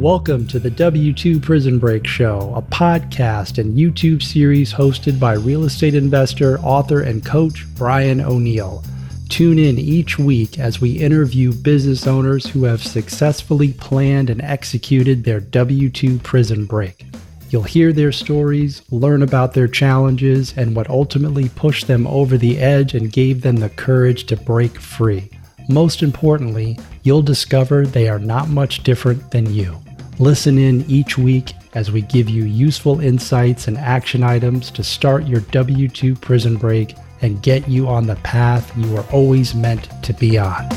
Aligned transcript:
Welcome 0.00 0.46
to 0.46 0.58
the 0.58 0.70
W2 0.70 1.42
Prison 1.42 1.78
Break 1.78 2.06
Show, 2.06 2.54
a 2.56 2.62
podcast 2.62 3.58
and 3.58 3.76
YouTube 3.76 4.22
series 4.22 4.72
hosted 4.72 5.20
by 5.20 5.34
real 5.34 5.64
estate 5.64 5.94
investor, 5.94 6.58
author, 6.60 7.02
and 7.02 7.22
coach 7.22 7.66
Brian 7.74 8.22
O'Neill. 8.22 8.82
Tune 9.28 9.58
in 9.58 9.78
each 9.78 10.18
week 10.18 10.58
as 10.58 10.80
we 10.80 10.92
interview 10.92 11.52
business 11.52 12.06
owners 12.06 12.46
who 12.46 12.64
have 12.64 12.82
successfully 12.82 13.74
planned 13.74 14.30
and 14.30 14.40
executed 14.40 15.22
their 15.22 15.38
W 15.38 15.90
2 15.90 16.18
prison 16.20 16.64
break. 16.64 17.04
You'll 17.50 17.64
hear 17.64 17.92
their 17.92 18.10
stories, 18.10 18.80
learn 18.90 19.22
about 19.22 19.52
their 19.52 19.68
challenges, 19.68 20.54
and 20.56 20.74
what 20.74 20.88
ultimately 20.88 21.50
pushed 21.50 21.88
them 21.88 22.06
over 22.06 22.38
the 22.38 22.56
edge 22.58 22.94
and 22.94 23.12
gave 23.12 23.42
them 23.42 23.56
the 23.56 23.68
courage 23.68 24.24
to 24.28 24.36
break 24.38 24.80
free. 24.80 25.28
Most 25.68 26.02
importantly, 26.02 26.78
you'll 27.02 27.20
discover 27.20 27.86
they 27.86 28.08
are 28.08 28.18
not 28.18 28.48
much 28.48 28.82
different 28.82 29.30
than 29.30 29.52
you. 29.52 29.78
Listen 30.20 30.58
in 30.58 30.82
each 30.82 31.16
week 31.16 31.54
as 31.72 31.90
we 31.90 32.02
give 32.02 32.28
you 32.28 32.44
useful 32.44 33.00
insights 33.00 33.66
and 33.66 33.78
action 33.78 34.22
items 34.22 34.70
to 34.72 34.84
start 34.84 35.24
your 35.24 35.40
W 35.40 35.88
2 35.88 36.14
prison 36.14 36.58
break 36.58 36.94
and 37.22 37.42
get 37.42 37.66
you 37.66 37.88
on 37.88 38.06
the 38.06 38.16
path 38.16 38.70
you 38.76 38.92
were 38.92 39.06
always 39.12 39.54
meant 39.54 39.88
to 40.02 40.12
be 40.12 40.36
on. 40.36 40.68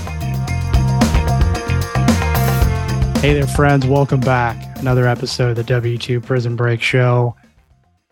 Hey 3.17 3.33
there, 3.33 3.45
friends. 3.47 3.85
Welcome 3.85 4.21
back. 4.21 4.77
Another 4.79 5.09
episode 5.09 5.49
of 5.49 5.55
the 5.57 5.63
W 5.65 5.97
2 5.97 6.21
Prison 6.21 6.55
Break 6.55 6.81
Show. 6.81 7.35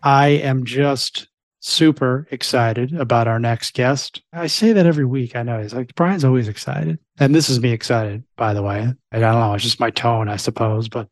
I 0.02 0.28
am 0.28 0.66
just 0.66 1.28
super 1.60 2.28
excited 2.30 2.92
about 2.92 3.26
our 3.26 3.38
next 3.38 3.72
guest. 3.72 4.20
I 4.34 4.48
say 4.48 4.74
that 4.74 4.84
every 4.84 5.06
week. 5.06 5.34
I 5.34 5.44
know 5.44 5.62
he's 5.62 5.72
like, 5.72 5.94
Brian's 5.94 6.26
always 6.26 6.48
excited. 6.48 6.98
And 7.18 7.34
this 7.34 7.48
is 7.48 7.58
me 7.58 7.70
excited, 7.72 8.22
by 8.36 8.52
the 8.52 8.62
way. 8.62 8.92
I 9.12 9.18
don't 9.18 9.40
know. 9.40 9.54
It's 9.54 9.64
just 9.64 9.80
my 9.80 9.88
tone, 9.88 10.28
I 10.28 10.36
suppose. 10.36 10.90
But 10.90 11.08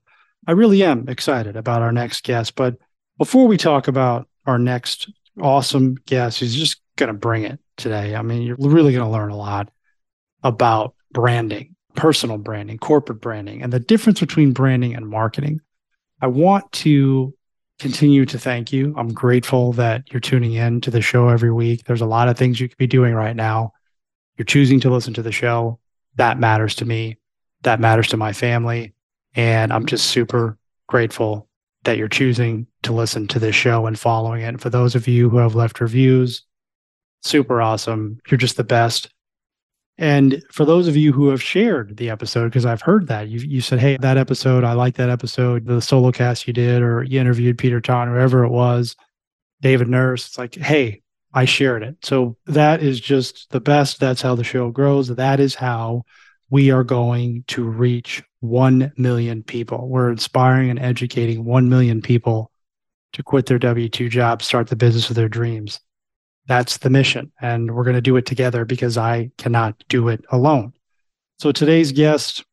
I 0.51 0.55
really 0.55 0.83
am 0.83 1.09
excited 1.09 1.55
about 1.55 1.81
our 1.81 1.93
next 1.93 2.25
guest. 2.25 2.57
But 2.57 2.77
before 3.19 3.47
we 3.47 3.57
talk 3.57 3.87
about 3.87 4.27
our 4.47 4.59
next 4.59 5.09
awesome 5.41 5.95
guest, 6.07 6.41
who's 6.41 6.57
just 6.57 6.81
going 6.97 7.07
to 7.07 7.13
bring 7.13 7.45
it 7.45 7.61
today, 7.77 8.17
I 8.17 8.23
mean, 8.23 8.43
you're 8.43 8.57
really 8.59 8.93
going 8.93 9.05
to 9.05 9.13
learn 9.13 9.31
a 9.31 9.37
lot 9.37 9.71
about 10.43 10.97
branding, 11.13 11.77
personal 11.95 12.37
branding, 12.37 12.79
corporate 12.79 13.21
branding, 13.21 13.63
and 13.63 13.73
the 13.73 13.79
difference 13.79 14.19
between 14.19 14.53
branding 14.53 14.97
and 14.97 15.07
marketing. 15.07 15.61
I 16.21 16.27
want 16.27 16.73
to 16.73 17.33
continue 17.79 18.27
to 18.27 18.37
thank 18.37 18.73
you. 18.73 18.93
I'm 18.99 19.15
grateful 19.15 19.75
that 19.75 20.13
you're 20.13 20.19
tuning 20.19 20.55
in 20.55 20.81
to 20.81 20.91
the 20.91 21.01
show 21.01 21.29
every 21.29 21.53
week. 21.53 21.85
There's 21.85 22.01
a 22.01 22.07
lot 22.07 22.27
of 22.27 22.37
things 22.37 22.59
you 22.59 22.69
could 22.69 22.77
be 22.77 22.89
doing 22.89 23.15
right 23.15 23.37
now. 23.37 23.73
You're 24.37 24.47
choosing 24.47 24.81
to 24.81 24.91
listen 24.91 25.15
to 25.15 25.23
the 25.23 25.31
show. 25.31 25.79
That 26.17 26.41
matters 26.41 26.75
to 26.77 26.85
me. 26.85 27.19
That 27.63 27.79
matters 27.79 28.09
to 28.09 28.17
my 28.17 28.33
family. 28.33 28.95
And 29.35 29.73
I'm 29.73 29.87
just 29.87 30.07
super 30.07 30.59
grateful 30.89 31.49
that 31.85 31.97
you're 31.97 32.09
choosing 32.09 32.67
to 32.83 32.93
listen 32.93 33.27
to 33.29 33.39
this 33.39 33.55
show 33.55 33.87
and 33.87 33.99
following 33.99 34.43
it. 34.43 34.49
And 34.49 34.61
for 34.61 34.71
those 34.71 34.95
of 34.95 35.09
you 35.09 35.31
who 35.31 35.39
have 35.39 35.55
left 35.55 35.81
reviews, 35.81 36.43
super 37.23 37.63
awesome. 37.63 38.19
You're 38.29 38.39
just 38.39 38.57
the 38.57 38.65
best. 38.65 39.11
And 39.99 40.43
for 40.51 40.65
those 40.65 40.89
of 40.89 40.97
you 40.97 41.13
who 41.13 41.29
have 41.29 41.43
shared 41.43 41.99
the 41.99 42.09
episode, 42.09 42.49
because 42.49 42.65
I've 42.65 42.81
heard 42.81 43.09
that 43.09 43.29
you 43.29 43.41
you 43.41 43.61
said, 43.61 43.81
"Hey, 43.81 43.99
that 43.99 44.17
episode, 44.17 44.65
I 44.65 44.73
like 44.73 44.95
that 44.97 45.11
episode, 45.11 45.67
the 45.67 45.83
solo 45.83 46.11
cast 46.11 46.47
you 46.47 46.55
did, 46.55 46.81
or 46.81 47.05
you 47.05 47.21
interviewed 47.21 47.59
Peter 47.59 47.83
Ton, 47.83 48.09
whoever 48.09 48.45
it 48.45 48.51
was, 48.51 48.97
David 49.61 49.89
Nurse." 49.89 50.27
It's 50.27 50.39
like, 50.39 50.55
"Hey, 50.55 51.03
I 51.35 51.45
shared 51.45 51.83
it." 51.83 51.97
So 52.03 52.39
that 52.47 52.83
is 52.83 52.99
just 52.99 53.51
the 53.51 53.61
best. 53.61 54.01
That's 54.01 54.23
how 54.23 54.35
the 54.35 54.45
show 54.45 54.71
grows. 54.71 55.09
That 55.09 55.39
is 55.39 55.55
how 55.55 56.05
we 56.49 56.71
are 56.71 56.85
going 56.85 57.45
to 57.49 57.65
reach 57.69 58.23
1 58.41 58.93
million 58.97 59.43
people. 59.43 59.89
We're 59.89 60.11
inspiring 60.11 60.71
and 60.71 60.79
educating 60.79 61.45
1 61.45 61.69
million 61.69 62.03
people 62.03 62.51
to 63.13 63.23
quit 63.23 63.47
their 63.47 63.59
W 63.59 63.89
2 63.89 64.09
job, 64.09 64.43
start 64.43 64.69
the 64.69 64.77
business 64.77 65.11
of 65.11 65.17
their 65.17 65.29
dreams. 65.29 65.81
That's 66.47 66.79
the 66.79 66.91
mission. 66.91 67.33
And 67.41 67.75
we're 67.75 67.85
going 67.85 67.95
to 67.95 68.01
do 68.01 68.17
it 68.17 68.27
together 68.27 68.65
because 68.65 68.97
I 68.97 69.31
cannot 69.39 69.83
do 69.89 70.09
it 70.09 70.25
alone. 70.31 70.73
So 71.39 71.53
today's 71.53 71.93
guest 71.93 72.45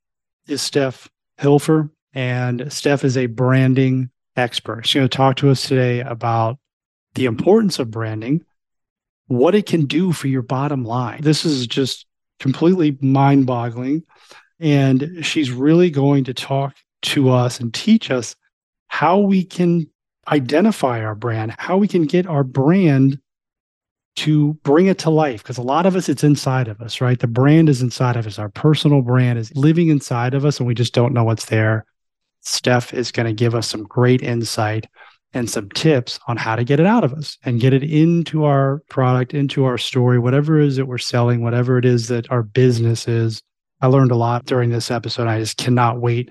is 0.48 0.62
Steph 0.62 1.10
Hilfer, 1.40 1.90
and 2.14 2.72
Steph 2.72 3.04
is 3.04 3.18
a 3.18 3.26
branding 3.26 4.10
expert. 4.36 4.86
She's 4.86 5.00
going 5.00 5.10
to 5.10 5.18
talk 5.18 5.36
to 5.38 5.50
us 5.50 5.68
today 5.68 6.00
about 6.00 6.58
the 7.16 7.26
importance 7.26 7.80
of 7.80 7.92
branding, 7.92 8.46
what 9.28 9.56
it 9.56 9.66
can 9.66 9.86
do 9.86 10.14
for 10.14 10.28
your 10.28 10.42
bottom 10.42 10.84
line. 10.86 11.22
This 11.22 11.44
is 11.44 11.68
just 11.68 12.06
completely 12.40 12.98
mind 13.02 13.46
boggling. 13.46 14.04
And 14.60 15.26
she's 15.26 15.52
really 15.52 15.90
going 15.90 16.24
to 16.26 16.34
talk 16.34 16.76
to 17.04 17.30
us 17.30 17.60
and 17.60 17.74
teach 17.74 18.10
us 18.10 18.36
how 18.88 19.20
we 19.20 19.44
can 19.44 19.88
identify 20.28 21.04
our 21.04 21.16
brand, 21.16 21.56
how 21.58 21.78
we 21.78 21.88
can 21.88 22.06
get 22.06 22.26
our 22.28 22.44
brand 22.44 23.20
to 24.18 24.56
bring 24.64 24.88
it 24.88 24.98
to 25.00 25.10
life. 25.10 25.44
Because 25.44 25.60
a 25.60 25.64
lot 25.64 25.86
of 25.86 25.96
us, 25.96 26.10
it's 26.10 26.24
inside 26.24 26.68
of 26.68 26.82
us, 26.82 27.00
right? 27.00 27.20
The 27.20 27.28
brand 27.28 27.70
is 27.70 27.82
inside 27.82 28.16
of 28.16 28.26
us. 28.26 28.40
Our 28.40 28.50
personal 28.50 29.02
brand 29.02 29.38
is 29.38 29.56
living 29.56 29.90
inside 29.90 30.34
of 30.34 30.44
us, 30.44 30.60
and 30.60 30.68
we 30.68 30.74
just 30.74 30.94
don't 30.94 31.14
know 31.14 31.24
what's 31.24 31.46
there. 31.46 31.86
Steph 32.42 32.94
is 32.94 33.12
going 33.12 33.28
to 33.28 33.34
give 33.34 33.54
us 33.54 33.70
some 33.70 33.84
great 33.84 34.22
insight 34.24 34.88
and 35.34 35.50
some 35.50 35.70
tips 35.70 36.20
on 36.28 36.38
how 36.38 36.56
to 36.56 36.64
get 36.64 36.80
it 36.80 36.86
out 36.86 37.04
of 37.04 37.14
us 37.14 37.38
and 37.44 37.60
get 37.60 37.74
it 37.74 37.84
into 37.84 38.46
our 38.46 38.82
product, 38.90 39.34
into 39.34 39.66
our 39.66 39.78
story, 39.78 40.18
whatever 40.18 40.60
it 40.60 40.66
is 40.66 40.78
that 40.78 40.86
we're 40.86 40.98
selling, 40.98 41.44
whatever 41.44 41.78
it 41.78 41.86
is 41.86 42.08
that 42.08 42.32
our 42.32 42.42
business 42.42 43.08
is. 43.08 43.44
I 43.80 43.88
learned 43.88 44.12
a 44.12 44.16
lot 44.16 44.46
during 44.46 44.70
this 44.70 44.90
episode. 44.90 45.28
I 45.28 45.40
just 45.40 45.58
cannot 45.58 46.02
wait 46.02 46.30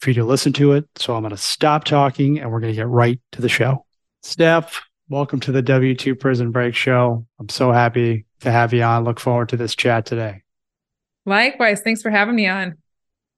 for 0.00 0.10
you 0.10 0.14
to 0.14 0.24
listen 0.24 0.52
to 0.54 0.72
it. 0.72 0.84
So 0.96 1.14
I'm 1.14 1.22
going 1.22 1.30
to 1.30 1.36
stop 1.36 1.84
talking 1.84 2.40
and 2.40 2.50
we're 2.50 2.60
going 2.60 2.72
to 2.72 2.76
get 2.76 2.88
right 2.88 3.20
to 3.32 3.42
the 3.42 3.48
show. 3.48 3.84
Steph, 4.22 4.80
welcome 5.08 5.38
to 5.40 5.52
the 5.52 5.62
W2 5.62 6.18
Prison 6.18 6.50
Break 6.50 6.74
Show. 6.74 7.24
I'm 7.38 7.48
so 7.48 7.70
happy 7.70 8.26
to 8.40 8.50
have 8.50 8.72
you 8.72 8.82
on. 8.82 9.04
Look 9.04 9.20
forward 9.20 9.50
to 9.50 9.56
this 9.56 9.76
chat 9.76 10.06
today. 10.06 10.42
Likewise. 11.24 11.82
Thanks 11.82 12.02
for 12.02 12.10
having 12.10 12.34
me 12.34 12.46
on. 12.46 12.78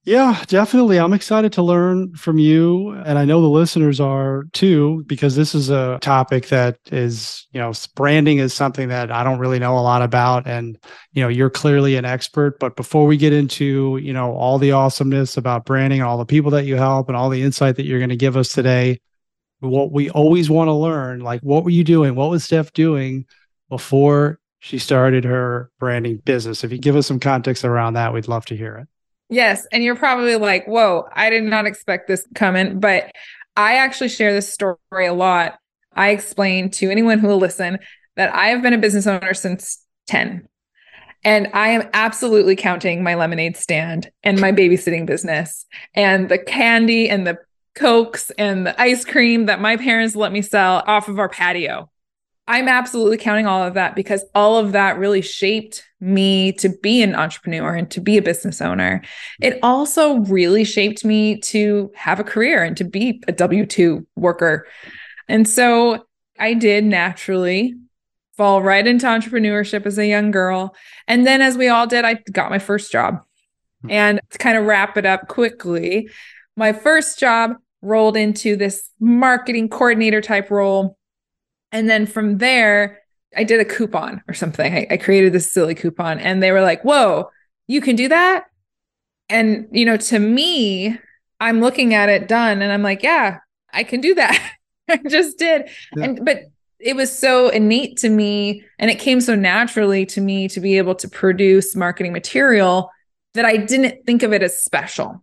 Yeah, 0.05 0.43
definitely. 0.47 0.99
I'm 0.99 1.13
excited 1.13 1.53
to 1.53 1.63
learn 1.63 2.15
from 2.15 2.39
you. 2.39 2.93
And 3.05 3.19
I 3.19 3.27
know 3.27 3.43
the 3.43 3.49
listeners 3.49 4.01
are 4.01 4.45
too, 4.55 5.05
because 5.07 5.37
this 5.37 5.55
is 5.55 5.69
a 5.69 5.99
topic 6.01 6.49
that 6.49 6.79
is, 6.91 7.47
you 7.53 7.61
know, 7.61 7.73
branding 7.97 8.39
is 8.39 8.55
something 8.55 8.89
that 8.89 9.11
I 9.11 9.23
don't 9.23 9.39
really 9.39 9.59
know 9.59 9.79
a 9.79 9.81
lot 9.81 10.01
about. 10.01 10.47
And, 10.47 10.79
you 11.13 11.23
know, 11.23 11.29
you're 11.29 11.51
clearly 11.51 11.97
an 11.97 12.07
expert. 12.07 12.59
But 12.59 12.77
before 12.77 13.05
we 13.07 13.19
get 13.19 13.35
into, 13.35 13.99
you 14.03 14.15
know, 14.15 14.33
all 14.33 14.59
the 14.59 14.73
awesomeness 14.73 15.37
about 15.37 15.67
branding 15.67 16.01
and 16.01 16.09
all 16.09 16.17
the 16.17 16.25
people 16.25 16.51
that 16.53 16.65
you 16.65 16.77
help 16.77 17.09
and 17.09 17.17
all 17.17 17.29
the 17.29 17.43
insight 17.43 17.77
that 17.77 17.85
you're 17.85 18.01
going 18.01 18.09
to 18.09 18.17
give 18.17 18.39
us 18.39 18.49
today, 18.49 19.01
what 19.59 19.93
we 19.93 20.09
always 20.09 20.49
want 20.49 20.69
to 20.69 20.73
learn, 20.73 21.21
like, 21.21 21.43
what 21.43 21.63
were 21.63 21.71
you 21.71 21.85
doing? 21.85 22.15
What 22.15 22.31
was 22.31 22.43
Steph 22.43 22.73
doing 22.73 23.27
before 23.69 24.41
she 24.61 24.79
started 24.79 25.25
her 25.25 25.71
branding 25.79 26.17
business? 26.25 26.65
If 26.65 26.73
you 26.73 26.79
give 26.79 26.97
us 26.97 27.07
some 27.07 27.21
context 27.21 27.67
around 27.67 27.95
that, 27.95 28.15
we'd 28.15 28.29
love 28.29 28.47
to 28.47 28.57
hear 28.57 28.77
it. 28.77 28.89
Yes. 29.31 29.67
And 29.73 29.83
you're 29.83 29.97
probably 29.97 30.37
like, 30.37 30.67
whoa, 30.67 31.09
I 31.13 31.31
did 31.31 31.45
not 31.45 31.67
expect 31.67 32.09
this 32.09 32.27
comment. 32.35 32.81
But 32.81 33.13
I 33.57 33.77
actually 33.77 34.09
share 34.09 34.33
this 34.33 34.53
story 34.53 34.77
a 35.07 35.13
lot. 35.13 35.59
I 35.95 36.11
explain 36.11 36.71
to 36.73 36.91
anyone 36.91 37.19
who 37.19 37.29
will 37.29 37.39
listen 37.39 37.79
that 38.17 38.35
I 38.35 38.49
have 38.49 38.63
been 38.63 38.75
a 38.75 38.79
business 38.79 39.07
owner 39.07 39.35
since 39.35 39.85
10. 40.09 40.47
And 41.23 41.49
I 41.53 41.69
am 41.69 41.89
absolutely 41.93 42.57
counting 42.57 43.03
my 43.03 43.15
lemonade 43.15 43.57
stand 43.57 44.11
and 44.23 44.41
my 44.41 44.53
babysitting 44.53 45.05
business 45.05 45.67
and 45.95 46.29
the 46.29 46.39
candy 46.39 47.11
and 47.11 47.27
the 47.27 47.39
cokes 47.75 48.31
and 48.39 48.67
the 48.67 48.81
ice 48.81 49.05
cream 49.05 49.47
that 49.47 49.61
my 49.61 49.77
parents 49.77 50.17
let 50.17 50.33
me 50.33 50.43
sell 50.43 50.83
off 50.87 51.09
of 51.09 51.19
our 51.19 51.29
patio. 51.29 51.90
I'm 52.51 52.67
absolutely 52.67 53.17
counting 53.17 53.47
all 53.47 53.63
of 53.63 53.75
that 53.75 53.95
because 53.95 54.25
all 54.35 54.59
of 54.59 54.73
that 54.73 54.99
really 54.99 55.21
shaped 55.21 55.85
me 56.01 56.51
to 56.55 56.69
be 56.69 57.01
an 57.01 57.15
entrepreneur 57.15 57.77
and 57.77 57.89
to 57.93 58.01
be 58.01 58.19
a 58.19 58.23
business 58.23 58.61
owner. 58.61 59.03
It 59.41 59.61
also 59.63 60.17
really 60.17 60.65
shaped 60.65 61.05
me 61.05 61.39
to 61.43 61.93
have 61.95 62.19
a 62.19 62.25
career 62.25 62.65
and 62.65 62.77
to 62.77 62.83
be 62.83 63.23
a 63.29 63.33
W 63.33 63.65
2 63.65 64.05
worker. 64.17 64.67
And 65.29 65.49
so 65.49 66.05
I 66.41 66.55
did 66.55 66.83
naturally 66.83 67.77
fall 68.37 68.63
right 68.63 68.85
into 68.85 69.07
entrepreneurship 69.07 69.87
as 69.87 69.97
a 69.97 70.09
young 70.09 70.33
girl. 70.33 70.75
And 71.07 71.25
then, 71.25 71.43
as 71.43 71.57
we 71.57 71.69
all 71.69 71.87
did, 71.87 72.05
I 72.05 72.15
got 72.33 72.51
my 72.51 72.59
first 72.59 72.91
job. 72.91 73.23
Hmm. 73.83 73.91
And 73.93 74.21
to 74.31 74.39
kind 74.39 74.59
of 74.59 74.65
wrap 74.65 74.97
it 74.97 75.07
up 75.07 75.29
quickly, 75.29 76.09
my 76.57 76.73
first 76.73 77.21
job 77.21 77.53
rolled 77.81 78.17
into 78.17 78.57
this 78.57 78.91
marketing 78.99 79.69
coordinator 79.69 80.21
type 80.21 80.51
role 80.51 80.99
and 81.73 81.89
then 81.89 82.07
from 82.07 82.39
there, 82.39 83.01
I 83.37 83.45
did 83.45 83.61
a 83.61 83.65
coupon 83.65 84.23
or 84.29 84.35
something. 84.35 84.75
I, 84.75 84.87
I 84.91 84.97
created 84.97 85.33
this 85.33 85.51
silly 85.51 85.75
coupon 85.75 86.19
and 86.19 86.43
they 86.43 86.53
were 86.53 86.63
like, 86.63 86.83
whoa, 86.83 87.31
you 87.69 87.81
can 87.81 87.97
do 87.97 88.09
that? 88.09 88.47
And, 89.29 89.69
you 89.71 89.85
know, 89.85 89.97
to 89.97 90.19
me, 90.19 90.99
I'm 91.39 91.61
looking 91.61 91.95
at 91.95 92.09
it 92.09 92.27
done 92.27 92.63
and 92.63 92.73
I'm 92.73 92.83
like, 92.83 93.03
yeah, 93.03 93.39
I 93.73 93.85
can 93.85 94.01
do 94.01 94.15
that. 94.17 94.55
I 94.89 94.99
just 95.09 95.39
did. 95.39 95.69
Yeah. 95.97 96.05
And, 96.05 96.25
but 96.25 96.43
it 96.81 96.97
was 96.97 97.17
so 97.17 97.49
innate 97.51 97.99
to 97.99 98.09
me 98.09 98.65
and 98.79 98.91
it 98.91 98.99
came 98.99 99.21
so 99.21 99.35
naturally 99.35 100.05
to 100.07 100.21
me 100.21 100.49
to 100.49 100.61
be 100.61 100.79
able 100.79 100.95
to 100.97 101.09
produce 101.09 101.77
marketing 101.77 102.13
material 102.13 102.91
that 103.35 103.45
I 103.45 103.57
didn't 103.57 104.05
think 104.07 104.23
of 104.23 104.33
it 104.33 104.43
as 104.43 104.61
special. 104.61 105.23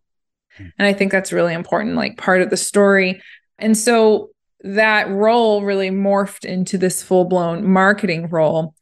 Mm. 0.57 0.71
And 0.77 0.87
I 0.87 0.93
think 0.93 1.11
that's 1.11 1.33
really 1.33 1.53
important, 1.53 1.95
like 1.95 2.17
part 2.17 2.41
of 2.41 2.49
the 2.49 2.57
story. 2.57 3.21
And 3.57 3.75
so 3.75 4.29
that 4.61 5.09
role 5.09 5.63
really 5.63 5.89
morphed 5.89 6.45
into 6.45 6.77
this 6.77 7.03
full 7.03 7.25
blown 7.25 7.67
marketing 7.67 8.29
role. 8.29 8.75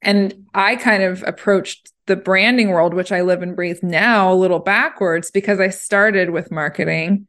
And 0.00 0.46
I 0.54 0.76
kind 0.76 1.02
of 1.02 1.24
approached 1.26 1.92
the 2.06 2.16
branding 2.16 2.70
world, 2.70 2.94
which 2.94 3.12
I 3.12 3.22
live 3.22 3.42
and 3.42 3.56
breathe 3.56 3.82
now, 3.82 4.32
a 4.32 4.34
little 4.34 4.60
backwards 4.60 5.30
because 5.30 5.60
I 5.60 5.68
started 5.68 6.30
with 6.30 6.50
marketing 6.50 7.26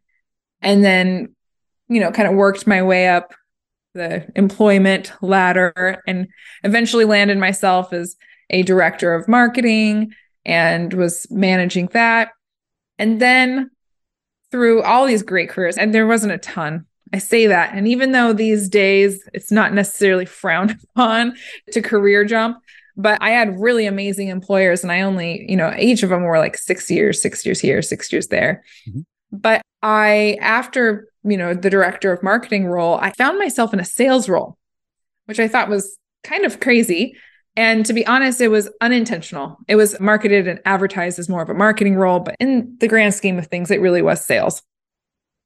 and 0.62 0.84
then, 0.84 1.36
you 1.88 2.00
know, 2.00 2.12
kind 2.12 2.28
of 2.28 2.36
worked 2.36 2.68
my 2.68 2.82
way 2.82 3.08
up 3.08 3.34
the 3.94 4.28
employment 4.36 5.12
ladder 5.22 6.02
and 6.08 6.28
eventually 6.64 7.06
landed 7.06 7.38
myself 7.38 7.92
as 7.92 8.16
a 8.50 8.64
director 8.64 9.14
of 9.14 9.28
marketing 9.28 10.14
and 10.46 10.94
was 10.94 11.28
managing 11.30 11.88
that. 11.94 12.30
And 12.98 13.20
then 13.20 13.72
through 14.52 14.82
all 14.84 15.06
these 15.06 15.24
great 15.24 15.50
careers, 15.50 15.78
and 15.78 15.94
there 15.94 16.08
wasn't 16.08 16.34
a 16.34 16.38
ton. 16.38 16.86
I 17.14 17.18
say 17.18 17.48
that. 17.48 17.74
And 17.74 17.88
even 17.88 18.12
though 18.12 18.34
these 18.34 18.70
days 18.70 19.28
it's 19.34 19.52
not 19.52 19.74
necessarily 19.74 20.26
frowned 20.42 20.78
upon 20.84 21.36
to 21.72 21.82
career 21.82 22.26
jump, 22.26 22.58
but 22.96 23.18
I 23.22 23.30
had 23.30 23.60
really 23.60 23.86
amazing 23.86 24.28
employers 24.28 24.84
and 24.84 24.92
I 24.92 25.02
only, 25.02 25.46
you 25.50 25.56
know, 25.56 25.74
each 25.78 26.04
of 26.04 26.10
them 26.10 26.24
were 26.24 26.38
like 26.38 26.58
six 26.58 26.92
years, 26.92 27.22
six 27.22 27.46
years 27.46 27.60
here, 27.60 27.82
six 27.82 28.12
years 28.12 28.28
there. 28.28 28.64
Mm-hmm. 28.88 29.02
But 29.32 29.62
I, 29.82 30.38
after, 30.42 31.08
you 31.24 31.38
know, 31.38 31.54
the 31.54 31.70
director 31.70 32.12
of 32.12 32.22
marketing 32.24 32.66
role, 32.66 32.96
I 32.96 33.12
found 33.14 33.40
myself 33.40 33.74
in 33.74 33.80
a 33.80 33.86
sales 33.86 34.28
role, 34.28 34.58
which 35.26 35.40
I 35.40 35.48
thought 35.48 35.70
was 35.70 35.98
kind 36.24 36.46
of 36.46 36.60
crazy. 36.60 37.16
And 37.56 37.86
to 37.86 37.94
be 37.94 38.06
honest, 38.06 38.42
it 38.42 38.50
was 38.50 38.70
unintentional. 38.82 39.58
It 39.68 39.76
was 39.76 40.00
marketed 40.00 40.48
and 40.48 40.60
advertised 40.66 41.20
as 41.20 41.30
more 41.30 41.42
of 41.42 41.50
a 41.50 41.54
marketing 41.54 41.96
role, 41.96 42.20
but 42.20 42.36
in 42.40 42.76
the 42.80 42.88
grand 42.88 43.14
scheme 43.14 43.38
of 43.40 43.48
things, 43.48 43.72
it 43.72 43.82
really 43.82 44.02
was 44.02 44.24
sales. 44.26 44.62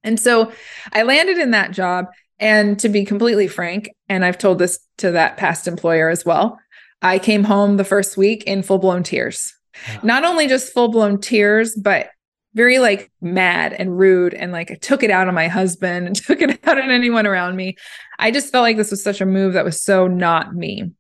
And 0.04 0.20
so 0.20 0.52
I 0.92 1.04
landed 1.04 1.38
in 1.38 1.52
that 1.52 1.72
job. 1.72 2.08
And 2.40 2.78
to 2.80 2.90
be 2.90 3.06
completely 3.06 3.48
frank, 3.48 3.92
and 4.10 4.26
I've 4.26 4.38
told 4.38 4.60
this 4.60 4.80
to 4.98 5.12
that 5.12 5.38
past 5.38 5.68
employer 5.68 6.10
as 6.10 6.26
well, 6.26 6.60
I 7.02 7.20
came 7.20 7.44
home 7.44 7.78
the 7.78 7.86
first 7.86 8.18
week 8.18 8.44
in 8.46 8.64
full 8.64 8.80
blown 8.80 9.04
tears. 9.04 9.54
Not 10.02 10.26
only 10.26 10.48
just 10.48 10.74
full 10.74 10.90
blown 10.90 11.20
tears, 11.20 11.76
but 11.76 12.10
very 12.54 12.80
like 12.80 13.12
mad 13.22 13.74
and 13.74 13.98
rude. 13.98 14.34
And 14.34 14.52
like 14.52 14.72
I 14.72 14.76
took 14.76 15.04
it 15.04 15.12
out 15.12 15.28
on 15.28 15.34
my 15.34 15.48
husband 15.48 16.08
and 16.08 16.16
took 16.26 16.42
it 16.42 16.60
out 16.68 16.80
on 16.80 16.92
anyone 16.92 17.28
around 17.28 17.56
me. 17.56 17.76
I 18.20 18.32
just 18.32 18.52
felt 18.52 18.64
like 18.64 18.78
this 18.78 18.92
was 18.92 19.04
such 19.04 19.22
a 19.22 19.26
move 19.26 19.54
that 19.54 19.66
was 19.66 19.82
so 19.82 20.08
not 20.08 20.56
me. 20.56 20.92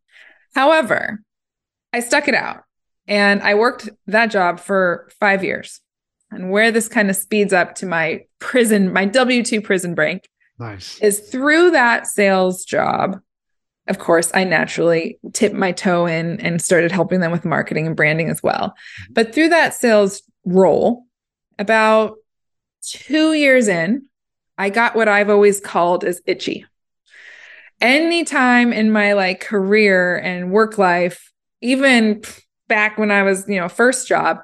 However, 0.56 1.22
I 1.92 2.00
stuck 2.00 2.28
it 2.28 2.36
out 2.36 2.64
and 3.08 3.42
I 3.42 3.56
worked 3.56 3.90
that 4.08 4.28
job 4.28 4.60
for 4.60 5.10
five 5.20 5.44
years. 5.44 5.80
And 6.36 6.52
where 6.52 6.72
this 6.72 6.88
kind 6.88 7.10
of 7.10 7.16
speeds 7.16 7.54
up 7.54 7.76
to 7.76 7.86
my 7.86 8.26
prison, 8.40 8.92
my 8.92 9.06
W 9.06 9.44
2 9.44 9.62
prison 9.62 9.96
break, 9.96 10.28
nice. 10.60 11.00
is 11.00 11.20
through 11.20 11.72
that 11.72 12.08
sales 12.08 12.66
job 12.66 13.20
of 13.88 14.00
course, 14.00 14.32
I 14.34 14.46
naturally 14.46 15.20
tipped 15.34 15.56
my 15.56 15.72
toe 15.74 16.06
in 16.06 16.40
and 16.40 16.62
started 16.62 16.92
helping 16.92 17.20
them 17.20 17.32
with 17.32 17.44
marketing 17.44 17.86
and 17.86 17.96
branding 17.96 18.30
as 18.30 18.42
well. 18.42 18.70
Mm-hmm. 18.70 19.14
But 19.14 19.34
through 19.34 19.50
that 19.50 19.74
sales 19.74 20.22
role, 20.46 21.04
about 21.60 22.16
two 22.82 23.34
years 23.34 23.68
in, 23.68 24.08
I 24.58 24.70
got 24.70 24.96
what 24.96 25.10
I've 25.10 25.30
always 25.30 25.60
called 25.60 26.04
as 26.04 26.22
itchy. 26.26 26.66
Anytime 27.82 28.72
in 28.72 28.92
my 28.92 29.14
like 29.14 29.42
career 29.42 30.18
and 30.18 30.52
work 30.52 30.78
life, 30.78 31.32
even 31.62 32.22
back 32.70 32.98
when 32.98 33.12
I 33.12 33.24
was, 33.24 33.48
you 33.50 33.60
know, 33.60 33.68
first 33.68 34.08
job, 34.08 34.40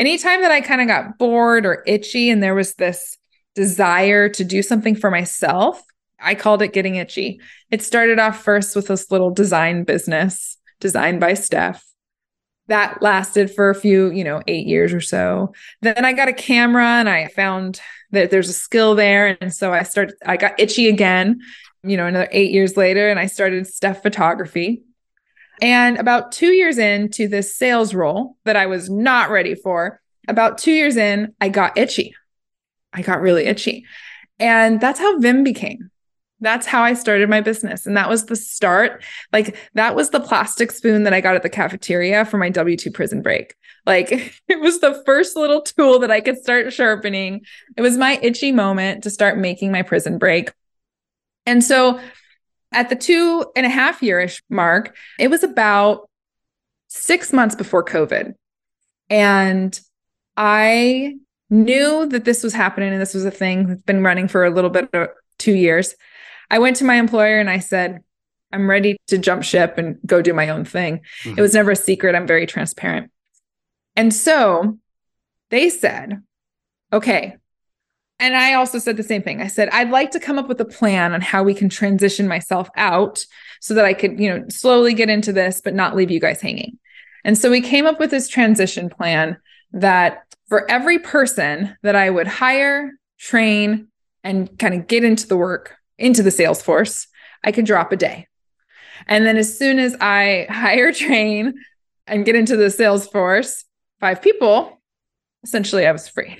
anytime 0.00 0.40
that 0.40 0.50
I 0.50 0.60
kind 0.62 0.80
of 0.80 0.88
got 0.88 1.18
bored 1.18 1.66
or 1.66 1.84
itchy 1.86 2.30
and 2.30 2.42
there 2.42 2.54
was 2.54 2.74
this 2.74 3.16
desire 3.54 4.28
to 4.30 4.44
do 4.44 4.62
something 4.62 4.96
for 4.96 5.10
myself, 5.10 5.82
I 6.18 6.34
called 6.34 6.62
it 6.62 6.72
getting 6.72 6.96
itchy. 6.96 7.40
It 7.70 7.82
started 7.82 8.18
off 8.18 8.42
first 8.42 8.74
with 8.74 8.88
this 8.88 9.10
little 9.10 9.30
design 9.30 9.84
business 9.84 10.56
designed 10.80 11.20
by 11.20 11.34
Steph. 11.34 11.84
That 12.68 13.02
lasted 13.02 13.52
for 13.52 13.70
a 13.70 13.74
few, 13.74 14.10
you 14.10 14.24
know, 14.24 14.42
eight 14.46 14.66
years 14.66 14.92
or 14.92 15.00
so. 15.00 15.52
Then 15.82 16.04
I 16.04 16.12
got 16.12 16.28
a 16.28 16.32
camera 16.32 16.84
and 16.84 17.08
I 17.08 17.28
found 17.28 17.80
that 18.12 18.30
there's 18.30 18.48
a 18.48 18.54
skill 18.54 18.94
there. 18.94 19.36
And 19.40 19.52
so 19.52 19.72
I 19.72 19.82
started, 19.82 20.14
I 20.24 20.36
got 20.36 20.58
itchy 20.58 20.88
again, 20.88 21.40
you 21.82 21.96
know, 21.96 22.06
another 22.06 22.28
eight 22.32 22.52
years 22.52 22.76
later, 22.76 23.08
and 23.08 23.18
I 23.18 23.26
started 23.26 23.66
Steph 23.66 24.02
photography. 24.02 24.82
And 25.60 25.98
about 25.98 26.32
two 26.32 26.52
years 26.52 26.78
into 26.78 27.28
this 27.28 27.54
sales 27.54 27.94
role 27.94 28.36
that 28.44 28.56
I 28.56 28.66
was 28.66 28.88
not 28.88 29.30
ready 29.30 29.54
for, 29.54 30.00
about 30.28 30.58
two 30.58 30.72
years 30.72 30.96
in, 30.96 31.34
I 31.40 31.48
got 31.48 31.76
itchy. 31.76 32.14
I 32.92 33.02
got 33.02 33.20
really 33.20 33.46
itchy. 33.46 33.84
And 34.38 34.80
that's 34.80 34.98
how 34.98 35.18
Viim 35.18 35.44
became. 35.44 35.90
That's 36.40 36.66
how 36.66 36.82
I 36.82 36.94
started 36.94 37.28
my 37.28 37.42
business. 37.42 37.86
And 37.86 37.96
that 37.96 38.08
was 38.08 38.26
the 38.26 38.36
start. 38.36 39.04
Like, 39.32 39.56
that 39.74 39.94
was 39.94 40.10
the 40.10 40.20
plastic 40.20 40.70
spoon 40.72 41.02
that 41.02 41.12
I 41.12 41.20
got 41.20 41.34
at 41.34 41.42
the 41.42 41.50
cafeteria 41.50 42.24
for 42.24 42.38
my 42.38 42.48
W 42.48 42.76
2 42.76 42.90
prison 42.90 43.20
break. 43.20 43.54
Like, 43.84 44.10
it 44.48 44.60
was 44.60 44.80
the 44.80 45.02
first 45.04 45.36
little 45.36 45.60
tool 45.60 45.98
that 45.98 46.10
I 46.10 46.20
could 46.20 46.38
start 46.38 46.72
sharpening. 46.72 47.42
It 47.76 47.82
was 47.82 47.98
my 47.98 48.18
itchy 48.22 48.52
moment 48.52 49.04
to 49.04 49.10
start 49.10 49.36
making 49.36 49.70
my 49.70 49.82
prison 49.82 50.16
break. 50.16 50.50
And 51.44 51.62
so, 51.62 52.00
at 52.72 52.88
the 52.88 52.96
two 52.96 53.44
and 53.56 53.66
a 53.66 53.70
half 53.70 54.00
yearish 54.00 54.42
mark, 54.48 54.96
it 55.18 55.28
was 55.28 55.42
about 55.42 56.08
six 56.88 57.32
months 57.32 57.54
before 57.54 57.84
COVID. 57.84 58.34
And 59.08 59.80
I 60.36 61.16
knew 61.50 62.06
that 62.06 62.24
this 62.24 62.42
was 62.44 62.52
happening 62.52 62.92
and 62.92 63.00
this 63.00 63.14
was 63.14 63.24
a 63.24 63.30
thing 63.30 63.66
that's 63.66 63.82
been 63.82 64.02
running 64.02 64.28
for 64.28 64.44
a 64.44 64.50
little 64.50 64.70
bit 64.70 64.88
of 64.94 65.08
two 65.38 65.54
years. 65.54 65.94
I 66.50 66.58
went 66.58 66.76
to 66.76 66.84
my 66.84 66.94
employer 66.94 67.40
and 67.40 67.50
I 67.50 67.58
said, 67.58 68.00
I'm 68.52 68.68
ready 68.68 68.96
to 69.08 69.18
jump 69.18 69.44
ship 69.44 69.78
and 69.78 69.98
go 70.06 70.22
do 70.22 70.32
my 70.32 70.48
own 70.48 70.64
thing. 70.64 71.00
Mm-hmm. 71.22 71.38
It 71.38 71.42
was 71.42 71.54
never 71.54 71.72
a 71.72 71.76
secret. 71.76 72.14
I'm 72.14 72.26
very 72.26 72.46
transparent. 72.46 73.10
And 73.96 74.14
so 74.14 74.78
they 75.50 75.68
said, 75.70 76.22
okay. 76.92 77.36
And 78.20 78.36
I 78.36 78.52
also 78.52 78.78
said 78.78 78.98
the 78.98 79.02
same 79.02 79.22
thing. 79.22 79.40
I 79.40 79.46
said, 79.46 79.70
I'd 79.70 79.90
like 79.90 80.10
to 80.10 80.20
come 80.20 80.38
up 80.38 80.46
with 80.46 80.60
a 80.60 80.66
plan 80.66 81.14
on 81.14 81.22
how 81.22 81.42
we 81.42 81.54
can 81.54 81.70
transition 81.70 82.28
myself 82.28 82.68
out 82.76 83.24
so 83.60 83.72
that 83.74 83.86
I 83.86 83.94
could, 83.94 84.20
you 84.20 84.28
know, 84.28 84.44
slowly 84.48 84.92
get 84.92 85.08
into 85.08 85.32
this, 85.32 85.62
but 85.62 85.74
not 85.74 85.96
leave 85.96 86.10
you 86.10 86.20
guys 86.20 86.42
hanging. 86.42 86.78
And 87.24 87.36
so 87.36 87.50
we 87.50 87.62
came 87.62 87.86
up 87.86 87.98
with 87.98 88.10
this 88.10 88.28
transition 88.28 88.90
plan 88.90 89.38
that 89.72 90.24
for 90.48 90.70
every 90.70 90.98
person 90.98 91.76
that 91.82 91.96
I 91.96 92.10
would 92.10 92.26
hire, 92.26 92.92
train, 93.18 93.88
and 94.22 94.58
kind 94.58 94.74
of 94.74 94.86
get 94.86 95.02
into 95.02 95.26
the 95.26 95.36
work 95.36 95.76
into 95.96 96.22
the 96.22 96.30
Salesforce, 96.30 97.06
I 97.44 97.52
could 97.52 97.66
drop 97.66 97.92
a 97.92 97.96
day. 97.96 98.26
And 99.06 99.24
then 99.24 99.36
as 99.36 99.56
soon 99.56 99.78
as 99.78 99.96
I 100.00 100.46
hire, 100.50 100.92
train, 100.92 101.54
and 102.06 102.24
get 102.24 102.34
into 102.34 102.56
the 102.56 102.64
Salesforce, 102.64 103.64
five 104.00 104.20
people, 104.20 104.80
essentially 105.42 105.86
I 105.86 105.92
was 105.92 106.08
free. 106.08 106.36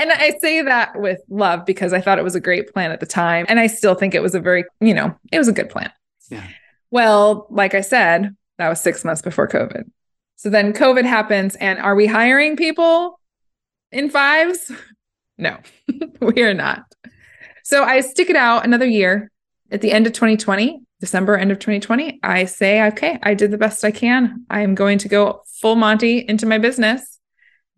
And 0.00 0.10
I 0.10 0.30
say 0.38 0.62
that 0.62 0.98
with 0.98 1.20
love 1.28 1.66
because 1.66 1.92
I 1.92 2.00
thought 2.00 2.18
it 2.18 2.24
was 2.24 2.34
a 2.34 2.40
great 2.40 2.72
plan 2.72 2.90
at 2.90 3.00
the 3.00 3.06
time. 3.06 3.44
And 3.50 3.60
I 3.60 3.66
still 3.66 3.94
think 3.94 4.14
it 4.14 4.22
was 4.22 4.34
a 4.34 4.40
very, 4.40 4.64
you 4.80 4.94
know, 4.94 5.14
it 5.30 5.36
was 5.36 5.46
a 5.46 5.52
good 5.52 5.68
plan. 5.68 5.92
Yeah. 6.30 6.42
Well, 6.90 7.46
like 7.50 7.74
I 7.74 7.82
said, 7.82 8.34
that 8.56 8.70
was 8.70 8.80
six 8.80 9.04
months 9.04 9.20
before 9.20 9.46
COVID. 9.46 9.90
So 10.36 10.48
then 10.48 10.72
COVID 10.72 11.04
happens. 11.04 11.54
And 11.56 11.78
are 11.78 11.94
we 11.94 12.06
hiring 12.06 12.56
people 12.56 13.20
in 13.92 14.10
fives? 14.10 14.72
No, 15.38 15.56
we 16.20 16.42
are 16.42 16.52
not. 16.52 16.84
So 17.64 17.82
I 17.82 18.02
stick 18.02 18.28
it 18.28 18.36
out 18.36 18.62
another 18.66 18.86
year 18.86 19.30
at 19.70 19.80
the 19.80 19.90
end 19.90 20.06
of 20.06 20.12
2020, 20.12 20.82
December, 21.00 21.34
end 21.34 21.50
of 21.50 21.58
2020. 21.58 22.20
I 22.22 22.44
say, 22.44 22.82
okay, 22.88 23.18
I 23.22 23.32
did 23.32 23.50
the 23.50 23.56
best 23.56 23.82
I 23.82 23.90
can. 23.90 24.44
I 24.50 24.60
am 24.60 24.74
going 24.74 24.98
to 24.98 25.08
go 25.08 25.42
full 25.46 25.76
Monty 25.76 26.18
into 26.18 26.44
my 26.44 26.58
business. 26.58 27.18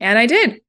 And 0.00 0.18
I 0.18 0.26
did. 0.26 0.60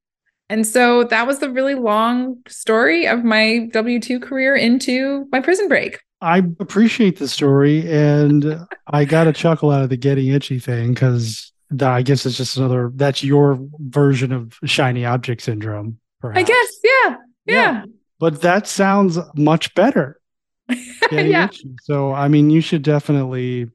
And 0.48 0.66
so 0.66 1.04
that 1.04 1.26
was 1.26 1.38
the 1.38 1.50
really 1.50 1.74
long 1.74 2.36
story 2.48 3.06
of 3.06 3.24
my 3.24 3.68
W 3.72 3.98
2 3.98 4.20
career 4.20 4.54
into 4.54 5.26
my 5.32 5.40
prison 5.40 5.68
break. 5.68 6.00
I 6.20 6.38
appreciate 6.38 7.18
the 7.18 7.28
story. 7.28 7.90
And 7.90 8.66
I 8.86 9.04
got 9.04 9.26
a 9.26 9.32
chuckle 9.32 9.70
out 9.70 9.82
of 9.82 9.90
the 9.90 9.96
getting 9.96 10.28
itchy 10.28 10.58
thing 10.58 10.94
because 10.94 11.52
I 11.80 12.02
guess 12.02 12.26
it's 12.26 12.36
just 12.36 12.56
another, 12.56 12.90
that's 12.94 13.24
your 13.24 13.58
version 13.78 14.32
of 14.32 14.58
shiny 14.64 15.04
object 15.04 15.42
syndrome. 15.42 15.98
Perhaps. 16.20 16.38
I 16.38 16.42
guess. 16.42 16.76
Yeah. 16.82 17.16
Yeah. 17.46 17.54
yeah 17.54 17.84
but 18.24 18.40
that 18.40 18.66
sounds 18.66 19.18
much 19.34 19.74
better. 19.74 20.18
yeah. 21.12 21.48
So 21.82 22.12
I 22.12 22.28
mean, 22.28 22.48
you 22.48 22.62
should 22.62 22.82
definitely 22.82 23.68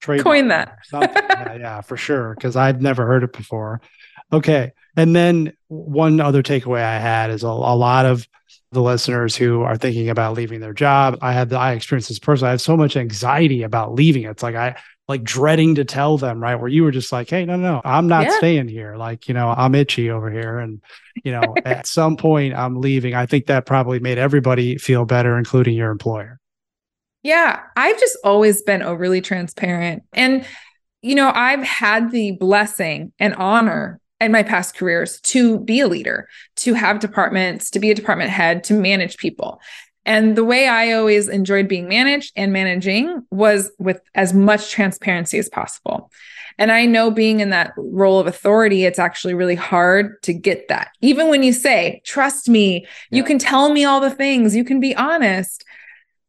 trade 0.00 0.22
coin 0.22 0.48
that. 0.48 0.76
yeah, 0.92 1.54
yeah, 1.54 1.80
for 1.80 1.96
sure. 1.96 2.34
Because 2.34 2.56
I've 2.56 2.82
never 2.82 3.06
heard 3.06 3.24
it 3.24 3.32
before. 3.32 3.80
Okay, 4.34 4.72
and 4.96 5.14
then 5.14 5.52
one 5.68 6.20
other 6.20 6.42
takeaway 6.42 6.82
I 6.82 6.98
had 6.98 7.30
is 7.30 7.42
a, 7.42 7.48
a 7.48 7.76
lot 7.76 8.06
of 8.06 8.26
the 8.72 8.82
listeners 8.82 9.36
who 9.36 9.62
are 9.62 9.76
thinking 9.76 10.10
about 10.10 10.34
leaving 10.34 10.60
their 10.60 10.72
job. 10.72 11.18
I 11.22 11.32
had 11.32 11.48
the, 11.48 11.58
I 11.58 11.72
experienced 11.72 12.08
this 12.08 12.18
personally. 12.18 12.48
I 12.48 12.52
have 12.52 12.60
so 12.60 12.76
much 12.76 12.96
anxiety 12.96 13.62
about 13.62 13.94
leaving. 13.94 14.24
It's 14.24 14.42
like 14.42 14.56
I 14.56 14.76
like 15.06 15.22
dreading 15.22 15.74
to 15.76 15.84
tell 15.84 16.18
them, 16.18 16.42
right? 16.42 16.54
Where 16.54 16.68
you 16.68 16.82
were 16.82 16.90
just 16.90 17.12
like, 17.12 17.28
hey, 17.28 17.44
no, 17.44 17.56
no, 17.56 17.80
I'm 17.84 18.06
not 18.06 18.24
yeah. 18.24 18.36
staying 18.38 18.68
here. 18.68 18.96
Like, 18.96 19.28
you 19.28 19.34
know, 19.34 19.48
I'm 19.50 19.74
itchy 19.74 20.10
over 20.10 20.30
here. 20.30 20.58
And, 20.58 20.82
you 21.22 21.32
know, 21.32 21.54
at 21.64 21.86
some 21.86 22.16
point 22.16 22.54
I'm 22.54 22.80
leaving. 22.80 23.14
I 23.14 23.26
think 23.26 23.46
that 23.46 23.66
probably 23.66 24.00
made 24.00 24.18
everybody 24.18 24.78
feel 24.78 25.04
better, 25.04 25.36
including 25.38 25.74
your 25.74 25.90
employer. 25.90 26.40
Yeah. 27.22 27.60
I've 27.76 27.98
just 28.00 28.16
always 28.24 28.62
been 28.62 28.82
overly 28.82 29.20
transparent. 29.20 30.04
And, 30.12 30.46
you 31.02 31.14
know, 31.14 31.30
I've 31.34 31.62
had 31.62 32.10
the 32.10 32.32
blessing 32.32 33.12
and 33.18 33.34
honor 33.34 34.00
in 34.20 34.32
my 34.32 34.42
past 34.42 34.76
careers 34.76 35.20
to 35.22 35.58
be 35.60 35.80
a 35.80 35.88
leader, 35.88 36.28
to 36.56 36.74
have 36.74 37.00
departments, 37.00 37.70
to 37.70 37.80
be 37.80 37.90
a 37.90 37.94
department 37.94 38.30
head, 38.30 38.64
to 38.64 38.74
manage 38.74 39.16
people. 39.16 39.60
And 40.06 40.36
the 40.36 40.44
way 40.44 40.68
I 40.68 40.92
always 40.92 41.28
enjoyed 41.28 41.66
being 41.66 41.88
managed 41.88 42.32
and 42.36 42.52
managing 42.52 43.22
was 43.30 43.72
with 43.78 44.00
as 44.14 44.34
much 44.34 44.70
transparency 44.70 45.38
as 45.38 45.48
possible. 45.48 46.10
And 46.58 46.70
I 46.70 46.86
know 46.86 47.10
being 47.10 47.40
in 47.40 47.50
that 47.50 47.72
role 47.76 48.20
of 48.20 48.26
authority, 48.26 48.84
it's 48.84 48.98
actually 48.98 49.34
really 49.34 49.56
hard 49.56 50.22
to 50.22 50.32
get 50.32 50.68
that. 50.68 50.90
Even 51.00 51.28
when 51.28 51.42
you 51.42 51.52
say, 51.52 52.00
trust 52.04 52.48
me, 52.48 52.80
yeah. 52.80 53.16
you 53.16 53.24
can 53.24 53.38
tell 53.38 53.72
me 53.72 53.84
all 53.84 54.00
the 54.00 54.10
things, 54.10 54.54
you 54.54 54.64
can 54.64 54.78
be 54.78 54.94
honest. 54.94 55.64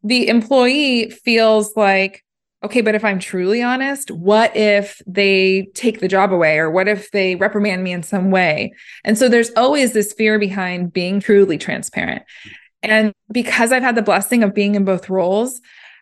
The 0.04 0.28
employee 0.28 1.10
feels 1.12 1.76
like, 1.76 2.25
okay, 2.66 2.82
but 2.82 2.96
if 2.96 3.06
I'm 3.06 3.20
truly 3.20 3.62
honest, 3.64 4.12
what 4.12 4.56
if 4.56 5.02
they 5.08 5.68
take 5.74 6.00
the 6.00 6.08
job 6.08 6.32
away 6.32 6.58
or 6.58 6.70
what 6.70 6.88
if 6.88 7.12
they 7.12 7.36
reprimand 7.36 7.84
me 7.84 7.92
in 7.92 8.04
some 8.04 8.32
way? 8.32 8.74
And 9.04 9.18
so 9.18 9.30
there's 9.30 9.52
always 9.56 9.94
this 9.94 10.14
fear 10.14 10.38
behind 10.38 10.94
being 10.94 11.20
truly 11.20 11.58
transparent. 11.58 12.24
And 12.84 13.14
because 13.32 13.72
I've 13.72 13.84
had 13.84 13.96
the 13.96 14.02
blessing 14.02 14.44
of 14.44 14.54
being 14.54 14.76
in 14.76 14.86
both 14.86 15.10
roles, 15.10 15.62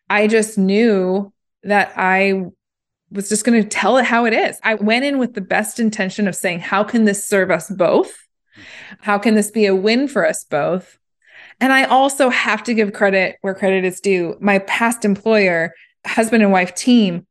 I 0.09 0.27
just 0.27 0.57
knew 0.57 1.31
that 1.63 1.93
I 1.95 2.45
was 3.11 3.29
just 3.29 3.45
going 3.45 3.61
to 3.61 3.69
tell 3.69 3.97
it 3.97 4.05
how 4.05 4.25
it 4.25 4.33
is. 4.33 4.59
I 4.63 4.75
went 4.75 5.05
in 5.05 5.17
with 5.19 5.33
the 5.33 5.41
best 5.41 5.79
intention 5.79 6.27
of 6.27 6.35
saying, 6.35 6.59
how 6.59 6.83
can 6.83 7.05
this 7.05 7.25
serve 7.25 7.51
us 7.51 7.69
both? 7.69 8.13
How 8.99 9.17
can 9.17 9.35
this 9.35 9.51
be 9.51 9.65
a 9.65 9.75
win 9.75 10.07
for 10.07 10.27
us 10.27 10.43
both? 10.43 10.97
And 11.59 11.71
I 11.71 11.83
also 11.85 12.29
have 12.29 12.63
to 12.63 12.73
give 12.73 12.93
credit 12.93 13.37
where 13.41 13.53
credit 13.53 13.85
is 13.85 14.01
due. 14.01 14.35
My 14.41 14.59
past 14.59 15.05
employer, 15.05 15.73
husband 16.05 16.43
and 16.43 16.51
wife 16.51 16.73
team, 16.75 17.25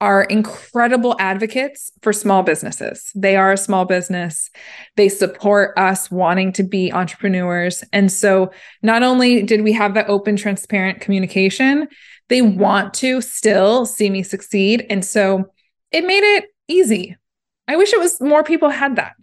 are 0.00 0.24
incredible 0.24 1.16
advocates 1.18 1.90
for 2.02 2.12
small 2.12 2.42
businesses. 2.42 3.10
They 3.14 3.36
are 3.36 3.52
a 3.52 3.56
small 3.56 3.84
business. 3.84 4.50
They 4.96 5.08
support 5.08 5.72
us 5.78 6.10
wanting 6.10 6.52
to 6.54 6.62
be 6.62 6.92
entrepreneurs. 6.92 7.82
And 7.92 8.12
so 8.12 8.50
not 8.82 9.02
only 9.02 9.42
did 9.42 9.62
we 9.62 9.72
have 9.72 9.94
that 9.94 10.08
open, 10.08 10.36
transparent 10.36 11.00
communication, 11.00 11.88
they 12.28 12.42
want 12.42 12.92
to 12.94 13.20
still 13.20 13.86
see 13.86 14.10
me 14.10 14.22
succeed. 14.22 14.84
And 14.90 15.04
so 15.04 15.46
it 15.90 16.04
made 16.04 16.24
it 16.36 16.46
easy. 16.68 17.16
I 17.66 17.76
wish 17.76 17.92
it 17.92 18.00
was 18.00 18.20
more 18.20 18.44
people 18.44 18.68
had 18.68 18.96
that. 18.96 19.14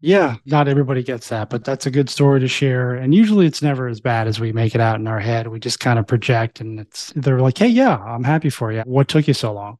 Yeah, 0.00 0.36
not 0.46 0.68
everybody 0.68 1.02
gets 1.02 1.28
that, 1.30 1.50
but 1.50 1.64
that's 1.64 1.86
a 1.86 1.90
good 1.90 2.08
story 2.08 2.38
to 2.40 2.48
share. 2.48 2.94
And 2.94 3.12
usually 3.12 3.46
it's 3.46 3.62
never 3.62 3.88
as 3.88 4.00
bad 4.00 4.28
as 4.28 4.38
we 4.38 4.52
make 4.52 4.76
it 4.76 4.80
out 4.80 5.00
in 5.00 5.08
our 5.08 5.18
head. 5.18 5.48
We 5.48 5.58
just 5.58 5.80
kind 5.80 5.98
of 5.98 6.06
project 6.06 6.60
and 6.60 6.78
it's 6.78 7.12
they're 7.16 7.40
like, 7.40 7.58
"Hey, 7.58 7.68
yeah, 7.68 7.96
I'm 7.96 8.22
happy 8.22 8.50
for 8.50 8.70
you. 8.72 8.82
What 8.82 9.08
took 9.08 9.26
you 9.26 9.34
so 9.34 9.52
long?" 9.52 9.78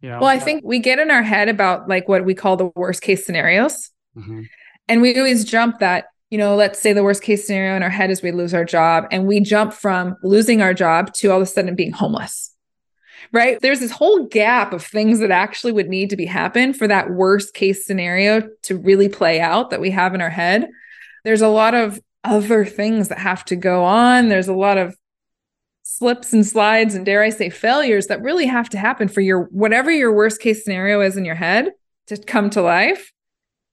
You 0.00 0.08
know? 0.08 0.20
Well, 0.20 0.28
I 0.28 0.38
think 0.38 0.64
we 0.64 0.78
get 0.78 0.98
in 0.98 1.10
our 1.10 1.22
head 1.22 1.48
about 1.48 1.88
like 1.88 2.08
what 2.08 2.24
we 2.24 2.34
call 2.34 2.56
the 2.56 2.70
worst 2.74 3.02
case 3.02 3.26
scenarios. 3.26 3.90
Mm-hmm. 4.16 4.42
And 4.88 5.00
we 5.00 5.16
always 5.16 5.44
jump 5.44 5.78
that, 5.78 6.06
you 6.30 6.38
know, 6.38 6.56
let's 6.56 6.80
say 6.80 6.92
the 6.92 7.04
worst 7.04 7.22
case 7.22 7.46
scenario 7.46 7.76
in 7.76 7.82
our 7.82 7.90
head 7.90 8.10
is 8.10 8.20
we 8.20 8.32
lose 8.32 8.52
our 8.52 8.64
job 8.64 9.04
and 9.12 9.26
we 9.26 9.40
jump 9.40 9.72
from 9.72 10.16
losing 10.22 10.60
our 10.60 10.74
job 10.74 11.12
to 11.14 11.28
all 11.28 11.36
of 11.36 11.42
a 11.42 11.46
sudden 11.46 11.74
being 11.76 11.92
homeless. 11.92 12.51
Right? 13.32 13.58
There's 13.60 13.80
this 13.80 13.90
whole 13.90 14.26
gap 14.26 14.74
of 14.74 14.84
things 14.84 15.20
that 15.20 15.30
actually 15.30 15.72
would 15.72 15.88
need 15.88 16.10
to 16.10 16.16
be 16.16 16.26
happen 16.26 16.74
for 16.74 16.86
that 16.86 17.10
worst 17.10 17.54
case 17.54 17.86
scenario 17.86 18.46
to 18.64 18.76
really 18.76 19.08
play 19.08 19.40
out 19.40 19.70
that 19.70 19.80
we 19.80 19.90
have 19.90 20.14
in 20.14 20.20
our 20.20 20.30
head. 20.30 20.68
There's 21.24 21.40
a 21.40 21.48
lot 21.48 21.74
of 21.74 21.98
other 22.24 22.64
things 22.64 23.08
that 23.08 23.18
have 23.18 23.44
to 23.46 23.56
go 23.56 23.84
on. 23.84 24.28
There's 24.28 24.48
a 24.48 24.54
lot 24.54 24.76
of 24.76 24.96
slips 25.82 26.32
and 26.32 26.46
slides 26.46 26.94
and 26.94 27.04
dare 27.04 27.22
I 27.22 27.30
say 27.30 27.50
failures 27.50 28.06
that 28.06 28.22
really 28.22 28.46
have 28.46 28.68
to 28.70 28.78
happen 28.78 29.08
for 29.08 29.20
your 29.20 29.44
whatever 29.44 29.90
your 29.90 30.12
worst 30.12 30.40
case 30.40 30.64
scenario 30.64 31.00
is 31.00 31.16
in 31.16 31.24
your 31.24 31.34
head 31.34 31.70
to 32.06 32.16
come 32.16 32.50
to 32.50 32.62
life. 32.62 33.12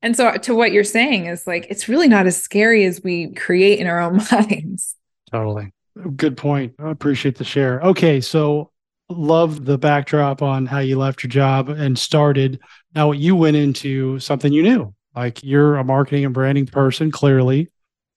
And 0.02 0.16
so 0.16 0.32
to 0.38 0.56
what 0.56 0.72
you're 0.72 0.84
saying 0.84 1.26
is 1.26 1.46
like 1.46 1.68
it's 1.70 1.88
really 1.88 2.08
not 2.08 2.28
as 2.28 2.42
scary 2.42 2.86
as 2.86 3.04
we 3.04 3.34
create 3.34 3.80
in 3.80 3.88
our 3.88 4.00
own 4.00 4.18
minds. 4.32 4.96
Totally. 5.32 5.72
Good 6.16 6.38
point. 6.38 6.76
I 6.80 6.90
appreciate 6.92 7.38
the 7.38 7.44
share. 7.44 7.82
Okay, 7.82 8.22
so 8.22 8.72
love 9.10 9.66
the 9.66 9.78
backdrop 9.78 10.42
on 10.42 10.66
how 10.66 10.80
you 10.80 10.98
left 10.98 11.24
your 11.24 11.30
job 11.30 11.70
and 11.70 11.98
started. 11.98 12.60
Now 12.96 13.12
you 13.12 13.36
went 13.36 13.58
into 13.58 14.20
something 14.20 14.54
you 14.54 14.64
knew. 14.64 14.94
Like 15.16 15.44
you're 15.44 15.78
a 15.78 15.84
marketing 15.84 16.26
and 16.26 16.34
branding 16.34 16.68
person 16.68 17.12
clearly, 17.12 17.70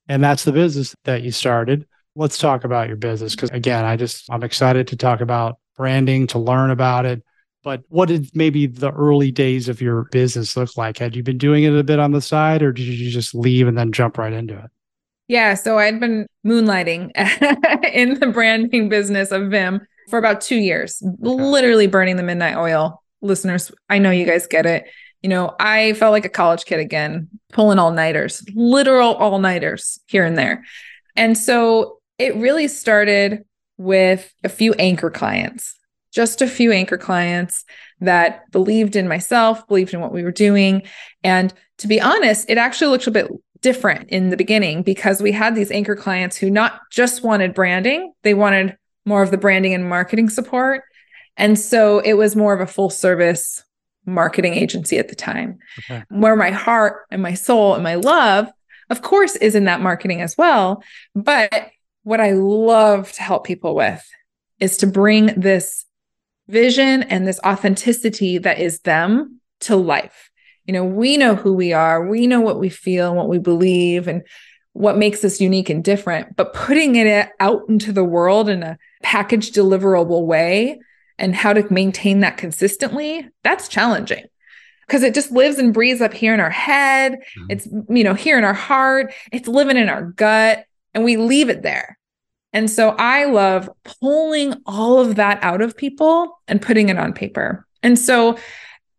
and 0.09 0.23
that's 0.23 0.45
the 0.45 0.53
business 0.53 0.95
that 1.05 1.23
you 1.23 1.33
started. 1.33 1.87
Let's 2.15 2.37
talk 2.37 2.65
about 2.65 2.89
your 2.89 2.99
business 2.99 3.35
because 3.35 3.51
again, 3.51 3.85
I 3.85 3.97
just 3.97 4.31
I'm 4.31 4.43
excited 4.43 4.89
to 4.89 4.97
talk 4.97 5.21
about 5.21 5.59
branding, 5.77 6.27
to 6.29 6.39
learn 6.39 6.71
about 6.71 7.07
it. 7.07 7.23
But 7.65 7.83
what 7.89 8.09
did 8.09 8.31
maybe 8.35 8.67
the 8.67 8.91
early 8.91 9.31
days 9.31 9.69
of 9.69 9.81
your 9.81 10.05
business 10.11 10.57
look 10.57 10.77
like? 10.77 10.99
Had 10.99 11.17
you 11.17 11.23
been 11.23 11.39
doing 11.39 11.65
it 11.65 11.75
a 11.75 11.85
bit 11.85 11.99
on 11.99 12.11
the 12.11 12.21
side 12.21 12.63
or 12.63 12.73
did 12.73 12.85
you 12.85 13.11
just 13.11 13.35
leave 13.35 13.69
and 13.69 13.79
then 13.79 13.93
jump 13.93 14.19
right 14.19 14.33
into 14.33 14.59
it? 14.59 14.71
Yeah, 15.29 15.55
so 15.55 15.79
I'd 15.79 16.01
been 16.01 16.27
moonlighting 16.45 17.13
in 17.93 18.19
the 18.19 18.27
branding 18.27 18.89
business 18.89 19.31
of 19.31 19.43
Viim 19.43 19.81
for 20.13 20.19
about 20.19 20.43
2 20.43 20.57
years, 20.57 21.03
okay. 21.03 21.15
literally 21.23 21.87
burning 21.87 22.17
the 22.17 22.23
midnight 22.23 22.59
oil. 22.59 23.03
Listeners, 23.23 23.73
I 23.89 23.99
know 23.99 24.11
you 24.11 24.27
guys 24.27 24.47
get 24.47 24.67
it. 24.67 24.85
You 25.23 25.31
know, 25.31 25.57
I 25.59 25.95
felt 25.95 26.13
like 26.13 26.27
a 26.27 26.29
college 26.29 26.67
kid 26.67 26.81
again, 26.81 27.31
pulling 27.51 27.79
all-nighters, 27.79 28.45
literal 28.55 29.15
all-nighters 29.15 29.99
here 30.05 30.27
and 30.27 30.37
there. 30.37 30.65
And 31.17 31.39
so 31.39 31.99
it 32.19 32.37
really 32.37 32.69
started 32.69 33.47
with 33.79 34.31
a 34.45 34.51
few 34.51 34.75
anchor 34.75 35.09
clients, 35.09 35.79
just 36.13 36.43
a 36.43 36.47
few 36.47 36.73
anchor 36.73 36.99
clients 36.99 37.65
that 38.01 38.51
believed 38.51 38.97
in 38.97 39.09
myself, 39.09 39.67
believed 39.67 39.95
in 39.95 40.01
what 40.01 40.13
we 40.13 40.25
were 40.25 40.31
doing. 40.31 40.83
And 41.25 41.55
to 41.79 41.89
be 41.89 42.03
honest, 42.03 42.51
it 42.51 42.59
actually 42.59 42.91
looked 42.91 43.07
a 43.07 43.11
bit 43.11 43.31
different 43.63 44.11
in 44.11 44.29
the 44.29 44.37
beginning 44.37 44.83
because 44.83 45.23
we 45.23 45.33
had 45.33 45.55
these 45.55 45.71
anchor 45.71 45.97
clients 45.97 46.37
who 46.37 46.51
not 46.51 46.81
just 46.91 47.25
wanted 47.25 47.55
branding, 47.55 48.13
they 48.25 48.35
wanted 48.35 48.77
more 49.05 49.23
of 49.23 49.31
the 49.31 49.39
branding 49.39 49.75
and 49.75 49.89
marketing 49.89 50.29
support. 50.29 50.83
And 51.37 51.59
so 51.59 52.01
it 52.01 52.15
was 52.15 52.37
more 52.37 52.53
of 52.53 52.61
a 52.61 52.67
full 52.67 52.91
service 52.91 53.63
marketing 54.05 54.55
agency 54.55 54.99
at 54.99 55.09
the 55.09 55.15
time, 55.15 55.59
okay. 55.79 56.05
where 56.09 56.37
my 56.37 56.51
heart 56.51 57.07
and 57.11 57.23
my 57.23 57.35
soul 57.35 57.75
and 57.75 57.83
my 57.83 57.95
love, 57.95 58.49
of 58.91 59.03
course, 59.03 59.37
is 59.37 59.55
in 59.55 59.65
that 59.65 59.81
marketing 59.81 60.21
as 60.21 60.37
well. 60.37 60.83
But 61.15 61.71
what 62.03 62.21
I 62.21 62.33
love 62.33 63.13
to 63.13 63.23
help 63.23 63.45
people 63.45 63.75
with 63.75 64.05
is 64.59 64.77
to 64.79 64.87
bring 64.87 65.27
this 65.41 65.85
vision 66.49 67.05
and 67.05 67.27
this 67.27 67.41
authenticity 67.47 68.39
that 68.39 68.59
is 68.59 68.81
them 68.81 69.41
to 69.61 69.77
life. 69.77 70.31
You 70.67 70.73
know, 70.73 70.85
we 70.85 71.17
know 71.17 71.35
who 71.35 71.53
we 71.53 71.73
are, 71.73 72.07
we 72.07 72.27
know 72.27 72.41
what 72.41 72.61
we 72.61 72.69
feel 72.69 73.09
and 73.09 73.17
what 73.17 73.29
we 73.29 73.39
believe 73.39 74.09
and 74.09 74.23
what 74.73 74.97
makes 74.97 75.25
us 75.25 75.41
unique 75.41 75.71
and 75.71 75.85
different, 75.85 76.37
but 76.37 76.55
putting 76.55 76.97
it 76.97 77.29
out 77.41 77.63
into 77.69 77.93
the 77.93 78.05
world 78.05 78.49
in 78.49 78.63
a 78.63 78.79
packaged 79.03 79.55
deliverable 79.55 80.25
way 80.25 80.81
and 81.19 81.35
how 81.35 81.53
to 81.53 81.73
maintain 81.73 82.21
that 82.21 82.37
consistently, 82.37 83.29
that's 83.43 83.69
challenging 83.69 84.25
because 84.87 85.03
it 85.03 85.15
just 85.15 85.31
lives 85.31 85.59
and 85.59 85.73
breathes 85.73 86.01
up 86.01 86.13
here 86.13 86.35
in 86.35 86.41
our 86.41 86.51
head. 86.51 87.13
Mm-hmm. 87.13 87.47
It's, 87.51 87.69
you 87.89 88.05
know, 88.05 88.15
here 88.15 88.39
in 88.39 88.45
our 88.45 88.55
heart, 88.55 89.13
it's 89.31 89.49
living 89.49 89.77
in 89.77 89.89
our 89.89 90.03
gut 90.03 90.65
and 90.95 91.05
we 91.05 91.17
leave 91.17 91.49
it 91.49 91.63
there. 91.63 91.99
And 92.53 92.71
so 92.71 92.91
I 92.91 93.25
love 93.25 93.71
pulling 93.85 94.55
all 94.67 95.01
of 95.01 95.17
that 95.17 95.43
out 95.43 95.63
of 95.63 95.77
people 95.77 96.39
and 96.47 96.61
putting 96.61 96.91
it 96.91 96.99
on 96.99 97.15
paper. 97.15 97.67
And 97.83 97.99
so 97.99 98.37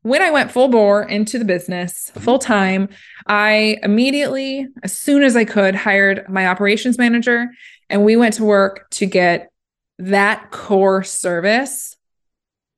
when 0.02 0.22
I 0.22 0.32
went 0.32 0.52
full 0.52 0.68
bore 0.68 1.04
into 1.04 1.38
the 1.38 1.46
business 1.46 2.12
full 2.16 2.40
time, 2.40 2.90
I 3.28 3.78
immediately, 3.84 4.68
as 4.82 4.98
soon 4.98 5.24
as 5.24 5.36
I 5.36 5.46
could, 5.46 5.76
hired 5.76 6.28
my 6.28 6.48
operations 6.48 6.98
manager 6.98 7.50
and 7.90 8.04
we 8.04 8.16
went 8.16 8.34
to 8.36 8.44
work 8.44 8.90
to 8.92 9.06
get 9.06 9.50
that 10.06 10.52
core 10.52 11.04
service 11.04 11.96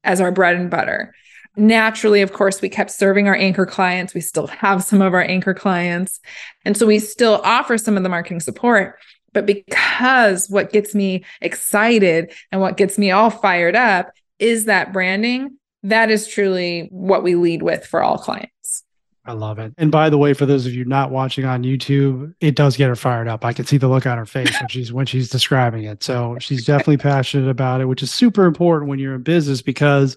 as 0.03 0.21
our 0.21 0.31
bread 0.31 0.55
and 0.55 0.69
butter. 0.69 1.13
Naturally, 1.57 2.21
of 2.21 2.33
course, 2.33 2.61
we 2.61 2.69
kept 2.69 2.91
serving 2.91 3.27
our 3.27 3.35
anchor 3.35 3.65
clients. 3.65 4.13
We 4.13 4.21
still 4.21 4.47
have 4.47 4.83
some 4.83 5.01
of 5.01 5.13
our 5.13 5.21
anchor 5.21 5.53
clients. 5.53 6.19
And 6.65 6.75
so 6.75 6.85
we 6.85 6.99
still 6.99 7.41
offer 7.43 7.77
some 7.77 7.97
of 7.97 8.03
the 8.03 8.09
marketing 8.09 8.41
support. 8.41 8.99
But 9.33 9.45
because 9.45 10.49
what 10.49 10.71
gets 10.71 10.93
me 10.93 11.25
excited 11.41 12.31
and 12.51 12.61
what 12.61 12.77
gets 12.77 12.97
me 12.97 13.11
all 13.11 13.29
fired 13.29 13.75
up 13.75 14.11
is 14.39 14.65
that 14.65 14.93
branding, 14.93 15.57
that 15.83 16.09
is 16.09 16.27
truly 16.27 16.87
what 16.91 17.23
we 17.23 17.35
lead 17.35 17.61
with 17.61 17.85
for 17.85 18.01
all 18.01 18.17
clients. 18.17 18.84
I 19.25 19.33
love 19.33 19.57
it. 19.57 19.73
And 19.77 19.91
by 19.91 20.09
the 20.09 20.17
way, 20.17 20.33
for 20.33 20.45
those 20.45 20.65
of 20.65 20.73
you 20.73 20.85
not 20.85 21.09
watching 21.09 21.45
on 21.45 21.63
YouTube, 21.63 22.33
it 22.39 22.55
does 22.55 22.77
get 22.77 22.89
her 22.89 22.95
fired 22.95 23.27
up. 23.27 23.43
I 23.43 23.53
can 23.53 23.65
see 23.65 23.77
the 23.77 23.87
look 23.87 24.05
on 24.05 24.17
her 24.17 24.25
face 24.25 24.59
when 24.59 24.67
she's 24.67 24.93
when 24.93 25.05
she's 25.05 25.29
describing 25.29 25.83
it. 25.85 26.03
So 26.03 26.37
she's 26.39 26.65
definitely 26.65 26.97
passionate 26.97 27.49
about 27.49 27.81
it, 27.81 27.85
which 27.85 28.03
is 28.03 28.13
super 28.13 28.45
important 28.45 28.89
when 28.89 28.99
you're 28.99 29.15
in 29.15 29.23
business 29.23 29.61
because 29.61 30.15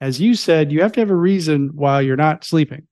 as 0.00 0.20
you 0.20 0.34
said, 0.34 0.72
you 0.72 0.82
have 0.82 0.92
to 0.92 1.00
have 1.00 1.10
a 1.10 1.14
reason 1.14 1.70
why 1.74 2.00
you're 2.00 2.16
not 2.16 2.44
sleeping. 2.44 2.86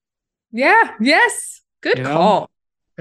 Yeah. 0.52 0.94
Yes. 1.00 1.62
Good 1.80 1.98
you 1.98 2.04
call. 2.04 2.40
Know? 2.40 2.48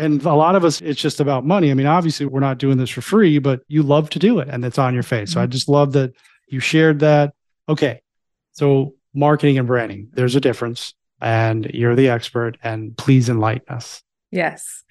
And 0.04 0.24
a 0.24 0.34
lot 0.34 0.56
of 0.56 0.64
us, 0.64 0.80
it's 0.82 1.02
just 1.02 1.20
about 1.20 1.46
money. 1.46 1.72
I 1.72 1.74
mean, 1.74 1.88
obviously, 1.88 2.26
we're 2.28 2.40
not 2.40 2.60
doing 2.60 2.78
this 2.78 2.90
for 2.90 3.02
free, 3.02 3.40
but 3.40 3.62
you 3.68 3.84
love 3.84 4.10
to 4.12 4.20
do 4.20 4.40
it 4.40 4.48
and 4.48 4.64
it's 4.64 4.78
on 4.78 4.94
your 4.94 5.04
face. 5.04 5.34
So 5.34 5.42
I 5.42 5.44
mm-hmm. 5.44 5.52
just 5.52 5.68
love 5.68 5.94
that 5.94 6.14
you 6.48 6.60
shared 6.60 7.00
that. 7.00 7.34
Okay. 7.68 8.02
So, 8.54 8.96
marketing 9.14 9.58
and 9.58 9.68
branding, 9.68 10.10
there's 10.14 10.36
a 10.36 10.42
difference, 10.42 10.94
and 11.22 11.66
you're 11.74 11.96
the 11.96 12.10
expert, 12.10 12.58
and 12.64 12.96
please 12.98 13.30
enlighten 13.30 13.76
us. 13.76 14.04
Yes. 14.32 14.84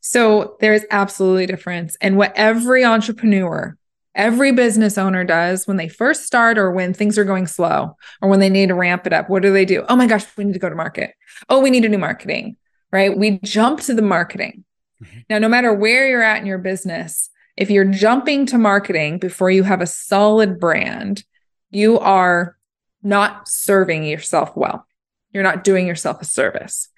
So, 0.00 0.56
there 0.60 0.74
is 0.74 0.86
absolutely 0.90 1.44
a 1.44 1.48
difference. 1.48 1.96
And 2.00 2.16
what 2.16 2.32
every 2.36 2.84
entrepreneur, 2.84 3.76
every 4.14 4.52
business 4.52 4.98
owner 4.98 5.24
does 5.24 5.66
when 5.66 5.76
they 5.78 5.88
first 5.88 6.26
start 6.26 6.58
or 6.58 6.70
when 6.70 6.92
things 6.92 7.18
are 7.18 7.24
going 7.24 7.46
slow 7.46 7.96
or 8.20 8.28
when 8.28 8.40
they 8.40 8.50
need 8.50 8.68
to 8.68 8.74
ramp 8.74 9.06
it 9.06 9.12
up, 9.12 9.30
what 9.30 9.42
do 9.42 9.52
they 9.52 9.64
do? 9.64 9.84
Oh 9.88 9.96
my 9.96 10.06
gosh, 10.06 10.24
we 10.36 10.44
need 10.44 10.52
to 10.52 10.58
go 10.58 10.68
to 10.68 10.74
market. 10.74 11.14
Oh, 11.48 11.60
we 11.60 11.70
need 11.70 11.84
a 11.84 11.88
new 11.88 11.98
marketing 11.98 12.56
right? 12.94 13.18
We 13.18 13.40
jump 13.42 13.80
to 13.80 13.92
the 13.92 14.02
marketing. 14.02 14.64
Mm-hmm. 15.02 15.18
Now, 15.28 15.38
no 15.38 15.48
matter 15.48 15.74
where 15.74 16.08
you're 16.08 16.22
at 16.22 16.40
in 16.40 16.46
your 16.46 16.58
business, 16.58 17.28
if 17.56 17.68
you're 17.68 17.84
jumping 17.84 18.46
to 18.46 18.56
marketing 18.56 19.18
before 19.18 19.50
you 19.50 19.64
have 19.64 19.80
a 19.80 19.86
solid 19.86 20.60
brand, 20.60 21.24
you 21.70 21.98
are 21.98 22.56
not 23.02 23.48
serving 23.48 24.04
yourself 24.04 24.56
well. 24.56 24.86
You're 25.34 25.42
not 25.42 25.64
doing 25.64 25.86
yourself 25.86 26.22
a 26.22 26.24
service. 26.24 26.88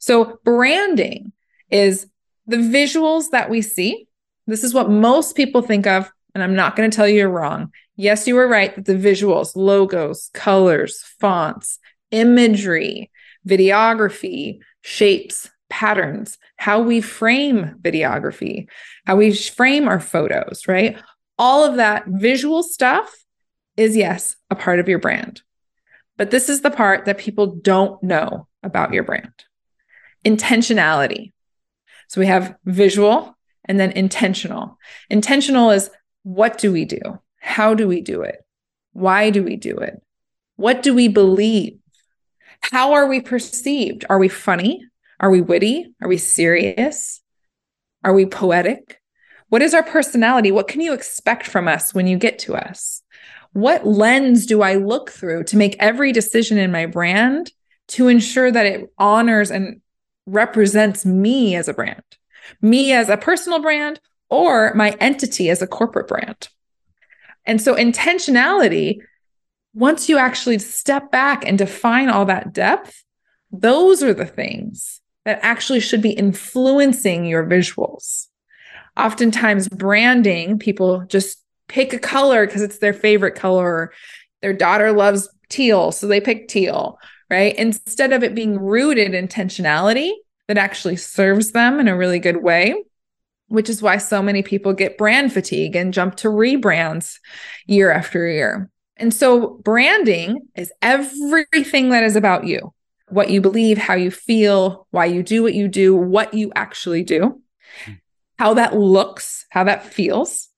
So, 0.00 0.40
branding 0.44 1.32
is 1.70 2.06
the 2.46 2.56
visuals 2.56 3.30
that 3.30 3.50
we 3.50 3.62
see. 3.62 4.08
This 4.48 4.64
is 4.64 4.74
what 4.74 4.90
most 4.90 5.36
people 5.36 5.62
think 5.62 5.86
of. 5.86 6.10
And 6.34 6.42
I'm 6.42 6.56
not 6.56 6.74
going 6.74 6.90
to 6.90 6.96
tell 6.96 7.06
you 7.06 7.16
you're 7.16 7.28
wrong. 7.28 7.70
Yes, 7.94 8.26
you 8.26 8.34
were 8.34 8.48
right 8.48 8.74
that 8.74 8.86
the 8.86 8.94
visuals, 8.94 9.54
logos, 9.54 10.30
colors, 10.32 11.04
fonts, 11.20 11.78
imagery, 12.10 13.10
videography, 13.46 14.60
shapes, 14.80 15.50
patterns, 15.68 16.38
how 16.56 16.80
we 16.80 17.00
frame 17.00 17.76
videography, 17.80 18.68
how 19.06 19.16
we 19.16 19.34
frame 19.34 19.88
our 19.88 20.00
photos, 20.00 20.66
right? 20.66 20.98
All 21.38 21.64
of 21.64 21.76
that 21.76 22.04
visual 22.06 22.62
stuff 22.62 23.24
is, 23.76 23.96
yes, 23.96 24.36
a 24.50 24.54
part 24.54 24.80
of 24.80 24.88
your 24.88 24.98
brand. 24.98 25.42
But 26.16 26.30
this 26.30 26.48
is 26.48 26.60
the 26.60 26.70
part 26.70 27.04
that 27.06 27.18
people 27.18 27.46
don't 27.46 28.02
know 28.02 28.46
about 28.62 28.92
your 28.92 29.02
brand 29.02 29.32
intentionality. 30.24 31.32
So 32.08 32.20
we 32.20 32.26
have 32.26 32.54
visual 32.64 33.36
and 33.64 33.78
then 33.78 33.92
intentional. 33.92 34.78
Intentional 35.10 35.70
is 35.70 35.90
what 36.22 36.58
do 36.58 36.72
we 36.72 36.84
do? 36.84 37.00
How 37.38 37.74
do 37.74 37.88
we 37.88 38.00
do 38.00 38.22
it? 38.22 38.44
Why 38.92 39.30
do 39.30 39.42
we 39.42 39.56
do 39.56 39.78
it? 39.78 40.00
What 40.56 40.82
do 40.82 40.94
we 40.94 41.08
believe? 41.08 41.78
How 42.60 42.92
are 42.92 43.06
we 43.06 43.20
perceived? 43.20 44.04
Are 44.08 44.18
we 44.18 44.28
funny? 44.28 44.84
Are 45.18 45.30
we 45.30 45.40
witty? 45.40 45.92
Are 46.00 46.08
we 46.08 46.18
serious? 46.18 47.20
Are 48.04 48.14
we 48.14 48.26
poetic? 48.26 49.00
What 49.48 49.62
is 49.62 49.74
our 49.74 49.82
personality? 49.82 50.50
What 50.50 50.68
can 50.68 50.80
you 50.80 50.92
expect 50.92 51.46
from 51.46 51.68
us 51.68 51.92
when 51.92 52.06
you 52.06 52.16
get 52.16 52.38
to 52.40 52.54
us? 52.54 53.01
What 53.52 53.86
lens 53.86 54.46
do 54.46 54.62
I 54.62 54.74
look 54.74 55.10
through 55.10 55.44
to 55.44 55.56
make 55.56 55.76
every 55.78 56.12
decision 56.12 56.58
in 56.58 56.72
my 56.72 56.86
brand 56.86 57.52
to 57.88 58.08
ensure 58.08 58.50
that 58.50 58.66
it 58.66 58.90
honors 58.98 59.50
and 59.50 59.80
represents 60.26 61.04
me 61.04 61.54
as 61.56 61.68
a 61.68 61.74
brand, 61.74 62.02
me 62.60 62.92
as 62.92 63.08
a 63.08 63.16
personal 63.16 63.60
brand, 63.60 64.00
or 64.30 64.72
my 64.74 64.96
entity 65.00 65.50
as 65.50 65.60
a 65.60 65.66
corporate 65.66 66.08
brand? 66.08 66.48
And 67.44 67.60
so, 67.60 67.74
intentionality 67.74 69.00
once 69.74 70.08
you 70.08 70.18
actually 70.18 70.58
step 70.58 71.10
back 71.10 71.46
and 71.46 71.56
define 71.56 72.08
all 72.08 72.26
that 72.26 72.52
depth, 72.52 73.02
those 73.50 74.02
are 74.02 74.14
the 74.14 74.26
things 74.26 75.00
that 75.24 75.38
actually 75.42 75.80
should 75.80 76.02
be 76.02 76.10
influencing 76.10 77.24
your 77.24 77.44
visuals. 77.44 78.26
Oftentimes, 78.96 79.68
branding, 79.68 80.58
people 80.58 81.04
just 81.06 81.41
pick 81.72 81.94
a 81.94 81.98
color 81.98 82.44
because 82.44 82.60
it's 82.60 82.78
their 82.78 82.92
favorite 82.92 83.34
color. 83.34 83.92
Their 84.42 84.52
daughter 84.52 84.92
loves 84.92 85.28
teal, 85.48 85.90
so 85.90 86.06
they 86.06 86.20
pick 86.20 86.46
teal, 86.46 86.98
right? 87.30 87.56
Instead 87.56 88.12
of 88.12 88.22
it 88.22 88.34
being 88.34 88.60
rooted 88.60 89.12
intentionality 89.12 90.12
that 90.48 90.58
actually 90.58 90.96
serves 90.96 91.52
them 91.52 91.80
in 91.80 91.88
a 91.88 91.96
really 91.96 92.18
good 92.18 92.42
way, 92.42 92.74
which 93.48 93.70
is 93.70 93.80
why 93.80 93.96
so 93.96 94.22
many 94.22 94.42
people 94.42 94.74
get 94.74 94.98
brand 94.98 95.32
fatigue 95.32 95.74
and 95.74 95.94
jump 95.94 96.16
to 96.16 96.28
rebrands 96.28 97.18
year 97.66 97.90
after 97.90 98.28
year. 98.28 98.68
And 98.98 99.14
so 99.14 99.48
branding 99.64 100.48
is 100.54 100.70
everything 100.82 101.88
that 101.88 102.04
is 102.04 102.16
about 102.16 102.46
you 102.46 102.74
what 103.08 103.28
you 103.28 103.42
believe, 103.42 103.76
how 103.76 103.92
you 103.92 104.10
feel, 104.10 104.86
why 104.90 105.04
you 105.04 105.22
do 105.22 105.42
what 105.42 105.52
you 105.52 105.68
do, 105.68 105.94
what 105.94 106.32
you 106.32 106.50
actually 106.54 107.02
do, 107.02 107.42
hmm. 107.84 107.92
how 108.38 108.54
that 108.54 108.74
looks, 108.74 109.44
how 109.50 109.64
that 109.64 109.84
feels. 109.84 110.48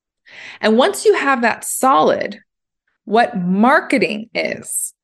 And 0.60 0.76
once 0.76 1.04
you 1.04 1.14
have 1.14 1.42
that 1.42 1.64
solid, 1.64 2.40
what 3.04 3.36
marketing 3.36 4.30
is, 4.34 4.94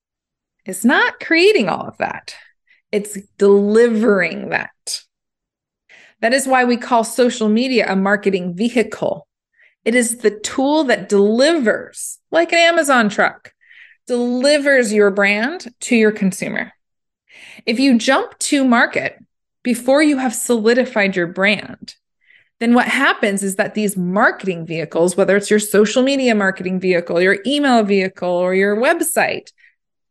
is 0.65 0.85
not 0.85 1.21
creating 1.21 1.69
all 1.69 1.87
of 1.87 1.99
that, 1.99 2.35
it's 2.93 3.19
delivering 3.39 4.51
that. 4.51 5.03
That 6.21 6.33
is 6.33 6.47
why 6.47 6.65
we 6.65 6.77
call 6.77 7.05
social 7.05 7.49
media 7.49 7.87
a 7.89 7.97
marketing 7.97 8.55
vehicle 8.55 9.27
it 9.85 9.95
is 9.95 10.19
the 10.19 10.31
tool 10.31 10.85
that 10.85 11.09
delivers, 11.09 12.19
like 12.31 12.53
an 12.53 12.59
Amazon 12.59 13.09
truck, 13.09 13.55
delivers 14.07 14.93
your 14.93 15.11
brand 15.11 15.69
to 15.81 15.97
your 15.97 16.13
consumer. 16.13 16.73
If 17.65 17.81
you 17.81 17.97
jump 17.99 18.39
to 18.41 18.65
market 18.65 19.19
before 19.63 20.03
you 20.03 20.19
have 20.19 20.35
solidified 20.35 21.17
your 21.17 21.29
brand, 21.29 21.95
then 22.61 22.75
what 22.75 22.87
happens 22.87 23.43
is 23.43 23.57
that 23.57 23.75
these 23.75 23.97
marketing 23.97 24.67
vehicles, 24.67 25.17
whether 25.17 25.37
it's 25.37 25.51
your 25.51 25.59
social 25.59 26.03
media 26.03 26.35
marketing 26.35 26.79
vehicle, 26.79 27.21
your 27.21 27.39
email 27.47 27.83
vehicle, 27.83 28.29
or 28.29 28.55
your 28.55 28.77
website, 28.77 29.51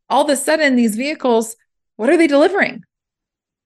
all 0.10 0.24
of 0.24 0.30
a 0.30 0.36
sudden 0.36 0.76
these 0.76 0.96
vehicles, 0.96 1.56
what 1.96 2.10
are 2.10 2.18
they 2.18 2.28
delivering? 2.28 2.84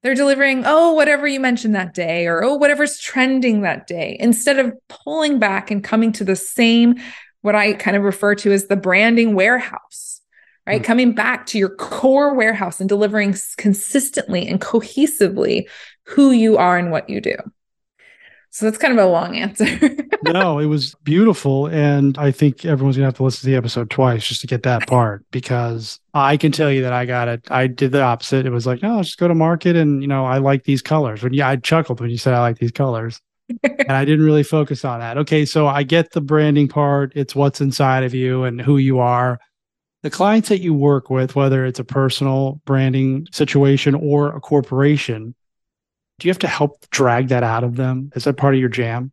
They're 0.02 0.16
delivering, 0.16 0.64
oh, 0.66 0.92
whatever 0.92 1.26
you 1.26 1.40
mentioned 1.40 1.76
that 1.76 1.94
day, 1.94 2.28
or 2.28 2.44
oh, 2.44 2.56
whatever's 2.56 3.00
trending 3.00 3.62
that 3.62 3.88
day, 3.88 4.18
instead 4.20 4.60
of 4.60 4.74
pulling 4.90 5.40
back 5.40 5.72
and 5.72 5.82
coming 5.82 6.12
to 6.14 6.26
the 6.26 6.36
same, 6.36 6.96
what 7.42 7.56
I 7.56 7.74
kind 7.74 7.96
of 7.96 8.04
refer 8.04 8.36
to 8.36 8.52
as 8.52 8.68
the 8.68 8.76
branding 8.76 9.34
warehouse, 9.34 10.20
right? 10.68 10.82
Mm-hmm. 10.82 10.86
Coming 10.86 11.14
back 11.14 11.46
to 11.48 11.58
your 11.58 11.70
core 11.70 12.34
warehouse 12.34 12.82
and 12.82 12.90
delivering 12.90 13.34
consistently 13.56 14.46
and 14.46 14.60
cohesively 14.60 15.70
who 16.08 16.32
you 16.32 16.58
are 16.58 16.78
and 16.78 16.92
what 16.92 17.10
you 17.10 17.22
do. 17.22 17.36
So 18.54 18.68
that's 18.68 18.78
kind 18.78 18.94
of 18.94 19.04
a 19.04 19.10
long 19.10 19.36
answer. 19.36 19.66
no, 20.26 20.60
it 20.60 20.68
was 20.68 20.94
beautiful. 21.04 21.66
And 21.66 22.16
I 22.20 22.30
think 22.30 22.66
everyone's 22.66 22.98
going 22.98 23.02
to 23.02 23.08
have 23.08 23.16
to 23.16 23.24
listen 23.24 23.40
to 23.40 23.46
the 23.48 23.56
episode 23.56 23.90
twice 23.90 24.28
just 24.28 24.42
to 24.42 24.48
get 24.48 24.62
that 24.62 24.86
part 24.86 25.26
because 25.32 26.00
I 26.14 26.38
can 26.38 26.52
tell 26.52 26.72
you 26.72 26.84
that 26.84 26.94
I 26.94 27.08
got 27.08 27.28
it. 27.28 27.48
I 27.50 27.66
did 27.66 27.92
the 27.92 28.04
opposite. 28.04 28.46
It 28.46 28.52
was 28.52 28.68
like, 28.68 28.82
oh, 28.84 28.90
no, 28.90 28.96
let's 28.98 29.08
just 29.08 29.18
go 29.18 29.28
to 29.28 29.34
market. 29.34 29.76
And, 29.76 30.04
you 30.04 30.08
know, 30.08 30.26
I 30.26 30.38
like 30.38 30.66
these 30.66 30.84
colors. 30.84 31.24
When 31.24 31.34
yeah, 31.34 31.50
I 31.50 31.56
chuckled 31.56 32.00
when 32.00 32.12
you 32.12 32.18
said 32.20 32.36
I 32.36 32.42
like 32.42 32.60
these 32.60 32.72
colors. 32.72 33.20
and 33.64 33.92
I 33.92 34.06
didn't 34.06 34.24
really 34.24 34.44
focus 34.44 34.86
on 34.86 35.00
that. 35.00 35.18
Okay. 35.18 35.46
So 35.46 35.66
I 35.66 35.82
get 35.82 36.12
the 36.12 36.22
branding 36.22 36.68
part, 36.68 37.12
it's 37.16 37.34
what's 37.34 37.60
inside 37.60 38.04
of 38.04 38.14
you 38.14 38.44
and 38.44 38.62
who 38.62 38.78
you 38.78 39.00
are. 39.00 39.40
The 40.04 40.12
clients 40.12 40.50
that 40.50 40.60
you 40.60 40.76
work 40.76 41.10
with, 41.10 41.36
whether 41.36 41.66
it's 41.66 41.80
a 41.80 41.84
personal 41.84 42.62
branding 42.66 43.28
situation 43.32 43.96
or 43.96 44.36
a 44.36 44.40
corporation, 44.40 45.34
do 46.20 46.28
you 46.28 46.32
have 46.32 46.40
to 46.40 46.48
help 46.48 46.86
drag 46.90 47.30
that 47.30 47.44
out 47.44 47.64
of 47.64 47.76
them? 47.76 48.12
Is 48.16 48.24
that 48.26 48.38
part 48.38 48.54
of 48.54 48.60
your 48.60 48.70
jam? 48.70 49.12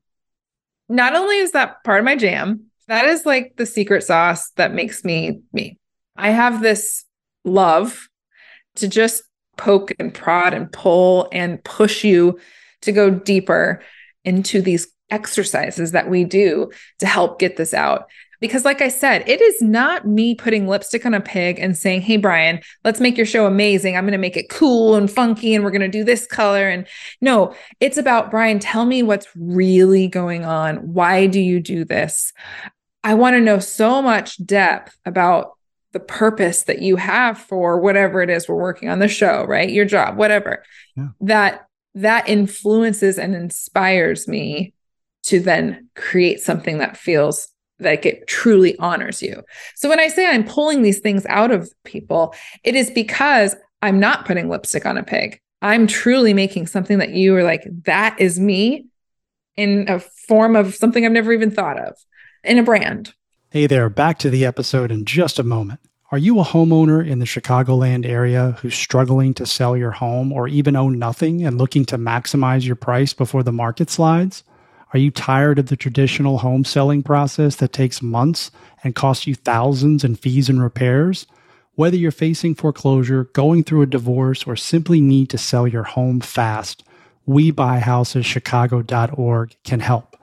Not 0.88 1.14
only 1.14 1.36
is 1.36 1.52
that 1.52 1.82
part 1.84 2.00
of 2.00 2.04
my 2.04 2.16
jam, 2.16 2.66
that 2.88 3.04
is 3.06 3.24
like 3.24 3.54
the 3.56 3.66
secret 3.66 4.02
sauce 4.02 4.50
that 4.56 4.74
makes 4.74 5.04
me 5.04 5.40
me. 5.52 5.78
I 6.16 6.30
have 6.30 6.60
this 6.60 7.04
love 7.44 8.08
to 8.76 8.88
just 8.88 9.22
poke 9.56 9.92
and 9.98 10.12
prod 10.12 10.54
and 10.54 10.72
pull 10.72 11.28
and 11.32 11.62
push 11.62 12.04
you 12.04 12.38
to 12.82 12.92
go 12.92 13.10
deeper 13.10 13.82
into 14.24 14.60
these 14.60 14.88
exercises 15.10 15.92
that 15.92 16.08
we 16.08 16.24
do 16.24 16.70
to 16.98 17.06
help 17.06 17.38
get 17.38 17.56
this 17.56 17.74
out. 17.74 18.06
Because, 18.40 18.64
like 18.64 18.81
I 18.81 18.88
said, 18.88 19.29
it 19.29 19.40
is 19.40 19.61
not 19.61 20.07
me 20.07 20.35
putting 20.35 20.66
lipstick 20.66 21.05
on 21.05 21.14
a 21.14 21.20
pig 21.20 21.59
and 21.59 21.76
saying, 21.76 22.03
Hey, 22.03 22.16
Brian, 22.16 22.61
let's 22.85 23.00
make 23.00 23.16
your 23.16 23.26
show 23.26 23.46
amazing. 23.46 23.96
I'm 23.96 24.05
going 24.05 24.12
to 24.12 24.18
make 24.18 24.37
it 24.37 24.48
cool 24.48 24.94
and 24.94 25.11
funky 25.11 25.55
and 25.55 25.62
we're 25.62 25.70
going 25.70 25.81
to 25.83 25.88
do 25.88 26.05
this 26.05 26.26
color. 26.26 26.68
And 26.68 26.87
no, 27.20 27.55
it's 27.81 27.98
about, 27.98 28.31
Brian, 28.31 28.59
tell 28.59 28.87
me 28.87 29.03
what's 29.03 29.26
really 29.37 30.09
going 30.09 30.44
on. 30.44 30.76
Why 30.94 31.26
do 31.26 31.40
you 31.40 31.61
do 31.61 31.85
this? 31.85 32.33
I 33.05 33.14
want 33.14 33.35
to 33.35 33.40
know 33.40 33.59
so 33.59 34.03
much 34.03 34.44
depth 34.44 34.98
about 35.05 35.53
the 35.92 36.00
purpose 36.00 36.64
that 36.64 36.83
you 36.83 36.96
have 36.96 37.38
for 37.38 37.81
whatever 37.81 38.22
it 38.22 38.31
is 38.31 38.48
we're 38.48 38.55
working 38.55 38.88
on 38.88 39.00
the 39.00 39.09
show, 39.09 39.44
right? 39.44 39.70
Your 39.70 39.85
job, 39.85 40.16
whatever. 40.16 40.62
Yeah. 40.96 41.09
That 41.20 41.66
that 41.94 42.29
influences 42.29 43.18
and 43.18 43.35
inspires 43.35 44.29
me 44.29 44.74
to 45.24 45.40
then 45.40 45.88
create 45.96 46.40
something 46.40 46.79
that 46.79 46.96
feels 46.96 47.48
like 47.80 48.06
it 48.06 48.26
truly 48.26 48.78
honors 48.78 49.22
you. 49.22 49.42
So 49.74 49.88
when 49.88 50.00
I 50.00 50.08
say 50.08 50.26
I'm 50.26 50.44
pulling 50.44 50.82
these 50.82 51.00
things 51.00 51.26
out 51.26 51.50
of 51.50 51.72
people, 51.84 52.34
it 52.64 52.74
is 52.74 52.90
because 52.90 53.56
I'm 53.82 53.98
not 53.98 54.26
putting 54.26 54.48
lipstick 54.48 54.86
on 54.86 54.98
a 54.98 55.02
pig. 55.02 55.40
I'm 55.62 55.86
truly 55.86 56.34
making 56.34 56.66
something 56.66 56.98
that 56.98 57.10
you 57.10 57.34
are 57.36 57.42
like, 57.42 57.64
that 57.84 58.18
is 58.18 58.40
me 58.40 58.86
in 59.56 59.86
a 59.88 60.00
form 60.00 60.56
of 60.56 60.74
something 60.74 61.04
I've 61.04 61.12
never 61.12 61.32
even 61.32 61.50
thought 61.50 61.78
of 61.78 61.94
in 62.44 62.58
a 62.58 62.62
brand. 62.62 63.14
Hey 63.50 63.66
there, 63.66 63.90
back 63.90 64.18
to 64.20 64.30
the 64.30 64.46
episode 64.46 64.90
in 64.90 65.04
just 65.04 65.38
a 65.38 65.42
moment. 65.42 65.80
Are 66.12 66.18
you 66.18 66.40
a 66.40 66.44
homeowner 66.44 67.06
in 67.06 67.20
the 67.20 67.24
Chicagoland 67.24 68.04
area 68.04 68.56
who's 68.60 68.74
struggling 68.74 69.32
to 69.34 69.46
sell 69.46 69.76
your 69.76 69.92
home 69.92 70.32
or 70.32 70.48
even 70.48 70.74
own 70.74 70.98
nothing 70.98 71.44
and 71.44 71.56
looking 71.56 71.84
to 71.86 71.98
maximize 71.98 72.66
your 72.66 72.74
price 72.74 73.12
before 73.12 73.42
the 73.42 73.52
market 73.52 73.90
slides? 73.90 74.42
Are 74.92 74.98
you 74.98 75.12
tired 75.12 75.61
of 75.61 75.66
the 75.66 75.76
traditional 75.76 76.38
home 76.38 76.64
selling 76.64 77.05
process 77.05 77.55
that 77.57 77.72
takes 77.72 78.03
months 78.03 78.50
and 78.83 78.94
costs 78.94 79.26
you 79.26 79.35
thousands 79.37 80.03
in 80.03 80.16
fees 80.16 80.48
and 80.48 80.61
repairs? 80.61 81.29
Whether 81.76 81.96
you're 81.96 82.11
facing 82.11 82.57
foreclosure, 82.57 83.29
going 83.33 83.62
through 83.62 83.83
a 83.83 83.87
divorce, 83.87 84.42
or 84.44 84.57
simply 84.57 85.00
need 85.00 85.31
to 85.31 85.38
sell 85.38 85.68
your 85.68 85.85
home 85.85 86.20
fast, 86.20 86.83
WeBuyHousesChicago.org 87.29 89.57
can 89.62 89.81
help. 89.81 90.16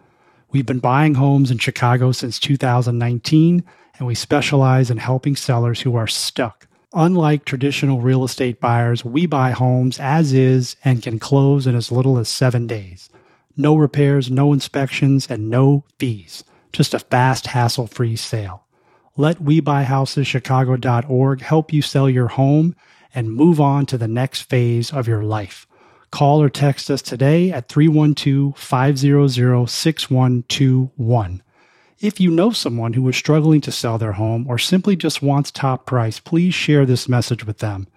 We've 0.52 0.66
been 0.66 0.80
buying 0.80 1.16
homes 1.16 1.50
in 1.50 1.60
Chicago 1.60 2.12
since 2.12 2.38
2019, 2.38 3.64
and 3.98 4.08
we 4.08 4.16
specialize 4.16 4.92
in 4.92 4.98
helping 4.98 5.38
sellers 5.38 5.80
who 5.82 5.96
are 5.96 6.08
stuck. 6.08 6.68
Unlike 6.94 7.46
traditional 7.46 8.02
real 8.02 8.26
estate 8.26 8.60
buyers, 8.60 9.06
we 9.06 9.26
buy 9.26 9.52
homes 9.52 9.98
as 10.00 10.34
is 10.34 10.76
and 10.84 11.02
can 11.02 11.20
close 11.20 11.68
in 11.68 11.76
as 11.76 11.90
little 11.92 12.18
as 12.18 12.28
seven 12.28 12.68
days. 12.68 13.10
No 13.58 13.76
repairs, 13.76 14.30
no 14.30 14.54
inspections, 14.54 15.26
and 15.30 15.50
no 15.50 15.84
fees. 15.98 16.44
Just 16.72 16.94
a 16.94 17.00
fast, 17.00 17.48
hassle 17.48 17.88
free 17.88 18.16
sale. 18.16 18.66
Let 19.18 19.40
WeBuyHousesChicago.org 19.40 21.42
help 21.42 21.74
you 21.74 21.82
sell 21.82 22.08
your 22.08 22.28
home 22.28 22.76
and 23.16 23.34
move 23.34 23.60
on 23.60 23.88
to 23.88 23.98
the 23.98 24.08
next 24.08 24.44
phase 24.44 24.94
of 24.94 25.08
your 25.08 25.24
life. 25.24 25.66
Call 26.12 26.40
or 26.42 26.50
text 26.50 26.92
us 26.92 27.02
today 27.02 27.52
at 27.52 27.68
312 27.68 28.56
500 28.56 29.68
6121. 29.68 31.42
If 32.00 32.20
you 32.20 32.30
know 32.30 32.52
someone 32.52 32.94
who 32.94 33.10
is 33.10 33.18
struggling 33.18 33.62
to 33.62 33.72
sell 33.72 33.98
their 33.98 34.12
home 34.12 34.46
or 34.48 34.60
simply 34.60 34.96
just 34.96 35.24
wants 35.24 35.50
top 35.50 35.88
price, 35.88 36.20
please 36.20 36.54
share 36.54 36.86
this 36.86 37.10
message 37.10 37.44
with 37.44 37.58
them. 37.58 37.88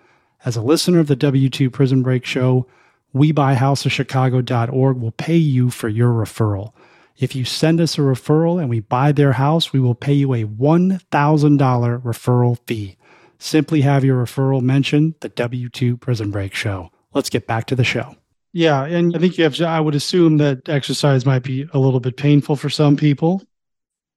As 0.42 0.56
a 0.56 0.62
listener 0.62 1.00
of 1.00 1.06
the 1.06 1.16
W2 1.16 1.70
Prison 1.70 2.02
Break 2.02 2.24
Show, 2.24 2.66
WeBuyHousesChicago.org 3.14 4.96
will 4.96 5.12
pay 5.12 5.36
you 5.36 5.70
for 5.70 5.88
your 5.88 6.12
referral. 6.12 6.72
If 7.18 7.34
you 7.34 7.44
send 7.44 7.80
us 7.80 7.98
a 7.98 8.02
referral 8.02 8.60
and 8.60 8.70
we 8.70 8.80
buy 8.80 9.12
their 9.12 9.32
house, 9.32 9.72
we 9.72 9.80
will 9.80 9.94
pay 9.94 10.14
you 10.14 10.32
a 10.32 10.44
$1,000 10.44 12.02
referral 12.02 12.58
fee. 12.66 12.96
Simply 13.38 13.80
have 13.82 14.04
your 14.04 14.24
referral 14.24 14.62
mention 14.62 15.14
the 15.20 15.30
W2 15.30 16.00
Prison 16.00 16.30
Break 16.30 16.54
Show. 16.54 16.90
Let's 17.12 17.30
get 17.30 17.46
back 17.46 17.66
to 17.66 17.76
the 17.76 17.84
show. 17.84 18.14
Yeah, 18.52 18.84
and 18.84 19.14
I 19.14 19.18
think 19.18 19.38
you 19.38 19.44
have 19.44 19.54
to, 19.56 19.66
I 19.66 19.80
would 19.80 19.94
assume 19.94 20.38
that 20.38 20.68
exercise 20.68 21.26
might 21.26 21.42
be 21.42 21.68
a 21.72 21.78
little 21.78 22.00
bit 22.00 22.16
painful 22.16 22.56
for 22.56 22.70
some 22.70 22.96
people 22.96 23.42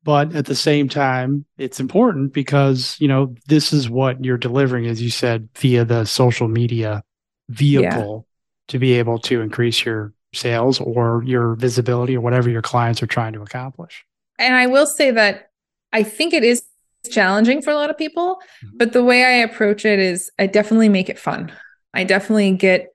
but 0.03 0.35
at 0.35 0.45
the 0.45 0.55
same 0.55 0.89
time 0.89 1.45
it's 1.57 1.79
important 1.79 2.33
because 2.33 2.97
you 2.99 3.07
know 3.07 3.33
this 3.47 3.73
is 3.73 3.89
what 3.89 4.23
you're 4.23 4.37
delivering 4.37 4.85
as 4.85 5.01
you 5.01 5.09
said 5.09 5.49
via 5.55 5.85
the 5.85 6.05
social 6.05 6.47
media 6.47 7.03
vehicle 7.49 8.25
yeah. 8.27 8.32
To 8.67 8.79
be 8.79 8.93
able 8.93 9.19
to 9.19 9.41
increase 9.41 9.85
your 9.85 10.13
sales 10.33 10.79
or 10.79 11.23
your 11.25 11.55
visibility 11.55 12.15
or 12.15 12.21
whatever 12.21 12.49
your 12.49 12.61
clients 12.61 13.03
are 13.03 13.07
trying 13.07 13.33
to 13.33 13.41
accomplish 13.41 14.05
and 14.39 14.55
i 14.55 14.65
will 14.65 14.87
say 14.87 15.11
that 15.11 15.49
i 15.91 16.01
think 16.01 16.33
it 16.33 16.43
is 16.43 16.63
challenging 17.11 17.61
for 17.61 17.71
a 17.71 17.75
lot 17.75 17.89
of 17.89 17.97
people 17.97 18.37
mm-hmm. 18.65 18.77
but 18.77 18.93
the 18.93 19.03
way 19.03 19.23
i 19.23 19.31
approach 19.31 19.85
it 19.85 19.99
is 19.99 20.31
i 20.39 20.47
definitely 20.47 20.89
make 20.89 21.09
it 21.09 21.19
fun 21.19 21.51
i 21.93 22.03
definitely 22.03 22.51
get 22.51 22.87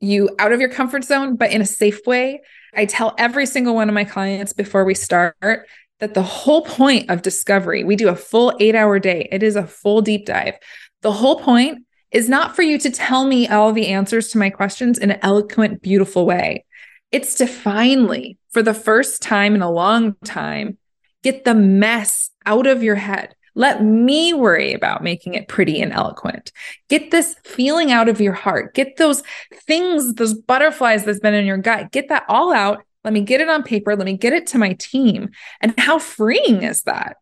you 0.00 0.30
out 0.38 0.52
of 0.52 0.60
your 0.60 0.70
comfort 0.70 1.04
zone 1.04 1.36
but 1.36 1.52
in 1.52 1.60
a 1.60 1.66
safe 1.66 2.00
way 2.06 2.40
I 2.74 2.86
tell 2.86 3.14
every 3.18 3.46
single 3.46 3.74
one 3.74 3.88
of 3.88 3.94
my 3.94 4.04
clients 4.04 4.52
before 4.52 4.84
we 4.84 4.94
start 4.94 5.66
that 6.00 6.14
the 6.14 6.22
whole 6.22 6.62
point 6.62 7.10
of 7.10 7.22
discovery, 7.22 7.82
we 7.82 7.96
do 7.96 8.08
a 8.08 8.16
full 8.16 8.56
eight 8.60 8.74
hour 8.74 8.98
day, 8.98 9.28
it 9.32 9.42
is 9.42 9.56
a 9.56 9.66
full 9.66 10.00
deep 10.00 10.26
dive. 10.26 10.54
The 11.02 11.12
whole 11.12 11.40
point 11.40 11.84
is 12.10 12.28
not 12.28 12.56
for 12.56 12.62
you 12.62 12.78
to 12.78 12.90
tell 12.90 13.24
me 13.26 13.48
all 13.48 13.72
the 13.72 13.88
answers 13.88 14.28
to 14.28 14.38
my 14.38 14.50
questions 14.50 14.98
in 14.98 15.10
an 15.10 15.18
eloquent, 15.22 15.82
beautiful 15.82 16.26
way. 16.26 16.64
It's 17.12 17.34
to 17.36 17.46
finally, 17.46 18.38
for 18.50 18.62
the 18.62 18.74
first 18.74 19.22
time 19.22 19.54
in 19.54 19.62
a 19.62 19.70
long 19.70 20.16
time, 20.24 20.78
get 21.22 21.44
the 21.44 21.54
mess 21.54 22.30
out 22.46 22.66
of 22.66 22.82
your 22.82 22.96
head. 22.96 23.34
Let 23.54 23.82
me 23.82 24.32
worry 24.32 24.72
about 24.72 25.02
making 25.02 25.34
it 25.34 25.48
pretty 25.48 25.80
and 25.80 25.92
eloquent. 25.92 26.52
Get 26.88 27.10
this 27.10 27.34
feeling 27.44 27.90
out 27.90 28.08
of 28.08 28.20
your 28.20 28.32
heart. 28.32 28.74
Get 28.74 28.96
those 28.96 29.22
things, 29.66 30.14
those 30.14 30.34
butterflies 30.34 31.04
that's 31.04 31.18
been 31.18 31.34
in 31.34 31.46
your 31.46 31.58
gut, 31.58 31.90
get 31.90 32.08
that 32.08 32.24
all 32.28 32.52
out 32.52 32.84
let 33.04 33.14
me 33.14 33.20
get 33.22 33.40
it 33.40 33.48
on 33.48 33.62
paper. 33.62 33.96
Let 33.96 34.04
me 34.04 34.16
get 34.16 34.32
it 34.32 34.48
to 34.48 34.58
my 34.58 34.74
team. 34.74 35.30
And 35.60 35.72
how 35.78 35.98
freeing 35.98 36.62
is 36.62 36.82
that? 36.82 37.16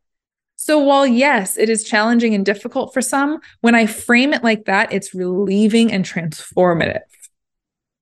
So, 0.67 0.81
while 0.81 1.07
yes, 1.07 1.57
it 1.57 1.69
is 1.69 1.85
challenging 1.85 2.35
and 2.35 2.45
difficult 2.45 2.93
for 2.93 3.01
some, 3.01 3.39
when 3.61 3.77
I 3.77 3.87
frame 3.87 4.35
it 4.35 4.43
like 4.43 4.65
that, 4.65 4.93
it's 4.93 5.15
relieving 5.15 5.93
and 5.93 6.05
transformative. 6.05 7.03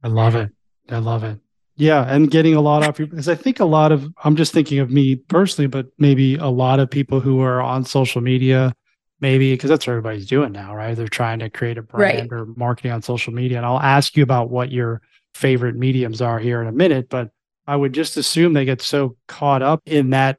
I 0.02 0.08
love 0.08 0.34
it. 0.34 0.50
I 0.88 0.96
love 0.96 1.24
it. 1.24 1.40
Yeah. 1.76 2.06
And 2.08 2.30
getting 2.30 2.54
a 2.54 2.62
lot 2.62 2.82
off 2.82 2.98
your, 2.98 3.06
because 3.06 3.28
I 3.28 3.34
think 3.34 3.60
a 3.60 3.66
lot 3.66 3.92
of, 3.92 4.10
I'm 4.24 4.34
just 4.34 4.54
thinking 4.54 4.78
of 4.78 4.90
me 4.90 5.16
personally, 5.16 5.66
but 5.66 5.88
maybe 5.98 6.36
a 6.36 6.46
lot 6.46 6.80
of 6.80 6.88
people 6.88 7.20
who 7.20 7.42
are 7.42 7.60
on 7.60 7.84
social 7.84 8.22
media, 8.22 8.72
maybe 9.20 9.52
because 9.52 9.68
that's 9.68 9.86
what 9.86 9.90
everybody's 9.90 10.26
doing 10.26 10.52
now, 10.52 10.74
right? 10.74 10.96
They're 10.96 11.06
trying 11.06 11.40
to 11.40 11.50
create 11.50 11.76
a 11.76 11.82
brand 11.82 12.32
right. 12.32 12.40
or 12.40 12.46
marketing 12.56 12.92
on 12.92 13.02
social 13.02 13.34
media. 13.34 13.58
And 13.58 13.66
I'll 13.66 13.78
ask 13.78 14.16
you 14.16 14.22
about 14.22 14.48
what 14.48 14.72
your 14.72 15.02
favorite 15.34 15.76
mediums 15.76 16.22
are 16.22 16.38
here 16.38 16.62
in 16.62 16.68
a 16.68 16.72
minute. 16.72 17.10
But 17.10 17.28
I 17.66 17.76
would 17.76 17.92
just 17.92 18.16
assume 18.16 18.54
they 18.54 18.64
get 18.64 18.80
so 18.80 19.18
caught 19.28 19.60
up 19.60 19.82
in 19.84 20.08
that 20.10 20.38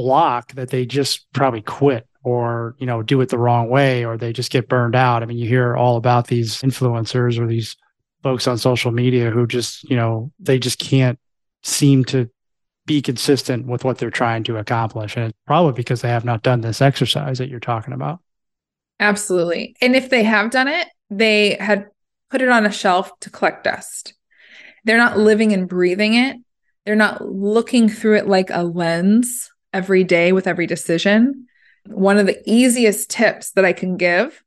block 0.00 0.52
that 0.54 0.70
they 0.70 0.86
just 0.86 1.30
probably 1.32 1.62
quit 1.62 2.06
or 2.22 2.74
you 2.78 2.86
know 2.86 3.02
do 3.02 3.20
it 3.20 3.28
the 3.30 3.38
wrong 3.38 3.68
way 3.68 4.04
or 4.04 4.16
they 4.16 4.32
just 4.32 4.50
get 4.50 4.68
burned 4.68 4.94
out. 4.94 5.22
I 5.22 5.26
mean, 5.26 5.38
you 5.38 5.48
hear 5.48 5.76
all 5.76 5.96
about 5.96 6.26
these 6.26 6.60
influencers 6.62 7.38
or 7.38 7.46
these 7.46 7.76
folks 8.22 8.46
on 8.46 8.58
social 8.58 8.90
media 8.90 9.30
who 9.30 9.46
just 9.46 9.88
you 9.88 9.96
know 9.96 10.30
they 10.38 10.58
just 10.58 10.78
can't 10.78 11.18
seem 11.62 12.04
to 12.06 12.28
be 12.86 13.02
consistent 13.02 13.66
with 13.66 13.84
what 13.84 13.98
they're 13.98 14.10
trying 14.10 14.42
to 14.44 14.56
accomplish. 14.56 15.16
And 15.16 15.26
it's 15.26 15.38
probably 15.46 15.72
because 15.72 16.00
they 16.00 16.08
have 16.08 16.24
not 16.24 16.42
done 16.42 16.60
this 16.60 16.80
exercise 16.80 17.38
that 17.38 17.48
you're 17.48 17.60
talking 17.60 17.92
about. 17.92 18.20
Absolutely. 18.98 19.76
And 19.80 19.94
if 19.94 20.10
they 20.10 20.24
have 20.24 20.50
done 20.50 20.68
it 20.68 20.88
they 21.10 21.56
had 21.60 21.88
put 22.30 22.40
it 22.40 22.48
on 22.48 22.64
a 22.64 22.72
shelf 22.72 23.10
to 23.20 23.30
collect 23.30 23.64
dust. 23.64 24.14
They're 24.84 24.96
not 24.96 25.18
living 25.18 25.52
and 25.52 25.68
breathing 25.68 26.14
it. 26.14 26.36
They're 26.86 26.96
not 26.96 27.20
looking 27.28 27.88
through 27.88 28.16
it 28.18 28.28
like 28.28 28.48
a 28.50 28.62
lens 28.62 29.50
every 29.72 30.04
day 30.04 30.32
with 30.32 30.46
every 30.46 30.66
decision. 30.66 31.46
One 31.86 32.18
of 32.18 32.26
the 32.26 32.40
easiest 32.46 33.10
tips 33.10 33.50
that 33.52 33.64
I 33.64 33.72
can 33.72 33.96
give 33.96 34.42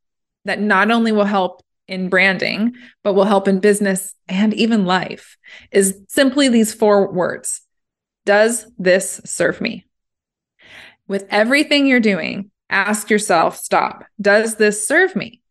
that 0.46 0.60
not 0.60 0.92
only 0.92 1.12
will 1.12 1.26
help 1.26 1.62
in 1.88 2.10
branding, 2.10 2.74
but 3.04 3.14
will 3.14 3.26
help 3.26 3.48
in 3.48 3.60
business 3.60 4.16
and 4.28 4.54
even 4.54 4.86
life 4.86 5.38
is 5.72 6.00
simply 6.08 6.48
these 6.48 6.74
four 6.74 7.12
words 7.12 7.62
Does 8.26 8.66
this 8.78 9.22
serve 9.26 9.60
me? 9.60 9.86
With 11.08 11.26
everything 11.30 11.88
you're 11.88 12.00
doing, 12.00 12.52
ask 12.70 13.10
yourself, 13.10 13.58
stop, 13.58 14.06
does 14.20 14.56
this 14.56 14.88
serve 14.88 15.16
me? 15.16 15.42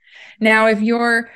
Now, 0.41 0.67
if 0.67 0.81
you're, 0.81 1.31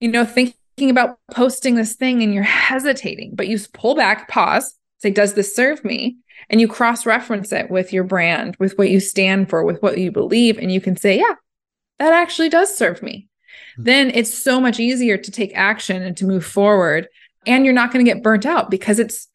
you 0.00 0.10
know, 0.10 0.24
thinking 0.24 0.90
about 0.90 1.18
posting 1.32 1.74
this 1.74 1.94
thing 1.96 2.22
and 2.22 2.32
you're 2.32 2.44
hesitating, 2.44 3.32
but 3.34 3.48
you 3.48 3.58
pull 3.72 3.96
back, 3.96 4.28
pause, 4.28 4.74
say, 4.98 5.10
does 5.10 5.34
this 5.34 5.54
serve 5.54 5.84
me? 5.84 6.18
And 6.50 6.60
you 6.60 6.68
cross 6.68 7.04
reference 7.04 7.52
it 7.52 7.70
with 7.70 7.92
your 7.92 8.04
brand, 8.04 8.56
with 8.58 8.78
what 8.78 8.90
you 8.90 9.00
stand 9.00 9.50
for, 9.50 9.64
with 9.64 9.82
what 9.82 9.98
you 9.98 10.10
believe. 10.10 10.58
And 10.58 10.72
you 10.72 10.80
can 10.80 10.96
say, 10.96 11.18
yeah, 11.18 11.34
that 11.98 12.12
actually 12.12 12.48
does 12.48 12.74
serve 12.74 13.02
me. 13.02 13.28
Mm-hmm. 13.74 13.82
Then 13.84 14.10
it's 14.10 14.32
so 14.32 14.60
much 14.60 14.80
easier 14.80 15.18
to 15.18 15.30
take 15.30 15.52
action 15.54 16.02
and 16.02 16.16
to 16.16 16.26
move 16.26 16.44
forward. 16.44 17.08
And 17.46 17.64
you're 17.64 17.74
not 17.74 17.92
going 17.92 18.04
to 18.04 18.10
get 18.10 18.22
burnt 18.22 18.46
out 18.46 18.70
because 18.70 18.98
it's, 18.98 19.28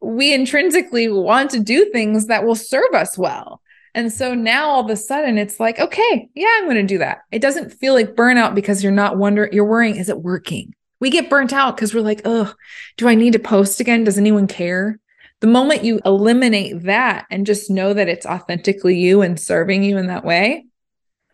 we 0.00 0.34
intrinsically 0.34 1.08
want 1.08 1.50
to 1.50 1.60
do 1.60 1.90
things 1.90 2.26
that 2.26 2.44
will 2.44 2.54
serve 2.54 2.94
us 2.94 3.16
well. 3.16 3.60
And 3.94 4.12
so 4.12 4.34
now 4.34 4.68
all 4.68 4.84
of 4.84 4.90
a 4.90 4.96
sudden 4.96 5.38
it's 5.38 5.58
like, 5.58 5.78
okay, 5.78 6.28
yeah, 6.34 6.52
I'm 6.56 6.64
going 6.64 6.76
to 6.76 6.82
do 6.82 6.98
that. 6.98 7.20
It 7.32 7.40
doesn't 7.40 7.72
feel 7.72 7.94
like 7.94 8.14
burnout 8.14 8.54
because 8.54 8.82
you're 8.82 8.92
not 8.92 9.16
wondering, 9.16 9.54
you're 9.54 9.64
worrying, 9.64 9.96
is 9.96 10.10
it 10.10 10.20
working? 10.20 10.74
We 11.00 11.08
get 11.08 11.30
burnt 11.30 11.52
out 11.52 11.76
because 11.76 11.94
we're 11.94 12.02
like, 12.02 12.20
oh, 12.26 12.52
do 12.98 13.08
I 13.08 13.14
need 13.14 13.32
to 13.32 13.38
post 13.38 13.80
again? 13.80 14.04
Does 14.04 14.18
anyone 14.18 14.48
care? 14.48 14.98
The 15.40 15.46
moment 15.46 15.84
you 15.84 16.00
eliminate 16.04 16.84
that 16.84 17.26
and 17.30 17.44
just 17.44 17.70
know 17.70 17.92
that 17.92 18.08
it's 18.08 18.24
authentically 18.26 18.98
you 18.98 19.20
and 19.22 19.38
serving 19.38 19.82
you 19.82 19.98
in 19.98 20.06
that 20.06 20.24
way, 20.24 20.66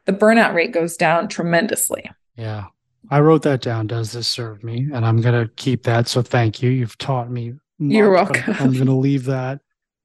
the 0.06 0.12
burnout 0.12 0.54
rate 0.54 0.72
goes 0.72 0.96
down 0.96 1.28
tremendously. 1.28 2.10
Yeah. 2.36 2.66
I 3.10 3.20
wrote 3.20 3.42
that 3.42 3.60
down. 3.60 3.86
Does 3.86 4.12
this 4.12 4.26
serve 4.26 4.64
me? 4.64 4.88
And 4.92 5.04
I'm 5.04 5.20
going 5.20 5.40
to 5.40 5.52
keep 5.54 5.84
that. 5.84 6.08
So 6.08 6.22
thank 6.22 6.62
you. 6.62 6.70
You've 6.70 6.98
taught 6.98 7.30
me. 7.30 7.52
Much, 7.78 7.94
You're 7.94 8.10
welcome. 8.10 8.54
I'm 8.58 8.72
going 8.72 8.86
to 8.86 8.92
leave 8.92 9.24
that. 9.26 9.60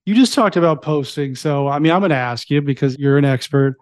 You 0.06 0.14
just 0.16 0.34
talked 0.34 0.58
about 0.58 0.82
posting. 0.82 1.36
So, 1.36 1.68
I 1.68 1.80
mean, 1.80 1.92
I'm 1.92 2.00
going 2.00 2.10
to 2.10 2.16
ask 2.16 2.50
you 2.50 2.62
because 2.62 2.98
you're 2.98 3.18
an 3.18 3.26
expert. 3.26 3.78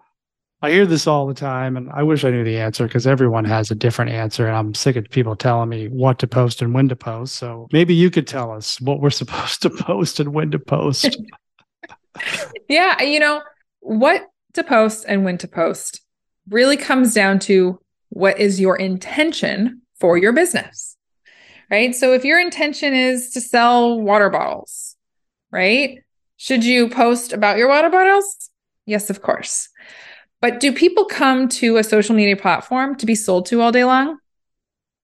I 0.66 0.72
hear 0.72 0.84
this 0.84 1.06
all 1.06 1.28
the 1.28 1.34
time, 1.34 1.76
and 1.76 1.88
I 1.92 2.02
wish 2.02 2.24
I 2.24 2.30
knew 2.30 2.42
the 2.42 2.58
answer 2.58 2.88
because 2.88 3.06
everyone 3.06 3.44
has 3.44 3.70
a 3.70 3.74
different 3.76 4.10
answer. 4.10 4.48
And 4.48 4.56
I'm 4.56 4.74
sick 4.74 4.96
of 4.96 5.08
people 5.08 5.36
telling 5.36 5.68
me 5.68 5.86
what 5.86 6.18
to 6.18 6.26
post 6.26 6.60
and 6.60 6.74
when 6.74 6.88
to 6.88 6.96
post. 6.96 7.36
So 7.36 7.68
maybe 7.70 7.94
you 7.94 8.10
could 8.10 8.26
tell 8.26 8.50
us 8.50 8.80
what 8.80 9.00
we're 9.00 9.10
supposed 9.22 9.62
to 9.62 9.70
post 9.70 10.18
and 10.18 10.34
when 10.34 10.50
to 10.50 10.58
post. 10.58 11.16
yeah. 12.68 13.00
You 13.00 13.20
know, 13.20 13.42
what 13.78 14.26
to 14.54 14.64
post 14.64 15.04
and 15.06 15.24
when 15.24 15.38
to 15.38 15.46
post 15.46 16.00
really 16.48 16.76
comes 16.76 17.14
down 17.14 17.38
to 17.40 17.78
what 18.08 18.40
is 18.40 18.58
your 18.58 18.74
intention 18.74 19.82
for 20.00 20.18
your 20.18 20.32
business, 20.32 20.96
right? 21.70 21.94
So 21.94 22.12
if 22.12 22.24
your 22.24 22.40
intention 22.40 22.92
is 22.92 23.30
to 23.34 23.40
sell 23.40 24.00
water 24.00 24.30
bottles, 24.30 24.96
right? 25.52 26.00
Should 26.38 26.64
you 26.64 26.88
post 26.88 27.32
about 27.32 27.56
your 27.56 27.68
water 27.68 27.88
bottles? 27.88 28.50
Yes, 28.84 29.10
of 29.10 29.22
course. 29.22 29.68
But 30.40 30.60
do 30.60 30.72
people 30.72 31.06
come 31.06 31.48
to 31.48 31.76
a 31.76 31.84
social 31.84 32.14
media 32.14 32.36
platform 32.36 32.96
to 32.96 33.06
be 33.06 33.14
sold 33.14 33.46
to 33.46 33.60
all 33.60 33.72
day 33.72 33.84
long? 33.84 34.18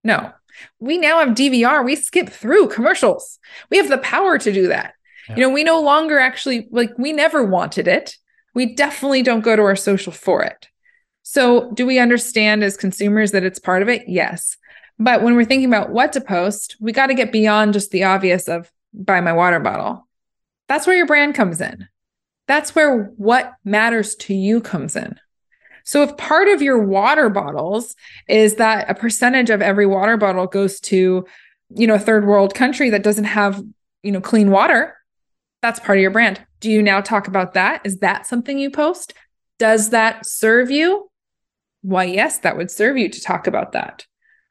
No. 0.04 0.32
We 0.78 0.98
now 0.98 1.18
have 1.20 1.30
DVR. 1.30 1.84
We 1.84 1.96
skip 1.96 2.28
through 2.28 2.68
commercials. 2.68 3.38
We 3.70 3.78
have 3.78 3.88
the 3.88 3.98
power 3.98 4.38
to 4.38 4.52
do 4.52 4.68
that. 4.68 4.94
Yeah. 5.28 5.36
You 5.36 5.42
know, 5.42 5.50
we 5.50 5.64
no 5.64 5.80
longer 5.80 6.18
actually 6.18 6.68
like 6.70 6.90
we 6.98 7.12
never 7.12 7.44
wanted 7.44 7.88
it. 7.88 8.16
We 8.54 8.74
definitely 8.74 9.22
don't 9.22 9.40
go 9.40 9.56
to 9.56 9.62
our 9.62 9.76
social 9.76 10.12
for 10.12 10.42
it. 10.42 10.68
So, 11.22 11.70
do 11.72 11.86
we 11.86 11.98
understand 11.98 12.62
as 12.62 12.76
consumers 12.76 13.30
that 13.30 13.44
it's 13.44 13.58
part 13.58 13.82
of 13.82 13.88
it? 13.88 14.08
Yes. 14.08 14.56
But 14.98 15.22
when 15.22 15.34
we're 15.34 15.44
thinking 15.44 15.68
about 15.68 15.90
what 15.90 16.12
to 16.12 16.20
post, 16.20 16.76
we 16.80 16.92
got 16.92 17.06
to 17.06 17.14
get 17.14 17.32
beyond 17.32 17.72
just 17.72 17.90
the 17.90 18.04
obvious 18.04 18.48
of 18.48 18.70
buy 18.92 19.20
my 19.20 19.32
water 19.32 19.60
bottle. 19.60 20.06
That's 20.68 20.86
where 20.86 20.96
your 20.96 21.06
brand 21.06 21.34
comes 21.34 21.60
in. 21.60 21.88
That's 22.52 22.74
where 22.74 23.04
what 23.16 23.54
matters 23.64 24.14
to 24.16 24.34
you 24.34 24.60
comes 24.60 24.94
in. 24.94 25.18
So 25.84 26.02
if 26.02 26.14
part 26.18 26.48
of 26.48 26.60
your 26.60 26.84
water 26.84 27.30
bottles 27.30 27.96
is 28.28 28.56
that 28.56 28.90
a 28.90 28.94
percentage 28.94 29.48
of 29.48 29.62
every 29.62 29.86
water 29.86 30.18
bottle 30.18 30.46
goes 30.46 30.78
to, 30.80 31.24
you 31.74 31.86
know, 31.86 31.94
a 31.94 31.98
third 31.98 32.26
world 32.26 32.54
country 32.54 32.90
that 32.90 33.02
doesn't 33.02 33.24
have, 33.24 33.64
you 34.02 34.12
know, 34.12 34.20
clean 34.20 34.50
water, 34.50 34.94
that's 35.62 35.80
part 35.80 35.96
of 35.96 36.02
your 36.02 36.10
brand. 36.10 36.44
Do 36.60 36.70
you 36.70 36.82
now 36.82 37.00
talk 37.00 37.26
about 37.26 37.54
that? 37.54 37.80
Is 37.86 38.00
that 38.00 38.26
something 38.26 38.58
you 38.58 38.70
post? 38.70 39.14
Does 39.58 39.88
that 39.88 40.26
serve 40.26 40.70
you? 40.70 41.10
Why, 41.80 42.04
yes, 42.04 42.40
that 42.40 42.58
would 42.58 42.70
serve 42.70 42.98
you 42.98 43.08
to 43.08 43.20
talk 43.22 43.46
about 43.46 43.72
that. 43.72 44.04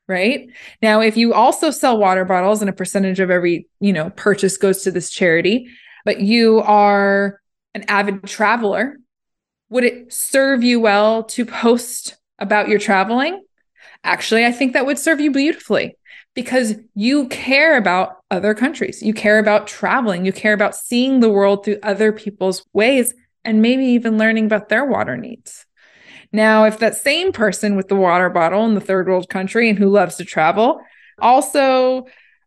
Right. 0.08 0.50
Now, 0.82 1.02
if 1.02 1.18
you 1.18 1.36
also 1.36 1.70
sell 1.70 2.00
water 2.00 2.26
bottles 2.26 2.62
and 2.62 2.70
a 2.70 2.74
percentage 2.74 3.20
of 3.20 3.30
every, 3.30 3.68
you 3.80 3.94
know, 3.94 4.10
purchase 4.10 4.58
goes 4.58 4.82
to 4.82 4.92
this 4.92 5.12
charity, 5.12 5.68
but 6.04 6.20
you 6.20 6.62
are 6.62 7.38
an 7.74 7.84
avid 7.88 8.24
traveler, 8.24 8.98
would 9.70 9.84
it 9.84 10.14
serve 10.14 10.64
you 10.64 10.80
well 10.80 11.24
to 11.24 11.46
post 11.46 12.18
about 12.40 12.68
your 12.68 12.80
traveling? 12.80 13.44
Actually, 14.04 14.46
I 14.46 14.52
think 14.52 14.74
that 14.74 14.86
would 14.86 15.00
serve 15.00 15.20
you 15.20 15.32
beautifully 15.32 15.96
because 16.34 16.76
you 16.96 17.28
care 17.28 17.78
about 17.78 18.18
other 18.30 18.54
countries. 18.54 19.02
You 19.02 19.14
care 19.14 19.40
about 19.40 19.68
traveling. 19.68 20.26
You 20.26 20.34
care 20.34 20.54
about 20.54 20.76
seeing 20.76 21.20
the 21.20 21.30
world 21.30 21.64
through 21.64 21.80
other 21.84 22.12
people's 22.12 22.66
ways 22.74 23.14
and 23.44 23.62
maybe 23.62 23.86
even 23.86 24.18
learning 24.18 24.46
about 24.46 24.70
their 24.70 24.86
water 24.86 25.18
needs. 25.18 25.66
Now, 26.32 26.64
if 26.66 26.80
that 26.80 26.96
same 26.96 27.32
person 27.32 27.76
with 27.76 27.90
the 27.90 27.96
water 27.96 28.30
bottle 28.30 28.66
in 28.66 28.76
the 28.76 28.82
third 28.82 29.08
world 29.08 29.30
country 29.30 29.70
and 29.70 29.78
who 29.78 29.90
loves 29.90 30.16
to 30.16 30.26
travel 30.26 30.82
also 31.20 32.06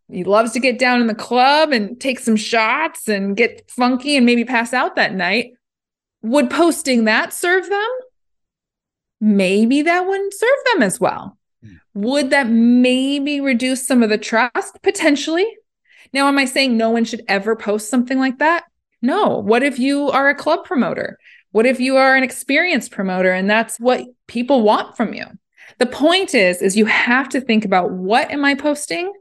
he 0.09 0.23
loves 0.23 0.51
to 0.51 0.59
get 0.59 0.77
down 0.77 1.01
in 1.01 1.07
the 1.07 1.15
club 1.15 1.71
and 1.71 1.99
take 1.99 2.19
some 2.19 2.35
shots 2.35 3.07
and 3.07 3.35
get 3.35 3.69
funky 3.69 4.15
and 4.15 4.25
maybe 4.25 4.45
pass 4.45 4.73
out 4.73 4.95
that 4.95 5.15
night. 5.15 5.53
Would 6.21 6.49
posting 6.49 7.05
that 7.05 7.33
serve 7.33 7.69
them? 7.69 7.89
Maybe 9.19 9.81
that 9.81 10.05
wouldn't 10.05 10.33
serve 10.33 10.57
them 10.71 10.83
as 10.83 10.99
well. 10.99 11.37
Hmm. 11.63 11.75
Would 11.95 12.29
that 12.29 12.49
maybe 12.49 13.41
reduce 13.41 13.87
some 13.87 14.03
of 14.03 14.09
the 14.09 14.17
trust? 14.17 14.81
Potentially. 14.83 15.47
Now, 16.13 16.27
am 16.27 16.37
I 16.37 16.45
saying 16.45 16.77
no 16.77 16.91
one 16.91 17.05
should 17.05 17.23
ever 17.27 17.55
post 17.55 17.89
something 17.89 18.19
like 18.19 18.39
that? 18.39 18.65
No. 19.01 19.39
What 19.39 19.63
if 19.63 19.79
you 19.79 20.09
are 20.09 20.29
a 20.29 20.35
club 20.35 20.65
promoter? 20.65 21.17
What 21.51 21.65
if 21.65 21.79
you 21.79 21.97
are 21.97 22.15
an 22.15 22.23
experienced 22.23 22.91
promoter 22.91 23.31
and 23.31 23.49
that's 23.49 23.79
what 23.79 24.05
people 24.27 24.61
want 24.61 24.95
from 24.95 25.13
you? 25.13 25.25
The 25.79 25.85
point 25.85 26.35
is 26.35 26.61
is 26.61 26.77
you 26.77 26.85
have 26.85 27.29
to 27.29 27.41
think 27.41 27.65
about 27.65 27.91
what 27.91 28.29
am 28.29 28.45
I 28.45 28.55
posting 28.55 29.11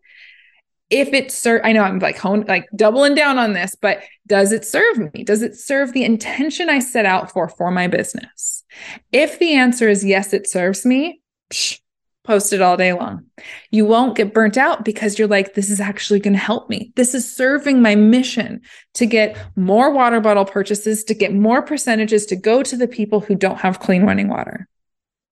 if 0.94 1.12
it 1.12 1.33
serve 1.33 1.61
i 1.64 1.72
know 1.72 1.83
i'm 1.83 1.98
like 1.98 2.16
hone 2.16 2.44
like 2.46 2.68
doubling 2.76 3.16
down 3.16 3.37
on 3.37 3.52
this 3.52 3.74
but 3.74 4.00
does 4.26 4.52
it 4.52 4.64
serve 4.64 5.12
me? 5.12 5.22
Does 5.22 5.42
it 5.42 5.54
serve 5.54 5.92
the 5.92 6.04
intention 6.04 6.70
i 6.70 6.78
set 6.78 7.04
out 7.04 7.30
for 7.30 7.48
for 7.48 7.70
my 7.70 7.88
business? 7.88 8.64
If 9.12 9.38
the 9.38 9.54
answer 9.54 9.88
is 9.88 10.04
yes 10.04 10.33
it 10.33 10.48
serves 10.48 10.87
me 10.87 11.20
psh, 11.50 11.80
post 12.22 12.52
it 12.52 12.62
all 12.62 12.76
day 12.76 12.92
long. 12.92 13.26
You 13.70 13.85
won't 13.85 14.16
get 14.16 14.33
burnt 14.33 14.57
out 14.57 14.85
because 14.85 15.18
you're 15.18 15.28
like 15.28 15.54
this 15.54 15.68
is 15.68 15.80
actually 15.80 16.20
going 16.20 16.33
to 16.33 16.38
help 16.38 16.70
me. 16.70 16.92
This 16.94 17.12
is 17.12 17.37
serving 17.37 17.83
my 17.83 17.96
mission 17.96 18.62
to 18.94 19.04
get 19.04 19.37
more 19.57 19.90
water 19.90 20.20
bottle 20.20 20.44
purchases 20.44 21.02
to 21.04 21.14
get 21.14 21.35
more 21.35 21.61
percentages 21.61 22.24
to 22.26 22.37
go 22.37 22.62
to 22.62 22.76
the 22.76 22.88
people 22.88 23.20
who 23.20 23.35
don't 23.35 23.59
have 23.59 23.80
clean 23.80 24.04
running 24.04 24.28
water. 24.28 24.68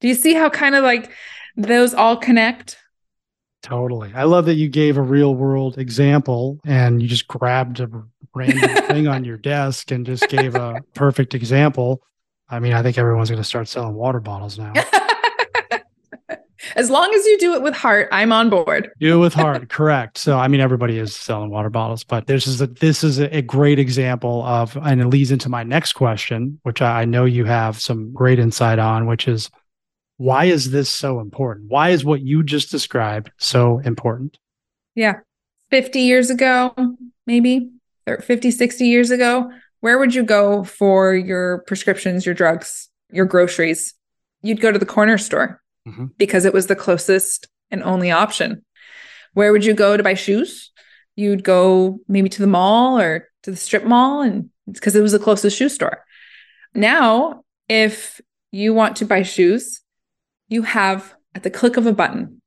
Do 0.00 0.08
you 0.08 0.14
see 0.14 0.34
how 0.34 0.50
kind 0.50 0.74
of 0.74 0.82
like 0.82 1.10
those 1.56 1.94
all 1.94 2.16
connect 2.16 2.78
Totally. 3.62 4.12
I 4.14 4.24
love 4.24 4.46
that 4.46 4.54
you 4.54 4.68
gave 4.68 4.96
a 4.96 5.02
real 5.02 5.34
world 5.34 5.78
example 5.78 6.58
and 6.64 7.00
you 7.00 7.08
just 7.08 7.28
grabbed 7.28 7.78
a 7.80 7.88
random 8.34 8.86
thing 8.86 9.06
on 9.06 9.24
your 9.24 9.36
desk 9.36 9.90
and 9.92 10.04
just 10.04 10.28
gave 10.28 10.54
a 10.56 10.80
perfect 10.94 11.34
example. 11.34 12.02
I 12.48 12.58
mean, 12.58 12.72
I 12.72 12.82
think 12.82 12.98
everyone's 12.98 13.30
going 13.30 13.40
to 13.40 13.48
start 13.48 13.68
selling 13.68 13.94
water 13.94 14.18
bottles 14.20 14.58
now. 14.58 14.72
as 16.76 16.90
long 16.90 17.14
as 17.14 17.24
you 17.24 17.38
do 17.38 17.54
it 17.54 17.62
with 17.62 17.74
heart, 17.74 18.08
I'm 18.10 18.32
on 18.32 18.50
board. 18.50 18.90
do 18.98 19.16
it 19.16 19.20
with 19.20 19.32
heart, 19.32 19.68
correct. 19.68 20.18
So, 20.18 20.38
I 20.38 20.48
mean, 20.48 20.60
everybody 20.60 20.98
is 20.98 21.14
selling 21.14 21.50
water 21.50 21.70
bottles, 21.70 22.02
but 22.02 22.26
this 22.26 22.48
is 22.48 22.60
a, 22.60 22.66
this 22.66 23.04
is 23.04 23.20
a 23.20 23.42
great 23.42 23.78
example 23.78 24.42
of, 24.44 24.76
and 24.76 25.00
it 25.00 25.06
leads 25.06 25.30
into 25.30 25.48
my 25.48 25.62
next 25.62 25.92
question, 25.92 26.58
which 26.64 26.82
I 26.82 27.04
know 27.04 27.24
you 27.24 27.44
have 27.44 27.80
some 27.80 28.12
great 28.12 28.40
insight 28.40 28.80
on, 28.80 29.06
which 29.06 29.28
is 29.28 29.50
why 30.22 30.44
is 30.44 30.70
this 30.70 30.88
so 30.88 31.18
important? 31.18 31.68
Why 31.68 31.88
is 31.88 32.04
what 32.04 32.22
you 32.22 32.44
just 32.44 32.70
described 32.70 33.32
so 33.38 33.80
important? 33.80 34.38
Yeah. 34.94 35.14
50 35.72 35.98
years 35.98 36.30
ago, 36.30 36.72
maybe 37.26 37.72
50, 38.06 38.52
60 38.52 38.86
years 38.86 39.10
ago, 39.10 39.50
where 39.80 39.98
would 39.98 40.14
you 40.14 40.22
go 40.22 40.62
for 40.62 41.12
your 41.12 41.64
prescriptions, 41.66 42.24
your 42.24 42.36
drugs, 42.36 42.88
your 43.10 43.24
groceries? 43.24 43.94
You'd 44.42 44.60
go 44.60 44.70
to 44.70 44.78
the 44.78 44.86
corner 44.86 45.18
store 45.18 45.60
mm-hmm. 45.88 46.06
because 46.18 46.44
it 46.44 46.52
was 46.52 46.68
the 46.68 46.76
closest 46.76 47.48
and 47.72 47.82
only 47.82 48.12
option. 48.12 48.64
Where 49.34 49.50
would 49.50 49.64
you 49.64 49.74
go 49.74 49.96
to 49.96 50.04
buy 50.04 50.14
shoes? 50.14 50.70
You'd 51.16 51.42
go 51.42 51.98
maybe 52.06 52.28
to 52.28 52.40
the 52.40 52.46
mall 52.46 52.96
or 52.96 53.28
to 53.42 53.50
the 53.50 53.56
strip 53.56 53.84
mall 53.84 54.22
and 54.22 54.50
because 54.70 54.94
it 54.94 55.02
was 55.02 55.10
the 55.10 55.18
closest 55.18 55.56
shoe 55.56 55.68
store. 55.68 56.04
Now, 56.74 57.42
if 57.68 58.20
you 58.52 58.72
want 58.72 58.96
to 58.96 59.04
buy 59.04 59.22
shoes, 59.22 59.81
you 60.52 60.62
have 60.62 61.14
at 61.34 61.42
the 61.42 61.50
click 61.50 61.76
of 61.76 61.86
a 61.86 61.92
button 61.92 62.40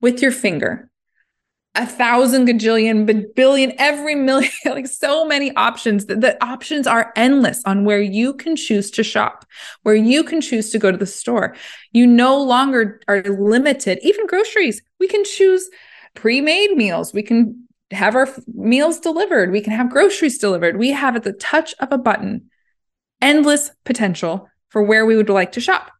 with 0.00 0.22
your 0.22 0.32
finger 0.32 0.90
a 1.76 1.86
thousand 1.86 2.48
gajillion 2.48 3.34
billion 3.36 3.72
every 3.78 4.16
million 4.16 4.50
like 4.66 4.88
so 4.88 5.24
many 5.24 5.54
options 5.54 6.06
the, 6.06 6.16
the 6.16 6.42
options 6.44 6.86
are 6.86 7.12
endless 7.14 7.62
on 7.64 7.84
where 7.84 8.00
you 8.00 8.34
can 8.34 8.56
choose 8.56 8.90
to 8.90 9.04
shop 9.04 9.44
where 9.82 9.94
you 9.94 10.24
can 10.24 10.40
choose 10.40 10.70
to 10.70 10.78
go 10.78 10.90
to 10.90 10.96
the 10.96 11.06
store. 11.06 11.54
You 11.92 12.06
no 12.06 12.40
longer 12.42 13.00
are 13.08 13.22
limited 13.22 13.98
even 14.02 14.26
groceries. 14.26 14.82
We 14.98 15.08
can 15.08 15.24
choose 15.24 15.68
pre-made 16.14 16.76
meals. 16.76 17.12
We 17.12 17.22
can 17.22 17.66
have 17.90 18.14
our 18.14 18.28
meals 18.54 19.00
delivered. 19.00 19.50
We 19.50 19.60
can 19.60 19.72
have 19.72 19.90
groceries 19.90 20.38
delivered. 20.38 20.76
We 20.76 20.90
have 20.90 21.16
at 21.16 21.24
the 21.24 21.32
touch 21.32 21.74
of 21.80 21.92
a 21.92 21.98
button 21.98 22.50
endless 23.20 23.70
potential 23.84 24.48
for 24.68 24.82
where 24.82 25.04
we 25.04 25.16
would 25.16 25.28
like 25.28 25.52
to 25.52 25.60
shop 25.60 25.90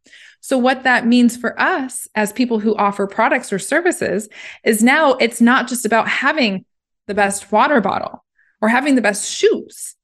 so, 0.41 0.57
what 0.57 0.83
that 0.83 1.05
means 1.05 1.37
for 1.37 1.59
us 1.61 2.07
as 2.15 2.33
people 2.33 2.59
who 2.59 2.75
offer 2.75 3.05
products 3.05 3.53
or 3.53 3.59
services 3.59 4.27
is 4.63 4.83
now 4.83 5.13
it's 5.13 5.39
not 5.39 5.69
just 5.69 5.85
about 5.85 6.07
having 6.07 6.65
the 7.05 7.13
best 7.13 7.51
water 7.51 7.79
bottle 7.79 8.25
or 8.59 8.67
having 8.67 8.95
the 8.95 9.01
best 9.01 9.31
shoes. 9.31 9.95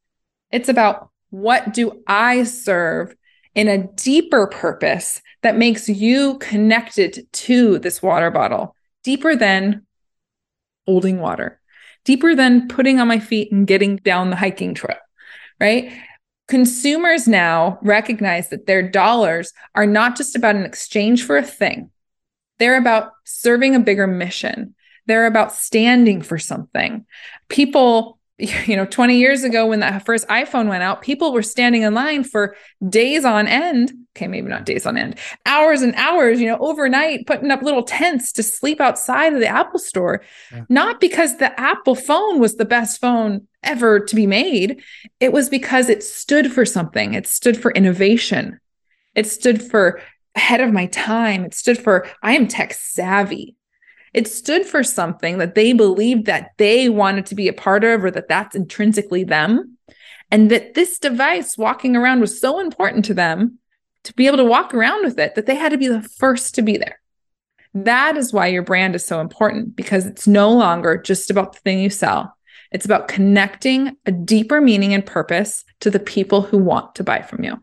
It's 0.52 0.70
about 0.70 1.10
what 1.32 1.74
do 1.74 2.04
I 2.08 2.44
serve 2.44 3.16
in 3.56 3.68
a 3.68 3.88
deeper 3.96 4.46
purpose 4.46 5.22
that 5.42 5.58
makes 5.58 5.90
you 5.90 6.38
connected 6.38 7.28
to 7.34 7.80
this 7.80 8.04
water 8.04 8.30
bottle, 8.30 8.76
deeper 9.04 9.36
than 9.36 9.88
holding 10.86 11.20
water, 11.20 11.60
deeper 12.06 12.36
than 12.36 12.68
putting 12.68 13.00
on 13.00 13.08
my 13.08 13.20
feet 13.20 13.52
and 13.52 13.66
getting 13.66 13.98
down 13.98 14.30
the 14.30 14.36
hiking 14.36 14.76
trail, 14.76 14.98
right? 15.60 15.92
Consumers 16.48 17.28
now 17.28 17.78
recognize 17.82 18.50
that 18.50 18.68
their 18.68 18.82
dollars 18.82 19.54
are 19.76 19.86
not 19.86 20.16
just 20.16 20.36
about 20.36 20.56
an 20.56 20.64
exchange 20.64 21.24
for 21.26 21.38
a 21.38 21.44
thing, 21.44 21.92
they're 22.60 22.78
about 22.78 23.12
serving 23.26 23.76
a 23.76 23.80
bigger 23.80 24.08
mission. 24.08 24.74
They're 25.06 25.28
about 25.28 25.54
standing 25.54 26.22
for 26.22 26.38
something. 26.38 27.06
People 27.50 28.18
you 28.38 28.76
know 28.76 28.86
20 28.86 29.18
years 29.18 29.44
ago 29.44 29.66
when 29.66 29.80
that 29.80 30.06
first 30.06 30.28
iphone 30.28 30.70
went 30.70 30.84
out 30.84 31.02
people 31.02 31.34
were 31.34 31.42
standing 31.42 31.82
in 31.82 31.96
line 31.96 32.24
for 32.24 32.56
days 32.88 33.26
on 33.26 33.48
end 33.48 33.92
okay 34.18 34.28
maybe 34.28 34.48
not 34.48 34.66
days 34.66 34.86
on 34.86 34.98
end 34.98 35.18
hours 35.46 35.82
and 35.82 35.94
hours 35.96 36.42
you 36.42 36.48
know 36.48 36.58
overnight 36.58 37.26
putting 37.28 37.52
up 37.52 37.62
little 37.62 37.84
tents 37.84 38.32
to 38.32 38.44
sleep 38.44 38.82
outside 38.82 39.34
of 39.34 39.40
the 39.40 39.48
apple 39.48 39.80
store. 39.80 40.22
Yeah. 40.52 40.64
not 40.70 41.00
because 41.00 41.38
the 41.38 41.58
apple 41.60 41.96
phone 41.96 42.40
was 42.40 42.56
the 42.56 42.66
best 42.66 43.00
phone 43.00 43.48
ever 43.64 44.00
to 44.00 44.16
be 44.16 44.28
made. 44.28 44.82
It 45.20 45.34
was 45.34 45.50
because 45.50 45.90
it 45.90 46.04
stood 46.04 46.52
for 46.52 46.66
something. 46.66 47.14
It 47.14 47.28
stood 47.28 47.58
for 47.62 47.72
innovation. 47.72 48.60
It 49.16 49.28
stood 49.28 49.62
for 49.62 50.02
ahead 50.36 50.62
of 50.62 50.72
my 50.72 50.86
time. 50.88 51.46
It 51.46 51.54
stood 51.54 51.78
for 51.78 52.08
i 52.24 52.34
am 52.34 52.48
tech 52.48 52.74
savvy. 52.74 53.56
It 54.14 54.28
stood 54.28 54.66
for 54.66 54.84
something 54.84 55.38
that 55.38 55.56
they 55.56 55.74
believed 55.74 56.26
that 56.26 56.52
they 56.58 56.90
wanted 56.90 57.26
to 57.28 57.36
be 57.36 57.48
a 57.48 57.54
part 57.54 57.84
of 57.84 58.04
or 58.04 58.12
that 58.12 58.30
that's 58.30 58.56
intrinsically 58.56 59.24
them. 59.24 59.78
And 60.32 60.52
that 60.52 60.74
this 60.74 61.00
device 61.00 61.58
walking 61.58 61.96
around 61.96 62.20
was 62.20 62.40
so 62.40 62.60
important 62.60 63.06
to 63.06 63.14
them 63.14 63.60
to 64.08 64.14
be 64.14 64.26
able 64.26 64.38
to 64.38 64.46
walk 64.46 64.74
around 64.74 65.04
with 65.04 65.20
it 65.20 65.36
that 65.36 65.46
they 65.46 65.56
had 65.56 65.74
to 65.74 65.78
be 65.78 65.88
the 65.88 66.02
first 66.02 66.56
to 66.56 66.62
be 66.62 66.78
there. 66.78 67.00
That 67.74 68.16
is 68.16 68.32
why 68.32 68.48
your 68.48 68.64
brand 68.64 68.96
is 68.96 69.06
so 69.06 69.20
important 69.20 69.76
because 69.76 70.06
it's 70.06 70.28
no 70.28 70.52
longer 70.52 70.98
just 70.98 71.30
about 71.30 71.54
the 71.54 71.60
thing 71.60 71.80
you 71.80 71.90
sell. 71.90 72.36
It's 72.72 72.86
about 72.86 73.10
connecting 73.10 73.98
a 74.06 74.12
deeper 74.12 74.62
meaning 74.62 74.94
and 74.94 75.06
purpose 75.06 75.66
to 75.82 75.90
the 75.90 76.00
people 76.00 76.42
who 76.42 76.58
want 76.58 76.96
to 76.96 77.04
buy 77.04 77.22
from 77.22 77.44
you. 77.44 77.62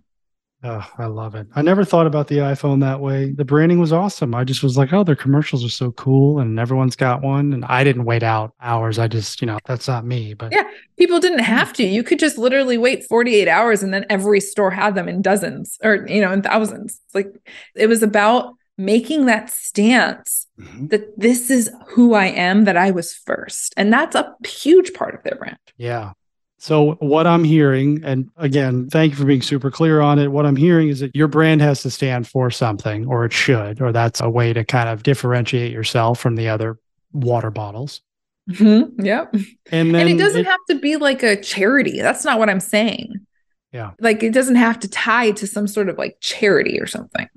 Oh, 0.66 0.90
I 0.96 1.04
love 1.04 1.34
it. 1.34 1.46
I 1.54 1.60
never 1.60 1.84
thought 1.84 2.06
about 2.06 2.28
the 2.28 2.38
iPhone 2.38 2.80
that 2.80 3.00
way. 3.00 3.32
The 3.32 3.44
branding 3.44 3.80
was 3.80 3.92
awesome. 3.92 4.34
I 4.34 4.44
just 4.44 4.62
was 4.62 4.78
like, 4.78 4.94
oh, 4.94 5.04
their 5.04 5.14
commercials 5.14 5.62
are 5.62 5.68
so 5.68 5.92
cool 5.92 6.38
and 6.38 6.58
everyone's 6.58 6.96
got 6.96 7.20
one. 7.20 7.52
And 7.52 7.66
I 7.66 7.84
didn't 7.84 8.06
wait 8.06 8.22
out 8.22 8.54
hours. 8.62 8.98
I 8.98 9.06
just, 9.06 9.42
you 9.42 9.46
know, 9.46 9.58
that's 9.66 9.86
not 9.86 10.06
me. 10.06 10.32
But 10.32 10.52
yeah, 10.52 10.64
people 10.98 11.20
didn't 11.20 11.40
have 11.40 11.74
to. 11.74 11.84
You 11.84 12.02
could 12.02 12.18
just 12.18 12.38
literally 12.38 12.78
wait 12.78 13.04
48 13.04 13.46
hours 13.46 13.82
and 13.82 13.92
then 13.92 14.06
every 14.08 14.40
store 14.40 14.70
had 14.70 14.94
them 14.94 15.06
in 15.06 15.20
dozens 15.20 15.78
or, 15.84 16.06
you 16.08 16.22
know, 16.22 16.32
in 16.32 16.40
thousands. 16.40 16.98
Like 17.12 17.28
it 17.74 17.86
was 17.86 18.02
about 18.02 18.54
making 18.78 19.26
that 19.26 19.50
stance 19.50 20.46
mm-hmm. 20.58 20.86
that 20.86 21.18
this 21.18 21.50
is 21.50 21.70
who 21.88 22.14
I 22.14 22.26
am, 22.26 22.64
that 22.64 22.78
I 22.78 22.90
was 22.90 23.12
first. 23.12 23.74
And 23.76 23.92
that's 23.92 24.16
a 24.16 24.34
huge 24.46 24.94
part 24.94 25.14
of 25.14 25.22
their 25.24 25.36
brand. 25.36 25.58
Yeah. 25.76 26.12
So, 26.64 26.92
what 26.92 27.26
I'm 27.26 27.44
hearing, 27.44 28.02
and 28.04 28.30
again, 28.38 28.88
thank 28.88 29.12
you 29.12 29.18
for 29.18 29.26
being 29.26 29.42
super 29.42 29.70
clear 29.70 30.00
on 30.00 30.18
it. 30.18 30.32
What 30.32 30.46
I'm 30.46 30.56
hearing 30.56 30.88
is 30.88 31.00
that 31.00 31.14
your 31.14 31.28
brand 31.28 31.60
has 31.60 31.82
to 31.82 31.90
stand 31.90 32.26
for 32.26 32.50
something, 32.50 33.06
or 33.06 33.26
it 33.26 33.34
should, 33.34 33.82
or 33.82 33.92
that's 33.92 34.22
a 34.22 34.30
way 34.30 34.54
to 34.54 34.64
kind 34.64 34.88
of 34.88 35.02
differentiate 35.02 35.72
yourself 35.72 36.18
from 36.18 36.36
the 36.36 36.48
other 36.48 36.78
water 37.12 37.50
bottles. 37.50 38.00
Mm-hmm. 38.48 39.04
Yep. 39.04 39.34
And, 39.72 39.94
and 39.94 40.08
it 40.08 40.16
doesn't 40.16 40.40
it, 40.40 40.46
have 40.46 40.60
to 40.70 40.76
be 40.76 40.96
like 40.96 41.22
a 41.22 41.38
charity. 41.38 42.00
That's 42.00 42.24
not 42.24 42.38
what 42.38 42.48
I'm 42.48 42.60
saying. 42.60 43.12
Yeah. 43.70 43.90
Like 44.00 44.22
it 44.22 44.32
doesn't 44.32 44.56
have 44.56 44.80
to 44.80 44.88
tie 44.88 45.32
to 45.32 45.46
some 45.46 45.66
sort 45.66 45.90
of 45.90 45.98
like 45.98 46.16
charity 46.20 46.80
or 46.80 46.86
something. 46.86 47.28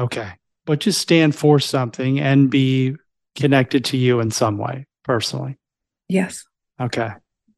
Okay. 0.00 0.32
But 0.64 0.80
just 0.80 1.00
stand 1.00 1.36
for 1.36 1.60
something 1.60 2.18
and 2.18 2.50
be 2.50 2.96
connected 3.36 3.84
to 3.84 3.96
you 3.96 4.18
in 4.18 4.32
some 4.32 4.58
way 4.58 4.88
personally. 5.04 5.58
Yes. 6.08 6.44
Okay. 6.80 7.12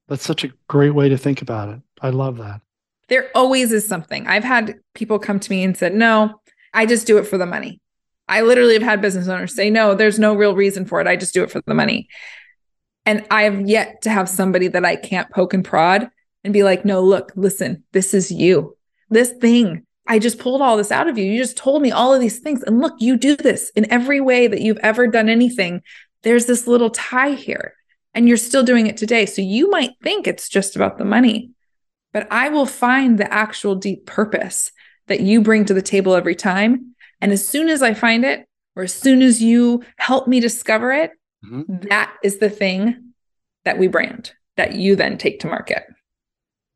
That's 0.09 0.25
such 0.25 0.45
a 0.45 0.53
great 0.69 0.95
way 0.95 1.09
to 1.09 1.19
think 1.19 1.43
about 1.43 1.69
it. 1.69 1.81
I 2.01 2.11
love 2.11 2.39
that. 2.39 2.61
There 3.09 3.31
always 3.35 3.73
is 3.73 3.87
something. 3.87 4.27
I've 4.27 4.45
had 4.45 4.77
people 4.95 5.19
come 5.19 5.41
to 5.41 5.51
me 5.51 5.63
and 5.63 5.77
said, 5.77 5.95
"No, 5.95 6.41
I 6.75 6.87
just 6.87 7.07
do 7.07 7.19
it 7.19 7.27
for 7.27 7.39
the 7.39 7.47
money." 7.47 7.81
I 8.29 8.43
literally 8.43 8.75
have 8.75 8.83
had 8.83 9.01
business 9.01 9.29
owners 9.29 9.55
say, 9.55 9.71
"No, 9.71 9.95
there's 9.95 10.19
no 10.19 10.35
real 10.35 10.57
reason 10.57 10.85
for 10.85 11.01
it. 11.01 11.07
I 11.07 11.17
just 11.17 11.35
do 11.35 11.45
it 11.45 11.51
for 11.51 11.61
the 11.67 11.75
money." 11.75 12.09
And 13.05 13.25
I 13.31 13.45
have 13.45 13.69
yet 13.69 14.03
to 14.03 14.11
have 14.11 14.29
somebody 14.29 14.69
that 14.69 14.85
I 14.85 14.97
can't 14.97 15.31
poke 15.31 15.55
and 15.55 15.65
prod 15.65 16.09
and 16.43 16.53
be 16.53 16.65
like, 16.65 16.85
"No, 16.85 17.01
look, 17.01 17.33
listen, 17.37 17.85
this 17.93 18.15
is 18.15 18.31
you. 18.31 18.77
This 19.11 19.31
thing 19.31 19.87
I 20.07 20.19
just 20.19 20.39
pulled 20.39 20.63
all 20.63 20.77
this 20.77 20.93
out 20.93 21.09
of 21.09 21.19
you. 21.19 21.25
You 21.25 21.39
just 21.39 21.57
told 21.57 21.83
me 21.83 21.91
all 21.91 22.15
of 22.15 22.21
these 22.21 22.39
things. 22.39 22.63
And 22.63 22.81
look, 22.81 22.95
you 22.99 23.17
do 23.17 23.37
this 23.37 23.71
in 23.71 23.91
every 23.91 24.21
way 24.21 24.47
that 24.47 24.61
you've 24.61 24.79
ever 24.79 25.07
done 25.07 25.29
anything. 25.29 25.83
There's 26.23 26.47
this 26.47 26.67
little 26.67 26.91
tie 26.91 27.33
here 27.33 27.75
and 28.17 28.27
you're 28.27 28.39
still 28.39 28.65
doing 28.65 28.87
it 28.87 28.97
today. 28.97 29.27
So 29.27 29.43
you 29.43 29.71
might 29.71 29.93
think 30.03 30.27
it's 30.27 30.49
just 30.49 30.75
about 30.75 30.97
the 30.97 31.05
money, 31.05 31.51
but 32.15 32.27
I 32.33 32.49
will 32.49 32.67
find 32.67 33.19
the 33.19 33.33
actual 33.33 33.75
deep 33.75 34.07
purpose 34.07 34.73
that 35.07 35.21
you 35.21 35.43
bring 35.43 35.67
to 35.67 35.75
the 35.75 35.83
table 35.83 36.15
every 36.15 36.35
time. 36.35 36.95
And 37.21 37.31
as 37.31 37.47
soon 37.47 37.69
as 37.69 37.83
I 37.83 37.93
find 37.93 38.25
it, 38.25 38.49
or 38.75 38.85
as 38.85 38.95
soon 38.95 39.23
as 39.23 39.43
you 39.43 39.85
help 39.99 40.27
me 40.27 40.41
discover 40.41 40.93
it, 40.93 41.11
mm-hmm. 41.45 41.89
that 41.89 42.15
is 42.25 42.39
the 42.39 42.51
thing 42.51 43.13
that 43.65 43.79
we 43.79 43.87
brand 43.87 44.33
that 44.57 44.75
you 44.75 44.97
then 44.97 45.19
take 45.19 45.41
to 45.41 45.47
market. 45.47 45.85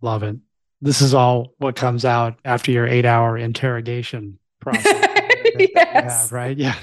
Love 0.03 0.23
it. 0.23 0.37
This 0.83 1.01
is 1.01 1.15
all 1.15 1.55
what 1.57 1.75
comes 1.75 2.05
out 2.05 2.39
after 2.45 2.71
your 2.71 2.87
eight 2.87 3.07
hour 3.07 3.37
interrogation 3.37 4.39
process. 4.61 5.09
yes. 5.59 6.23
Have, 6.23 6.33
right. 6.33 6.57
Yeah. 6.57 6.77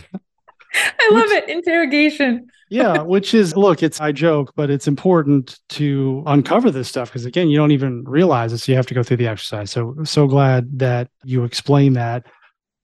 I 0.73 1.09
love 1.11 1.29
it. 1.29 1.47
Interrogation. 1.47 2.47
Yeah, 2.69 3.01
which 3.01 3.33
is 3.33 3.55
look, 3.55 3.81
it's 3.81 4.01
I 4.01 4.11
joke, 4.11 4.53
but 4.55 4.69
it's 4.69 4.87
important 4.87 5.59
to 5.69 6.23
uncover 6.25 6.71
this 6.71 6.89
stuff 6.89 7.09
because 7.09 7.25
again, 7.25 7.49
you 7.49 7.57
don't 7.57 7.71
even 7.71 8.03
realize 8.03 8.53
it. 8.53 8.59
So 8.59 8.71
you 8.71 8.75
have 8.75 8.87
to 8.87 8.93
go 8.93 9.03
through 9.03 9.17
the 9.17 9.27
exercise. 9.27 9.71
So 9.71 9.95
so 10.03 10.27
glad 10.27 10.79
that 10.79 11.09
you 11.23 11.43
explain 11.43 11.93
that. 11.93 12.25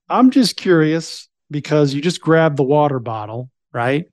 I'm 0.10 0.32
just 0.32 0.56
curious 0.56 1.28
because 1.52 1.94
you 1.94 2.02
just 2.02 2.22
grabbed 2.22 2.58
the 2.58 2.64
water 2.64 3.00
bottle, 3.00 3.50
right? 3.74 4.06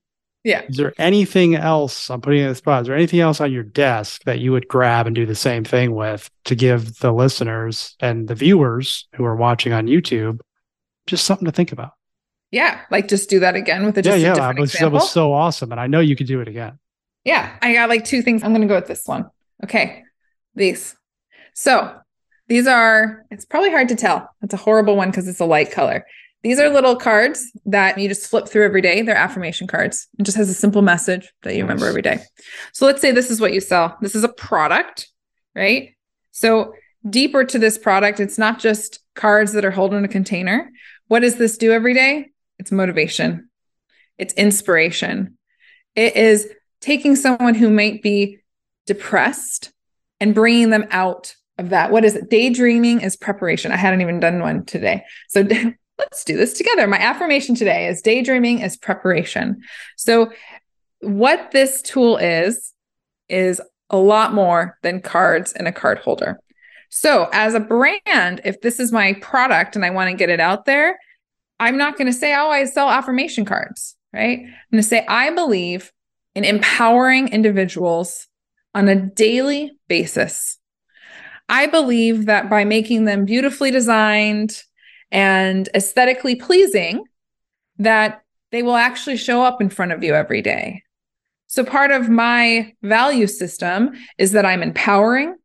Yeah. 0.43 0.63
Is 0.67 0.77
there 0.77 0.93
anything 0.97 1.55
else? 1.55 2.09
I'm 2.09 2.21
putting 2.21 2.41
in 2.41 2.49
the 2.49 2.55
spot. 2.55 2.81
Is 2.81 2.87
there 2.87 2.95
anything 2.95 3.19
else 3.19 3.39
on 3.39 3.51
your 3.51 3.63
desk 3.63 4.23
that 4.23 4.39
you 4.39 4.51
would 4.51 4.67
grab 4.67 5.05
and 5.05 5.15
do 5.15 5.25
the 5.25 5.35
same 5.35 5.63
thing 5.63 5.93
with 5.93 6.29
to 6.45 6.55
give 6.55 6.97
the 6.99 7.11
listeners 7.11 7.95
and 7.99 8.27
the 8.27 8.35
viewers 8.35 9.07
who 9.15 9.23
are 9.23 9.35
watching 9.35 9.71
on 9.71 9.85
YouTube 9.85 10.39
just 11.05 11.25
something 11.25 11.45
to 11.45 11.51
think 11.51 11.71
about? 11.71 11.91
Yeah, 12.51 12.81
like 12.91 13.07
just 13.07 13.29
do 13.29 13.39
that 13.39 13.55
again 13.55 13.85
with 13.85 13.97
a 13.97 14.01
just 14.01 14.19
yeah, 14.19 14.35
yeah. 14.35 14.53
That 14.53 14.59
was, 14.59 14.73
that 14.73 14.91
was 14.91 15.09
so 15.09 15.33
awesome, 15.33 15.71
and 15.71 15.79
I 15.79 15.87
know 15.87 16.01
you 16.01 16.15
could 16.15 16.27
do 16.27 16.41
it 16.41 16.47
again. 16.47 16.77
Yeah, 17.23 17.55
I 17.61 17.73
got 17.73 17.89
like 17.89 18.03
two 18.03 18.21
things. 18.21 18.43
I'm 18.43 18.51
going 18.51 18.61
to 18.61 18.67
go 18.67 18.75
with 18.75 18.87
this 18.87 19.07
one. 19.07 19.29
Okay, 19.63 20.03
these. 20.55 20.95
So 21.53 21.95
these 22.47 22.67
are. 22.67 23.25
It's 23.31 23.45
probably 23.45 23.71
hard 23.71 23.87
to 23.89 23.95
tell. 23.95 24.29
It's 24.41 24.53
a 24.53 24.57
horrible 24.57 24.97
one 24.97 25.09
because 25.09 25.27
it's 25.29 25.39
a 25.39 25.45
light 25.45 25.71
color. 25.71 26.05
These 26.43 26.59
are 26.59 26.69
little 26.69 26.95
cards 26.95 27.51
that 27.67 27.97
you 27.97 28.09
just 28.09 28.27
flip 28.27 28.47
through 28.47 28.65
every 28.65 28.81
day. 28.81 29.01
They're 29.03 29.15
affirmation 29.15 29.67
cards. 29.67 30.07
It 30.17 30.23
just 30.23 30.37
has 30.37 30.49
a 30.49 30.55
simple 30.55 30.81
message 30.81 31.31
that 31.43 31.53
you 31.53 31.59
nice. 31.59 31.69
remember 31.69 31.87
every 31.87 32.01
day. 32.01 32.19
So 32.73 32.85
let's 32.85 32.99
say 32.99 33.11
this 33.11 33.29
is 33.29 33.39
what 33.39 33.53
you 33.53 33.61
sell. 33.61 33.95
This 34.01 34.15
is 34.15 34.23
a 34.23 34.29
product, 34.29 35.07
right? 35.55 35.91
So 36.31 36.73
deeper 37.07 37.45
to 37.45 37.59
this 37.59 37.77
product, 37.77 38.19
it's 38.19 38.39
not 38.39 38.59
just 38.59 38.99
cards 39.13 39.53
that 39.53 39.63
are 39.63 39.71
held 39.71 39.93
in 39.93 40.03
a 40.03 40.07
container. 40.07 40.71
What 41.07 41.19
does 41.19 41.35
this 41.35 41.57
do 41.57 41.71
every 41.71 41.93
day? 41.93 42.31
It's 42.61 42.71
motivation, 42.71 43.49
it's 44.19 44.35
inspiration. 44.35 45.37
It 45.95 46.15
is 46.15 46.47
taking 46.79 47.15
someone 47.15 47.55
who 47.55 47.71
might 47.71 48.03
be 48.03 48.37
depressed 48.85 49.71
and 50.19 50.35
bringing 50.35 50.69
them 50.69 50.85
out 50.91 51.35
of 51.57 51.69
that. 51.69 51.91
What 51.91 52.05
is 52.05 52.15
it? 52.15 52.29
Daydreaming 52.29 53.01
is 53.01 53.17
preparation. 53.17 53.71
I 53.71 53.77
hadn't 53.77 54.01
even 54.01 54.19
done 54.19 54.41
one 54.41 54.63
today. 54.63 55.03
So 55.29 55.41
let's 55.97 56.23
do 56.23 56.37
this 56.37 56.53
together. 56.53 56.85
My 56.85 56.99
affirmation 56.99 57.55
today 57.55 57.87
is 57.87 58.03
daydreaming 58.03 58.59
is 58.59 58.77
preparation. 58.77 59.61
So, 59.97 60.31
what 60.99 61.49
this 61.49 61.81
tool 61.81 62.17
is, 62.17 62.73
is 63.27 63.59
a 63.89 63.97
lot 63.97 64.35
more 64.35 64.77
than 64.83 65.01
cards 65.01 65.51
and 65.51 65.67
a 65.67 65.71
card 65.71 65.97
holder. 65.97 66.39
So, 66.89 67.27
as 67.33 67.55
a 67.55 67.59
brand, 67.59 68.41
if 68.45 68.61
this 68.61 68.79
is 68.79 68.91
my 68.91 69.13
product 69.13 69.75
and 69.75 69.83
I 69.83 69.89
want 69.89 70.11
to 70.11 70.15
get 70.15 70.29
it 70.29 70.39
out 70.39 70.65
there, 70.65 70.99
I'm 71.61 71.77
not 71.77 71.95
going 71.95 72.07
to 72.07 72.13
say, 72.13 72.33
oh, 72.35 72.49
I 72.49 72.65
sell 72.65 72.89
affirmation 72.89 73.45
cards, 73.45 73.95
right? 74.11 74.39
I'm 74.39 74.71
going 74.71 74.81
to 74.81 74.83
say, 74.83 75.05
I 75.07 75.29
believe 75.29 75.93
in 76.33 76.43
empowering 76.43 77.27
individuals 77.27 78.27
on 78.73 78.89
a 78.89 78.95
daily 78.95 79.71
basis. 79.87 80.57
I 81.47 81.67
believe 81.67 82.25
that 82.25 82.49
by 82.49 82.65
making 82.65 83.05
them 83.05 83.25
beautifully 83.25 83.69
designed 83.69 84.59
and 85.11 85.69
aesthetically 85.75 86.35
pleasing, 86.35 87.03
that 87.77 88.23
they 88.51 88.63
will 88.63 88.75
actually 88.75 89.17
show 89.17 89.43
up 89.43 89.61
in 89.61 89.69
front 89.69 89.91
of 89.91 90.03
you 90.03 90.15
every 90.15 90.41
day. 90.41 90.81
So, 91.45 91.63
part 91.63 91.91
of 91.91 92.09
my 92.09 92.73
value 92.81 93.27
system 93.27 93.91
is 94.17 94.31
that 94.31 94.47
I'm 94.47 94.63
empowering, 94.63 95.35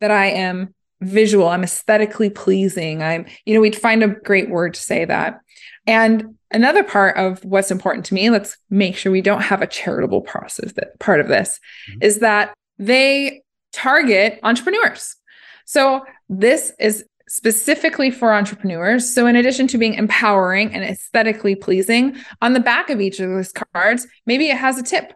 that 0.00 0.10
I 0.10 0.26
am 0.26 0.74
visual, 1.00 1.48
I'm 1.48 1.64
aesthetically 1.64 2.30
pleasing. 2.30 3.02
I'm, 3.02 3.26
you 3.44 3.54
know, 3.54 3.60
we'd 3.60 3.76
find 3.76 4.02
a 4.02 4.08
great 4.08 4.50
word 4.50 4.74
to 4.74 4.80
say 4.80 5.04
that. 5.04 5.40
And 5.86 6.36
another 6.50 6.82
part 6.82 7.16
of 7.16 7.44
what's 7.44 7.70
important 7.70 8.06
to 8.06 8.14
me, 8.14 8.30
let's 8.30 8.56
make 8.70 8.96
sure 8.96 9.12
we 9.12 9.22
don't 9.22 9.42
have 9.42 9.62
a 9.62 9.66
charitable 9.66 10.22
process 10.22 10.72
that 10.72 10.98
part 10.98 11.20
of 11.20 11.28
this 11.28 11.60
mm-hmm. 11.90 12.02
is 12.02 12.20
that 12.20 12.54
they 12.78 13.42
target 13.72 14.40
entrepreneurs. 14.42 15.16
So 15.64 16.04
this 16.28 16.72
is 16.78 17.04
specifically 17.28 18.10
for 18.10 18.32
entrepreneurs. 18.32 19.12
So 19.12 19.26
in 19.26 19.36
addition 19.36 19.66
to 19.68 19.78
being 19.78 19.94
empowering 19.94 20.72
and 20.72 20.84
aesthetically 20.84 21.56
pleasing, 21.56 22.16
on 22.40 22.52
the 22.52 22.60
back 22.60 22.88
of 22.88 23.00
each 23.00 23.20
of 23.20 23.28
those 23.28 23.52
cards, 23.52 24.06
maybe 24.26 24.48
it 24.48 24.56
has 24.56 24.78
a 24.78 24.82
tip. 24.82 25.12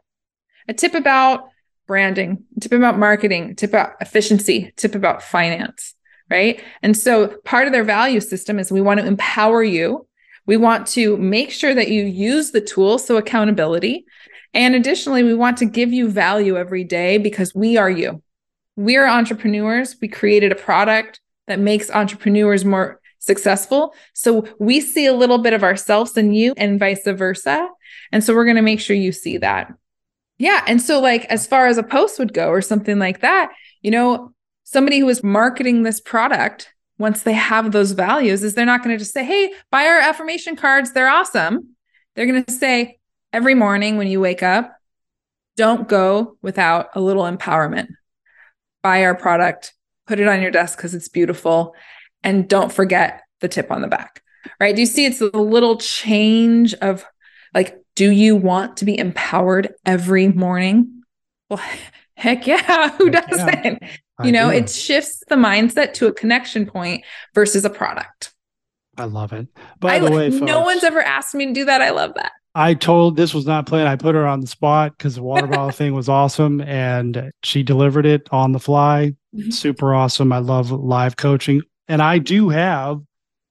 A 0.68 0.74
tip 0.74 0.94
about 0.94 1.48
branding, 1.90 2.44
tip 2.60 2.70
about 2.70 3.00
marketing, 3.00 3.56
tip 3.56 3.70
about 3.70 3.94
efficiency, 4.00 4.72
tip 4.76 4.94
about 4.94 5.24
finance, 5.24 5.96
right? 6.30 6.62
And 6.82 6.96
so 6.96 7.36
part 7.44 7.66
of 7.66 7.72
their 7.72 7.82
value 7.82 8.20
system 8.20 8.60
is 8.60 8.70
we 8.70 8.80
want 8.80 9.00
to 9.00 9.06
empower 9.06 9.64
you. 9.64 10.06
We 10.46 10.56
want 10.56 10.86
to 10.88 11.16
make 11.16 11.50
sure 11.50 11.74
that 11.74 11.88
you 11.88 12.04
use 12.04 12.52
the 12.52 12.60
tools, 12.60 13.04
so 13.04 13.16
accountability. 13.16 14.04
And 14.54 14.76
additionally, 14.76 15.24
we 15.24 15.34
want 15.34 15.56
to 15.56 15.64
give 15.64 15.92
you 15.92 16.08
value 16.08 16.56
every 16.56 16.84
day 16.84 17.18
because 17.18 17.56
we 17.56 17.76
are 17.76 17.90
you. 17.90 18.22
We 18.76 18.96
are 18.96 19.08
entrepreneurs. 19.08 19.96
We 20.00 20.06
created 20.06 20.52
a 20.52 20.54
product 20.54 21.18
that 21.48 21.58
makes 21.58 21.90
entrepreneurs 21.90 22.64
more 22.64 23.00
successful. 23.18 23.94
So 24.14 24.46
we 24.60 24.80
see 24.80 25.06
a 25.06 25.12
little 25.12 25.38
bit 25.38 25.54
of 25.54 25.64
ourselves 25.64 26.16
in 26.16 26.34
you 26.34 26.54
and 26.56 26.78
vice 26.78 27.02
versa. 27.04 27.68
And 28.12 28.22
so 28.22 28.32
we're 28.32 28.44
going 28.44 28.54
to 28.54 28.62
make 28.62 28.78
sure 28.78 28.94
you 28.94 29.10
see 29.10 29.38
that. 29.38 29.72
Yeah. 30.40 30.64
And 30.66 30.80
so, 30.80 31.00
like, 31.00 31.26
as 31.26 31.46
far 31.46 31.66
as 31.66 31.76
a 31.76 31.82
post 31.82 32.18
would 32.18 32.32
go 32.32 32.48
or 32.48 32.62
something 32.62 32.98
like 32.98 33.20
that, 33.20 33.52
you 33.82 33.90
know, 33.90 34.32
somebody 34.64 34.98
who 34.98 35.08
is 35.10 35.22
marketing 35.22 35.82
this 35.82 36.00
product, 36.00 36.72
once 36.98 37.22
they 37.22 37.34
have 37.34 37.72
those 37.72 37.92
values, 37.92 38.42
is 38.42 38.54
they're 38.54 38.64
not 38.64 38.82
going 38.82 38.94
to 38.94 38.98
just 38.98 39.12
say, 39.12 39.22
hey, 39.22 39.52
buy 39.70 39.84
our 39.84 39.98
affirmation 39.98 40.56
cards. 40.56 40.92
They're 40.92 41.10
awesome. 41.10 41.76
They're 42.16 42.26
going 42.26 42.42
to 42.42 42.52
say, 42.52 42.98
every 43.34 43.54
morning 43.54 43.98
when 43.98 44.08
you 44.08 44.18
wake 44.18 44.42
up, 44.42 44.74
don't 45.56 45.86
go 45.86 46.38
without 46.40 46.88
a 46.94 47.02
little 47.02 47.24
empowerment. 47.24 47.88
Buy 48.82 49.04
our 49.04 49.14
product, 49.14 49.74
put 50.06 50.20
it 50.20 50.26
on 50.26 50.40
your 50.40 50.50
desk 50.50 50.78
because 50.78 50.94
it's 50.94 51.08
beautiful, 51.08 51.74
and 52.22 52.48
don't 52.48 52.72
forget 52.72 53.20
the 53.40 53.48
tip 53.48 53.70
on 53.70 53.82
the 53.82 53.88
back. 53.88 54.22
Right? 54.58 54.74
Do 54.74 54.80
you 54.80 54.86
see 54.86 55.04
it's 55.04 55.20
a 55.20 55.26
little 55.26 55.76
change 55.76 56.72
of 56.74 57.04
like, 57.52 57.76
do 58.00 58.10
you 58.10 58.34
want 58.34 58.78
to 58.78 58.86
be 58.86 58.98
empowered 58.98 59.74
every 59.84 60.28
morning? 60.28 61.02
Well, 61.50 61.62
heck 62.14 62.46
yeah, 62.46 62.88
who 62.96 63.10
heck 63.10 63.28
doesn't? 63.28 63.78
Yeah. 63.82 64.24
You 64.24 64.32
know, 64.32 64.50
do. 64.50 64.56
it 64.56 64.70
shifts 64.70 65.22
the 65.28 65.34
mindset 65.34 65.92
to 65.94 66.06
a 66.06 66.12
connection 66.12 66.64
point 66.64 67.04
versus 67.34 67.62
a 67.66 67.68
product. 67.68 68.32
I 68.96 69.04
love 69.04 69.34
it. 69.34 69.48
By 69.80 69.96
I, 69.96 69.98
the 69.98 70.10
way, 70.10 70.30
folks, 70.30 70.42
no 70.42 70.62
one's 70.62 70.82
ever 70.82 71.02
asked 71.02 71.34
me 71.34 71.44
to 71.44 71.52
do 71.52 71.66
that. 71.66 71.82
I 71.82 71.90
love 71.90 72.14
that. 72.14 72.32
I 72.54 72.72
told 72.72 73.16
this 73.16 73.34
was 73.34 73.44
not 73.44 73.66
planned. 73.66 73.90
I 73.90 73.96
put 73.96 74.14
her 74.14 74.26
on 74.26 74.40
the 74.40 74.46
spot 74.46 74.96
because 74.96 75.16
the 75.16 75.22
water 75.22 75.46
bottle 75.46 75.70
thing 75.70 75.92
was 75.92 76.08
awesome 76.08 76.62
and 76.62 77.30
she 77.42 77.62
delivered 77.62 78.06
it 78.06 78.28
on 78.32 78.52
the 78.52 78.60
fly. 78.60 79.14
Mm-hmm. 79.36 79.50
Super 79.50 79.94
awesome. 79.94 80.32
I 80.32 80.38
love 80.38 80.70
live 80.70 81.16
coaching. 81.16 81.60
And 81.86 82.00
I 82.00 82.16
do 82.16 82.48
have 82.48 83.02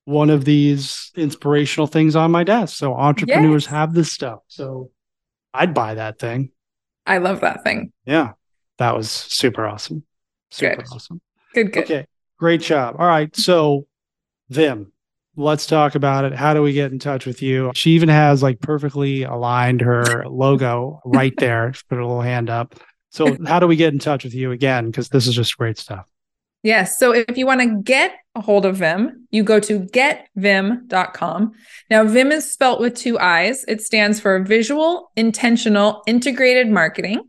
one 0.09 0.31
of 0.31 0.43
these 0.43 1.11
inspirational 1.15 1.85
things 1.85 2.15
on 2.15 2.31
my 2.31 2.43
desk. 2.43 2.75
So 2.75 2.95
entrepreneurs 2.95 3.65
yes. 3.65 3.71
have 3.71 3.93
this 3.93 4.11
stuff. 4.11 4.39
So 4.47 4.89
I'd 5.53 5.73
buy 5.73 5.93
that 5.93 6.17
thing. 6.17 6.51
I 7.05 7.19
love 7.19 7.41
that 7.41 7.63
thing. 7.63 7.93
Yeah. 8.05 8.33
That 8.79 8.95
was 8.95 9.11
super 9.11 9.67
awesome. 9.67 10.03
Super 10.49 10.77
good. 10.77 10.85
awesome. 10.91 11.21
Good, 11.53 11.71
good. 11.71 11.83
Okay. 11.83 12.07
Great 12.39 12.61
job. 12.61 12.95
All 12.97 13.05
right. 13.05 13.33
So 13.35 13.85
Viim, 14.51 14.87
let's 15.35 15.67
talk 15.67 15.93
about 15.93 16.25
it. 16.25 16.33
How 16.33 16.55
do 16.55 16.63
we 16.63 16.73
get 16.73 16.91
in 16.91 16.97
touch 16.97 17.27
with 17.27 17.43
you? 17.43 17.71
She 17.75 17.91
even 17.91 18.09
has 18.09 18.41
like 18.41 18.59
perfectly 18.61 19.23
aligned 19.23 19.81
her 19.81 20.27
logo 20.27 21.01
right 21.05 21.33
there. 21.37 21.71
She 21.73 21.83
put 21.87 21.99
a 21.99 22.07
little 22.07 22.21
hand 22.21 22.49
up. 22.49 22.75
So, 23.11 23.37
how 23.47 23.59
do 23.59 23.65
we 23.65 23.75
get 23.75 23.91
in 23.91 23.97
touch 23.97 24.23
with 24.23 24.35
you 24.35 24.51
again? 24.51 24.85
Because 24.85 25.09
this 25.09 25.25
is 25.25 25.33
just 25.33 25.57
great 25.57 25.79
stuff. 25.79 26.05
Yes. 26.63 26.99
So 26.99 27.11
if 27.11 27.37
you 27.37 27.45
want 27.45 27.61
to 27.61 27.81
get 27.81 28.13
a 28.39 28.41
hold 28.41 28.65
of 28.65 28.77
Viim, 28.77 29.11
you 29.29 29.43
go 29.43 29.59
to 29.59 29.81
getviim.com. 29.81 31.51
Now, 31.89 32.03
Viim 32.03 32.31
is 32.31 32.51
spelt 32.51 32.79
with 32.79 32.95
two 32.95 33.19
I's. 33.19 33.63
It 33.67 33.81
stands 33.81 34.19
for 34.19 34.39
Visual 34.43 35.11
Intentional 35.15 36.01
Integrated 36.07 36.69
Marketing. 36.69 37.21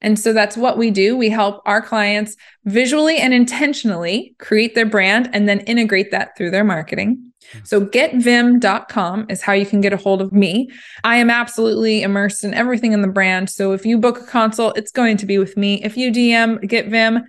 And 0.00 0.18
so 0.18 0.32
that's 0.32 0.56
what 0.56 0.76
we 0.76 0.90
do. 0.90 1.16
We 1.16 1.28
help 1.28 1.62
our 1.64 1.80
clients 1.80 2.36
visually 2.64 3.18
and 3.18 3.32
intentionally 3.32 4.34
create 4.38 4.74
their 4.74 4.86
brand 4.86 5.30
and 5.32 5.48
then 5.48 5.60
integrate 5.60 6.10
that 6.10 6.36
through 6.36 6.50
their 6.50 6.64
marketing. 6.64 7.32
Hmm. 7.52 7.58
So 7.62 7.86
getviim.com 7.86 9.26
is 9.28 9.42
how 9.42 9.52
you 9.52 9.64
can 9.64 9.80
get 9.80 9.92
a 9.92 9.96
hold 9.96 10.20
of 10.20 10.32
me. 10.32 10.70
I 11.04 11.16
am 11.16 11.30
absolutely 11.30 12.02
immersed 12.02 12.42
in 12.42 12.52
everything 12.52 12.92
in 12.92 13.02
the 13.02 13.08
brand. 13.08 13.48
So 13.48 13.72
if 13.72 13.86
you 13.86 13.96
book 13.96 14.20
a 14.20 14.26
consult, 14.26 14.76
it's 14.76 14.90
going 14.90 15.18
to 15.18 15.26
be 15.26 15.38
with 15.38 15.56
me. 15.56 15.82
If 15.84 15.96
you 15.96 16.10
DM 16.10 16.58
GetViim, 16.64 17.22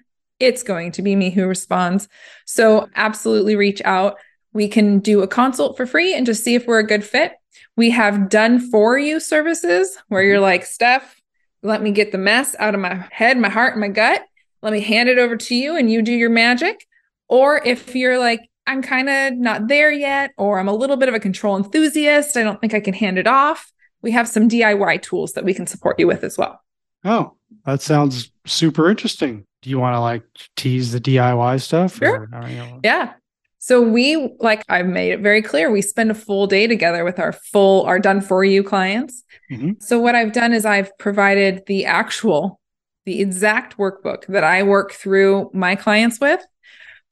it's 0.44 0.64
going 0.64 0.92
to 0.94 1.02
be 1.02 1.16
me 1.16 1.30
who 1.30 1.46
responds. 1.48 2.08
So 2.46 2.90
absolutely 2.96 3.56
reach 3.56 3.82
out. 3.86 4.18
We 4.54 4.68
can 4.68 5.00
do 5.00 5.22
a 5.22 5.28
consult 5.28 5.78
for 5.78 5.86
free 5.86 6.14
and 6.14 6.26
just 6.26 6.44
see 6.44 6.56
if 6.56 6.68
we're 6.68 6.80
a 6.80 6.88
good 6.88 7.04
fit. 7.04 7.34
We 7.76 7.90
have 7.90 8.30
done 8.30 8.60
for 8.60 8.98
you 8.98 9.20
services 9.20 9.98
where 10.08 10.22
you're 10.22 10.36
mm-hmm. 10.36 10.44
like, 10.44 10.66
Steph, 10.66 11.22
let 11.64 11.82
me 11.82 11.92
get 11.92 12.12
the 12.12 12.18
mess 12.18 12.56
out 12.60 12.76
of 12.76 12.82
my 12.82 13.06
head, 13.12 13.38
my 13.38 13.50
heart, 13.50 13.74
and 13.74 13.82
my 13.82 13.88
gut. 13.88 14.24
Let 14.62 14.74
me 14.74 14.80
hand 14.80 15.10
it 15.10 15.18
over 15.18 15.36
to 15.36 15.56
you 15.56 15.76
and 15.76 15.92
you 15.92 16.02
do 16.02 16.14
your 16.14 16.30
magic. 16.30 16.86
Or 17.28 17.62
if 17.66 17.96
you're 17.96 18.20
like, 18.20 18.42
I'm 18.66 18.82
kind 18.82 19.10
of 19.10 19.34
not 19.34 19.68
there 19.68 19.92
yet, 19.92 20.32
or 20.38 20.60
I'm 20.60 20.70
a 20.70 20.74
little 20.76 20.96
bit 20.96 21.10
of 21.10 21.16
a 21.16 21.20
control 21.20 21.58
enthusiast, 21.58 22.38
I 22.38 22.44
don't 22.44 22.62
think 22.62 22.74
I 22.74 22.80
can 22.80 22.94
hand 22.94 23.18
it 23.18 23.28
off. 23.28 23.74
We 24.02 24.12
have 24.12 24.28
some 24.28 24.48
DIY 24.48 25.02
tools 25.02 25.34
that 25.34 25.44
we 25.44 25.54
can 25.54 25.68
support 25.68 26.00
you 26.00 26.08
with 26.08 26.24
as 26.24 26.38
well. 26.38 26.62
Oh, 27.04 27.34
that 27.66 27.82
sounds 27.82 28.32
super 28.46 28.90
interesting. 28.90 29.46
Do 29.64 29.70
you 29.70 29.80
want 29.80 29.96
to 29.96 30.02
like 30.02 30.24
tease 30.58 30.92
the 30.92 31.00
DIY 31.00 31.62
stuff? 31.62 31.96
Sure. 31.96 32.30
Or, 32.34 32.48
you 32.50 32.58
know? 32.58 32.80
Yeah. 32.84 33.14
So 33.60 33.82
we 33.82 34.36
like 34.40 34.66
I've 34.68 34.88
made 34.88 35.14
it 35.14 35.22
very 35.22 35.42
clear 35.42 35.72
we 35.72 35.82
spend 35.82 36.12
a 36.12 36.16
full 36.16 36.48
day 36.48 36.68
together 36.68 37.06
with 37.06 37.18
our 37.18 37.32
full 37.32 37.86
our 37.86 37.98
done 37.98 38.20
for 38.20 38.44
you 38.44 38.62
clients. 38.62 39.24
Mm-hmm. 39.50 39.72
So 39.80 40.00
what 40.00 40.16
I've 40.16 40.34
done 40.34 40.52
is 40.52 40.66
I've 40.66 40.92
provided 40.98 41.64
the 41.66 41.86
actual 41.86 42.60
the 43.06 43.22
exact 43.22 43.78
workbook 43.78 44.26
that 44.28 44.44
I 44.44 44.64
work 44.64 44.92
through 44.92 45.50
my 45.54 45.78
clients 45.78 46.20
with 46.20 46.46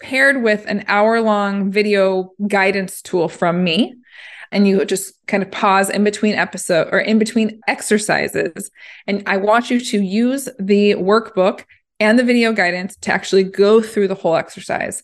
paired 0.01 0.43
with 0.43 0.65
an 0.67 0.83
hour 0.87 1.21
long 1.21 1.71
video 1.71 2.31
guidance 2.49 3.01
tool 3.01 3.29
from 3.29 3.63
me 3.63 3.95
and 4.51 4.67
you 4.67 4.83
just 4.83 5.13
kind 5.27 5.43
of 5.43 5.51
pause 5.51 5.89
in 5.89 6.03
between 6.03 6.35
episode 6.35 6.89
or 6.91 6.99
in 6.99 7.17
between 7.17 7.61
exercises 7.69 8.71
and 9.07 9.23
I 9.25 9.37
want 9.37 9.69
you 9.69 9.79
to 9.79 10.01
use 10.01 10.49
the 10.59 10.95
workbook 10.95 11.63
and 12.01 12.17
the 12.17 12.23
video 12.23 12.51
guidance 12.51 12.95
to 12.97 13.13
actually 13.13 13.43
go 13.43 13.79
through 13.79 14.07
the 14.07 14.15
whole 14.15 14.35
exercise. 14.35 15.03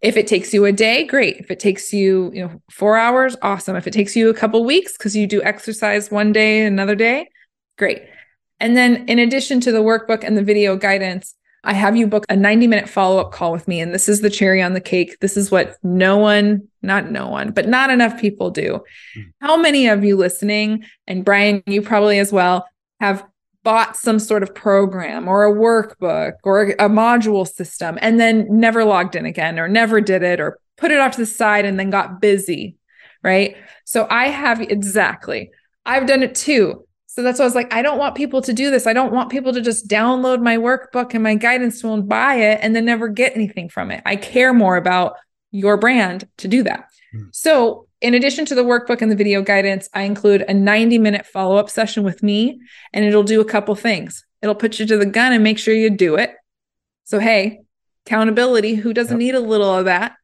If 0.00 0.16
it 0.16 0.28
takes 0.28 0.54
you 0.54 0.64
a 0.64 0.70
day, 0.70 1.04
great. 1.04 1.38
If 1.38 1.50
it 1.50 1.58
takes 1.58 1.92
you, 1.92 2.30
you 2.32 2.44
know, 2.44 2.62
4 2.70 2.96
hours, 2.96 3.36
awesome. 3.42 3.74
If 3.74 3.88
it 3.88 3.92
takes 3.92 4.14
you 4.14 4.30
a 4.30 4.34
couple 4.34 4.64
weeks 4.64 4.96
cuz 4.96 5.16
you 5.16 5.26
do 5.26 5.42
exercise 5.42 6.08
one 6.08 6.32
day, 6.32 6.60
and 6.60 6.72
another 6.72 6.94
day, 6.94 7.28
great. 7.76 8.02
And 8.60 8.76
then 8.76 9.08
in 9.08 9.18
addition 9.18 9.58
to 9.62 9.72
the 9.72 9.82
workbook 9.82 10.22
and 10.22 10.38
the 10.38 10.44
video 10.44 10.76
guidance, 10.76 11.34
I 11.64 11.72
have 11.72 11.96
you 11.96 12.06
book 12.06 12.24
a 12.28 12.36
90 12.36 12.68
minute 12.68 12.88
follow 12.88 13.18
up 13.18 13.32
call 13.32 13.50
with 13.50 13.66
me. 13.66 13.80
And 13.80 13.92
this 13.92 14.08
is 14.08 14.20
the 14.20 14.30
cherry 14.30 14.62
on 14.62 14.72
the 14.72 14.80
cake. 14.80 15.18
This 15.20 15.36
is 15.36 15.50
what 15.50 15.74
no 15.82 16.16
one, 16.16 16.68
not 16.80 17.10
no 17.10 17.26
one, 17.28 17.50
but 17.50 17.66
not 17.66 17.90
enough 17.90 18.20
people 18.20 18.50
do. 18.50 18.84
Mm. 19.18 19.32
How 19.40 19.56
many 19.56 19.88
of 19.88 20.04
you 20.04 20.14
listening, 20.16 20.84
and 21.08 21.24
Brian, 21.24 21.64
you 21.66 21.82
probably 21.82 22.20
as 22.20 22.32
well, 22.32 22.68
have 23.00 23.26
bought 23.66 23.96
some 23.96 24.20
sort 24.20 24.44
of 24.44 24.54
program 24.54 25.26
or 25.26 25.44
a 25.44 25.52
workbook 25.52 26.34
or 26.44 26.66
a 26.66 26.88
module 26.88 27.44
system 27.44 27.98
and 28.00 28.20
then 28.20 28.46
never 28.48 28.84
logged 28.84 29.16
in 29.16 29.26
again 29.26 29.58
or 29.58 29.66
never 29.66 30.00
did 30.00 30.22
it 30.22 30.38
or 30.38 30.60
put 30.76 30.92
it 30.92 31.00
off 31.00 31.10
to 31.10 31.18
the 31.18 31.26
side 31.26 31.64
and 31.64 31.76
then 31.76 31.90
got 31.90 32.20
busy. 32.20 32.76
Right. 33.24 33.56
So 33.84 34.06
I 34.08 34.28
have 34.28 34.60
exactly, 34.60 35.50
I've 35.84 36.06
done 36.06 36.22
it 36.22 36.36
too. 36.36 36.86
So 37.06 37.24
that's 37.24 37.40
why 37.40 37.44
I 37.44 37.48
was 37.48 37.56
like, 37.56 37.74
I 37.74 37.82
don't 37.82 37.98
want 37.98 38.14
people 38.14 38.40
to 38.42 38.52
do 38.52 38.70
this. 38.70 38.86
I 38.86 38.92
don't 38.92 39.12
want 39.12 39.30
people 39.30 39.52
to 39.52 39.60
just 39.60 39.88
download 39.88 40.40
my 40.40 40.58
workbook 40.58 41.12
and 41.12 41.24
my 41.24 41.34
guidance 41.34 41.80
tool 41.80 41.94
and 41.94 42.08
buy 42.08 42.36
it 42.36 42.60
and 42.62 42.76
then 42.76 42.84
never 42.84 43.08
get 43.08 43.34
anything 43.34 43.68
from 43.68 43.90
it. 43.90 44.00
I 44.06 44.14
care 44.14 44.54
more 44.54 44.76
about 44.76 45.16
your 45.50 45.76
brand 45.76 46.28
to 46.36 46.46
do 46.46 46.62
that. 46.62 46.84
Mm. 47.12 47.34
So 47.34 47.85
in 48.00 48.14
addition 48.14 48.44
to 48.46 48.54
the 48.54 48.64
workbook 48.64 49.00
and 49.02 49.10
the 49.10 49.16
video 49.16 49.42
guidance, 49.42 49.88
I 49.94 50.02
include 50.02 50.42
a 50.42 50.54
90 50.54 50.98
minute 50.98 51.26
follow 51.26 51.56
up 51.56 51.70
session 51.70 52.02
with 52.02 52.22
me, 52.22 52.60
and 52.92 53.04
it'll 53.04 53.22
do 53.22 53.40
a 53.40 53.44
couple 53.44 53.74
things. 53.74 54.24
It'll 54.42 54.54
put 54.54 54.78
you 54.78 54.86
to 54.86 54.96
the 54.98 55.06
gun 55.06 55.32
and 55.32 55.42
make 55.42 55.58
sure 55.58 55.74
you 55.74 55.90
do 55.90 56.16
it. 56.16 56.34
So, 57.04 57.18
hey, 57.18 57.60
accountability, 58.04 58.74
who 58.74 58.92
doesn't 58.92 59.20
yep. 59.20 59.26
need 59.26 59.34
a 59.34 59.40
little 59.40 59.72
of 59.72 59.86
that? 59.86 60.16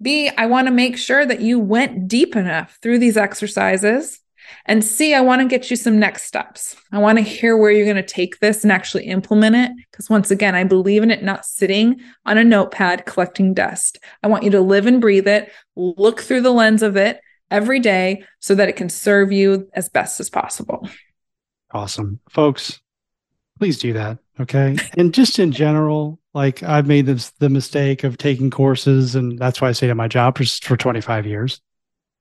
B, 0.00 0.30
I 0.36 0.46
want 0.46 0.68
to 0.68 0.72
make 0.72 0.98
sure 0.98 1.24
that 1.24 1.40
you 1.40 1.58
went 1.58 2.06
deep 2.06 2.36
enough 2.36 2.78
through 2.82 2.98
these 2.98 3.16
exercises 3.16 4.20
and 4.64 4.84
C, 4.84 5.14
I 5.14 5.20
want 5.20 5.42
to 5.42 5.48
get 5.48 5.70
you 5.70 5.76
some 5.76 5.98
next 5.98 6.24
steps. 6.24 6.76
I 6.92 6.98
want 6.98 7.18
to 7.18 7.24
hear 7.24 7.56
where 7.56 7.70
you're 7.70 7.84
going 7.84 7.96
to 7.96 8.02
take 8.02 8.40
this 8.40 8.62
and 8.62 8.72
actually 8.72 9.04
implement 9.04 9.56
it. 9.56 9.72
Because 9.90 10.10
once 10.10 10.30
again, 10.30 10.54
I 10.54 10.64
believe 10.64 11.02
in 11.02 11.10
it 11.10 11.22
not 11.22 11.44
sitting 11.44 12.00
on 12.24 12.38
a 12.38 12.44
notepad 12.44 13.06
collecting 13.06 13.54
dust. 13.54 13.98
I 14.22 14.28
want 14.28 14.44
you 14.44 14.50
to 14.50 14.60
live 14.60 14.86
and 14.86 15.00
breathe 15.00 15.28
it, 15.28 15.52
look 15.76 16.20
through 16.20 16.40
the 16.40 16.52
lens 16.52 16.82
of 16.82 16.96
it 16.96 17.20
every 17.50 17.80
day 17.80 18.24
so 18.40 18.54
that 18.54 18.68
it 18.68 18.76
can 18.76 18.88
serve 18.88 19.30
you 19.30 19.68
as 19.74 19.88
best 19.88 20.18
as 20.18 20.30
possible. 20.30 20.88
Awesome. 21.70 22.20
Folks, 22.28 22.80
please 23.58 23.78
do 23.78 23.92
that. 23.92 24.18
Okay. 24.40 24.76
and 24.96 25.14
just 25.14 25.38
in 25.38 25.52
general, 25.52 26.18
like 26.34 26.62
I've 26.62 26.86
made 26.86 27.06
this 27.06 27.30
the 27.38 27.48
mistake 27.48 28.04
of 28.04 28.18
taking 28.18 28.50
courses, 28.50 29.14
and 29.14 29.38
that's 29.38 29.60
why 29.60 29.68
I 29.68 29.72
say 29.72 29.86
to 29.86 29.94
my 29.94 30.08
job 30.08 30.36
for, 30.36 30.44
for 30.44 30.76
25 30.76 31.26
years 31.26 31.60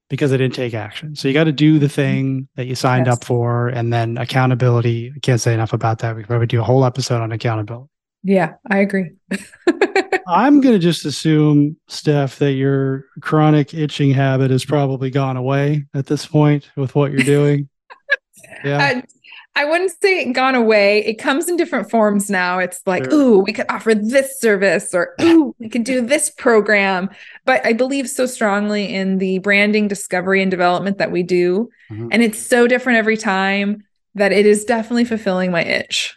because 0.10 0.32
I 0.32 0.38
didn't 0.38 0.56
take 0.56 0.74
action. 0.74 1.16
So 1.16 1.28
you 1.28 1.34
got 1.34 1.46
to 1.46 1.52
do 1.52 1.80
the 1.80 1.90
thing 1.90 2.48
that 2.56 2.68
you 2.68 2.76
signed 2.76 3.08
yes. 3.08 3.16
up 3.16 3.24
for. 3.24 3.68
And 3.68 3.92
then 3.92 4.18
accountability. 4.18 5.12
I 5.16 5.20
can't 5.20 5.42
say 5.42 5.54
enough 5.54 5.74
about 5.74 6.00
that. 6.00 6.16
We 6.16 6.22
could 6.22 6.30
probably 6.30 6.48
do 6.48 6.62
a 6.62 6.64
whole 6.64 6.86
episode 6.86 7.22
on 7.22 7.32
accountability. 7.32 7.90
Yeah, 8.24 8.56
I 8.70 8.80
agree. 8.80 9.12
I'm 10.28 10.60
going 10.60 10.74
to 10.74 10.80
just 10.80 11.06
assume, 11.06 11.78
Steph, 11.88 12.40
that 12.40 12.54
your 12.54 13.06
chronic 13.22 13.74
itching 13.76 14.12
habit 14.12 14.50
has 14.50 14.66
probably 14.66 15.12
gone 15.12 15.38
away 15.38 15.86
at 15.94 16.08
this 16.08 16.26
point 16.26 16.72
with 16.76 16.96
what 16.96 17.12
you're 17.12 17.22
doing. 17.22 17.70
yeah. 18.64 18.96
Uh, 18.98 19.02
I 19.58 19.64
wouldn't 19.64 19.92
say 20.02 20.22
it 20.22 20.34
gone 20.34 20.56
away. 20.56 21.06
It 21.06 21.16
comes 21.16 21.48
in 21.48 21.56
different 21.56 21.90
forms 21.90 22.30
now. 22.30 22.60
It's 22.60 22.82
like, 22.86 23.06
sure. 23.06 23.14
ooh, 23.14 23.40
we 23.40 23.54
could 23.54 23.68
offer 23.70 23.96
this 23.96 24.40
service 24.40 24.94
or 24.94 25.16
ooh, 25.22 25.56
we 25.60 25.70
could 25.70 25.86
do 25.86 26.02
this 26.02 26.30
program. 26.30 27.10
But 27.46 27.66
I 27.66 27.72
believe 27.72 28.10
so 28.10 28.26
strongly 28.26 28.94
in 28.94 29.18
the 29.18 29.40
branding 29.40 29.88
discovery 29.88 30.42
and 30.42 30.52
development 30.52 30.98
that 30.98 31.12
we 31.12 31.24
do. 31.24 31.70
Mm-hmm. 31.90 32.10
And 32.12 32.22
it's 32.22 32.40
so 32.40 32.68
different 32.68 32.98
every 32.98 33.18
time 33.18 33.84
that 34.16 34.34
it 34.34 34.46
is 34.46 34.66
definitely 34.66 35.06
fulfilling 35.06 35.52
my 35.52 35.64
itch. 35.64 36.16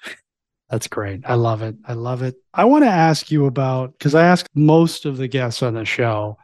That's 0.69 0.89
great. 0.89 1.23
I 1.25 1.35
love 1.35 1.63
it. 1.63 1.77
I 1.87 1.95
love 1.95 2.23
it. 2.23 2.37
I 2.53 2.65
want 2.65 2.85
to 2.85 2.91
ask 2.91 3.31
you 3.31 3.47
about 3.47 3.93
because 3.93 4.15
I 4.15 4.25
ask 4.25 4.47
most 4.55 5.07
of 5.07 5.17
the 5.17 5.29
guests 5.29 5.63
on 5.63 5.75
the 5.75 5.85
show 5.85 6.37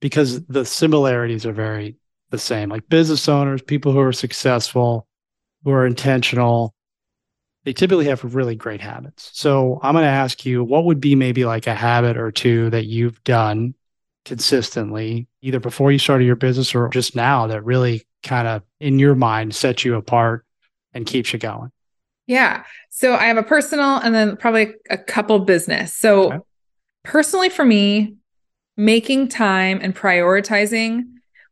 because 0.00 0.44
the 0.46 0.64
similarities 0.64 1.46
are 1.46 1.52
very 1.52 1.96
the 2.30 2.38
same. 2.38 2.68
Like 2.68 2.88
business 2.88 3.28
owners, 3.28 3.62
people 3.62 3.92
who 3.92 4.00
are 4.00 4.12
successful, 4.12 5.06
who 5.64 5.70
are 5.70 5.86
intentional, 5.86 6.74
they 7.64 7.72
typically 7.72 8.06
have 8.06 8.34
really 8.34 8.56
great 8.56 8.80
habits. 8.80 9.30
So 9.34 9.78
I'm 9.82 9.94
going 9.94 10.04
to 10.04 10.08
ask 10.08 10.44
you 10.44 10.64
what 10.64 10.84
would 10.84 11.00
be 11.00 11.14
maybe 11.14 11.44
like 11.44 11.66
a 11.66 11.74
habit 11.74 12.16
or 12.16 12.32
two 12.32 12.70
that 12.70 12.86
you've 12.86 13.22
done 13.24 13.74
consistently, 14.24 15.28
either 15.40 15.60
before 15.60 15.92
you 15.92 15.98
started 15.98 16.24
your 16.24 16.36
business 16.36 16.74
or 16.74 16.88
just 16.88 17.14
now 17.14 17.46
that 17.48 17.64
really 17.64 18.06
kind 18.22 18.48
of 18.48 18.62
in 18.80 18.98
your 18.98 19.14
mind 19.14 19.54
sets 19.54 19.84
you 19.84 19.94
apart 19.96 20.44
and 20.92 21.06
keeps 21.06 21.32
you 21.32 21.38
going? 21.38 21.70
Yeah. 22.26 22.64
So 22.90 23.14
I 23.14 23.24
have 23.24 23.36
a 23.36 23.42
personal 23.42 23.96
and 23.96 24.14
then 24.14 24.36
probably 24.36 24.74
a 24.90 24.98
couple 24.98 25.38
business. 25.40 25.94
So 25.94 26.32
okay. 26.32 26.38
personally 27.04 27.48
for 27.48 27.64
me, 27.64 28.16
making 28.76 29.28
time 29.28 29.80
and 29.82 29.94
prioritizing 29.94 31.02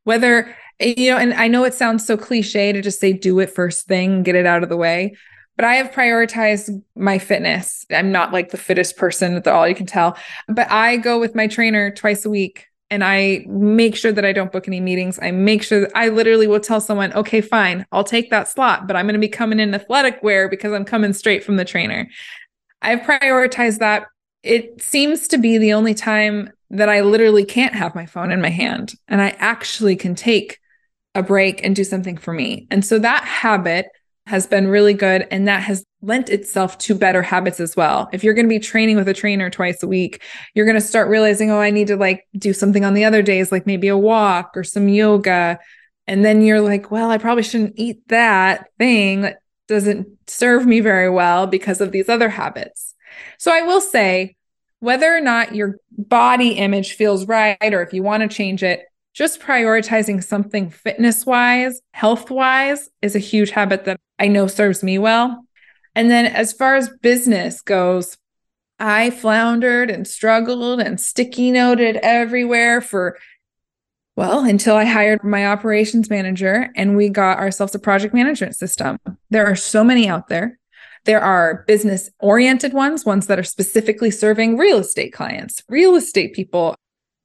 whether 0.05 0.57
you 0.81 1.11
know, 1.11 1.19
and 1.19 1.35
I 1.35 1.49
know 1.49 1.65
it 1.65 1.75
sounds 1.75 2.07
so 2.07 2.17
cliche 2.17 2.73
to 2.73 2.81
just 2.81 3.01
say 3.01 3.13
do 3.13 3.39
it 3.41 3.51
first 3.51 3.87
thing, 3.87 4.23
get 4.23 4.35
it 4.35 4.47
out 4.47 4.63
of 4.63 4.69
the 4.69 4.77
way. 4.77 5.17
But 5.57 5.67
I 5.67 5.75
have 5.75 5.91
prioritized 5.91 6.83
my 6.97 7.19
fitness. 7.19 7.85
I'm 7.91 8.11
not 8.11 8.33
like 8.33 8.51
the 8.51 8.57
fittest 8.57 8.97
person 8.97 9.35
at 9.35 9.47
all 9.47 9.69
you 9.69 9.75
can 9.75 9.87
tell, 9.87 10.17
but 10.49 10.71
I 10.71 10.97
go 10.97 11.21
with 11.21 11.35
my 11.35 11.47
trainer 11.47 11.91
twice 11.91 12.25
a 12.25 12.31
week 12.31 12.67
and 12.89 13.05
I 13.05 13.45
make 13.47 13.95
sure 13.95 14.11
that 14.11 14.25
I 14.25 14.33
don't 14.33 14.51
book 14.51 14.67
any 14.67 14.81
meetings. 14.81 15.19
I 15.21 15.31
make 15.31 15.63
sure 15.63 15.83
that 15.83 15.93
I 15.95 16.09
literally 16.09 16.47
will 16.47 16.61
tell 16.61 16.81
someone, 16.81 17.13
okay, 17.13 17.41
fine, 17.41 17.87
I'll 17.93 18.05
take 18.05 18.31
that 18.31 18.49
slot, 18.49 18.87
but 18.87 18.97
I'm 18.97 19.07
going 19.07 19.15
to 19.15 19.21
be 19.21 19.29
coming 19.29 19.61
in 19.61 19.75
athletic 19.75 20.23
wear 20.23 20.49
because 20.49 20.73
I'm 20.73 20.85
coming 20.85 21.13
straight 21.13 21.45
from 21.45 21.57
the 21.57 21.65
trainer. 21.65 22.09
I've 22.83 23.01
prioritized 23.01 23.79
that. 23.79 24.07
It 24.43 24.81
seems 24.81 25.29
to 25.29 25.39
be 25.39 25.59
the 25.59 25.75
only 25.75 25.93
time 25.93 26.51
that 26.71 26.89
I 26.89 27.03
literally 27.03 27.45
can't 27.45 27.75
have 27.75 27.95
my 27.95 28.07
phone 28.07 28.33
in 28.33 28.41
my 28.41 28.49
hand 28.49 28.95
and 29.09 29.21
I 29.21 29.31
actually 29.39 29.97
can 29.97 30.15
take 30.15 30.60
a 31.15 31.23
break 31.23 31.65
and 31.65 31.75
do 31.75 31.85
something 31.85 32.17
for 32.17 32.33
me. 32.33 32.67
And 32.71 32.85
so 32.85 32.99
that 32.99 33.25
habit 33.25 33.87
has 34.27 34.47
been 34.47 34.69
really 34.69 34.95
good. 34.95 35.27
And 35.31 35.49
that 35.49 35.63
has 35.63 35.85
lent 36.03 36.29
itself 36.29 36.79
to 36.79 36.95
better 36.95 37.23
habits 37.23 37.59
as 37.59 37.77
well. 37.77 38.09
If 38.13 38.23
you're 38.23 38.35
going 38.35 38.47
to 38.47 38.51
be 38.51 38.61
training 38.61 38.97
with 38.97 39.09
a 39.09 39.15
trainer 39.15 39.51
twice 39.51 39.83
a 39.83 39.89
week, 39.89 40.23
you're 40.55 40.67
going 40.67 40.77
to 40.77 40.81
start 40.81 41.09
realizing, 41.09 41.51
oh, 41.51 41.59
I 41.59 41.71
need 41.71 41.89
to 41.89 41.97
like 41.97 42.27
do 42.39 42.53
something 42.53 42.85
on 42.85 42.95
the 42.95 43.05
other 43.05 43.23
days, 43.23 43.51
like 43.51 43.67
maybe 43.67 43.89
a 43.89 43.99
walk 43.99 44.53
or 44.57 44.63
some 44.63 44.89
yoga. 44.89 45.59
And 46.07 46.25
then 46.25 46.43
you're 46.43 46.61
like, 46.61 46.91
well, 46.91 47.11
I 47.11 47.19
probably 47.19 47.43
shouldn't 47.43 47.75
eat 47.77 48.07
that 48.09 48.69
thing 48.79 49.23
that 49.23 49.39
doesn't 49.69 50.07
serve 50.29 50.67
me 50.67 50.81
very 50.81 51.11
well 51.11 51.47
because 51.47 51.81
of 51.81 51.93
these 51.93 52.09
other 52.09 52.29
habits. 52.29 52.95
So 53.39 53.53
I 53.53 53.63
will 53.63 53.81
say, 53.81 54.37
whether 54.79 55.15
or 55.15 55.21
not 55.21 55.55
your 55.55 55.77
body 55.91 56.53
image 56.53 56.95
feels 56.95 57.27
right, 57.27 57.59
or 57.61 57.83
if 57.83 57.93
you 57.93 58.03
want 58.03 58.23
to 58.23 58.35
change 58.35 58.63
it, 58.63 58.83
just 59.13 59.41
prioritizing 59.41 60.23
something 60.23 60.71
fitness 60.71 61.27
wise, 61.27 61.81
health 61.93 62.31
wise 62.31 62.89
is 63.03 63.17
a 63.17 63.21
huge 63.21 63.51
habit 63.51 63.85
that 63.85 64.01
I 64.19 64.29
know 64.29 64.47
serves 64.47 64.83
me 64.83 64.99
well. 64.99 65.45
And 65.95 66.11
then 66.11 66.27
as 66.27 66.53
far 66.53 66.77
as 66.77 66.89
business 67.03 67.61
goes, 67.61 68.17
I 68.79 69.11
floundered 69.11 69.91
and 69.91 70.07
struggled 70.07 70.81
and 70.81 71.01
sticky 71.01 71.51
noted 71.51 71.97
everywhere 71.97 72.81
for, 72.81 73.19
well, 74.17 74.45
until 74.45 74.77
I 74.77 74.85
hired 74.85 75.23
my 75.25 75.47
operations 75.47 76.09
manager 76.09 76.71
and 76.77 76.97
we 76.97 77.09
got 77.09 77.39
ourselves 77.39 77.75
a 77.75 77.79
project 77.79 78.15
management 78.15 78.57
system. 78.57 78.99
There 79.29 79.47
are 79.47 79.57
so 79.57 79.85
many 79.85 80.09
out 80.09 80.29
there. 80.29 80.59
There 81.05 81.21
are 81.21 81.65
business 81.67 82.11
oriented 82.21 82.73
ones, 82.73 83.05
ones 83.05 83.27
that 83.27 83.39
are 83.39 83.45
specifically 83.45 84.11
serving 84.11 84.57
real 84.57 84.79
estate 84.79 85.13
clients, 85.13 85.63
real 85.69 85.97
estate 85.97 86.35
people, 86.35 86.77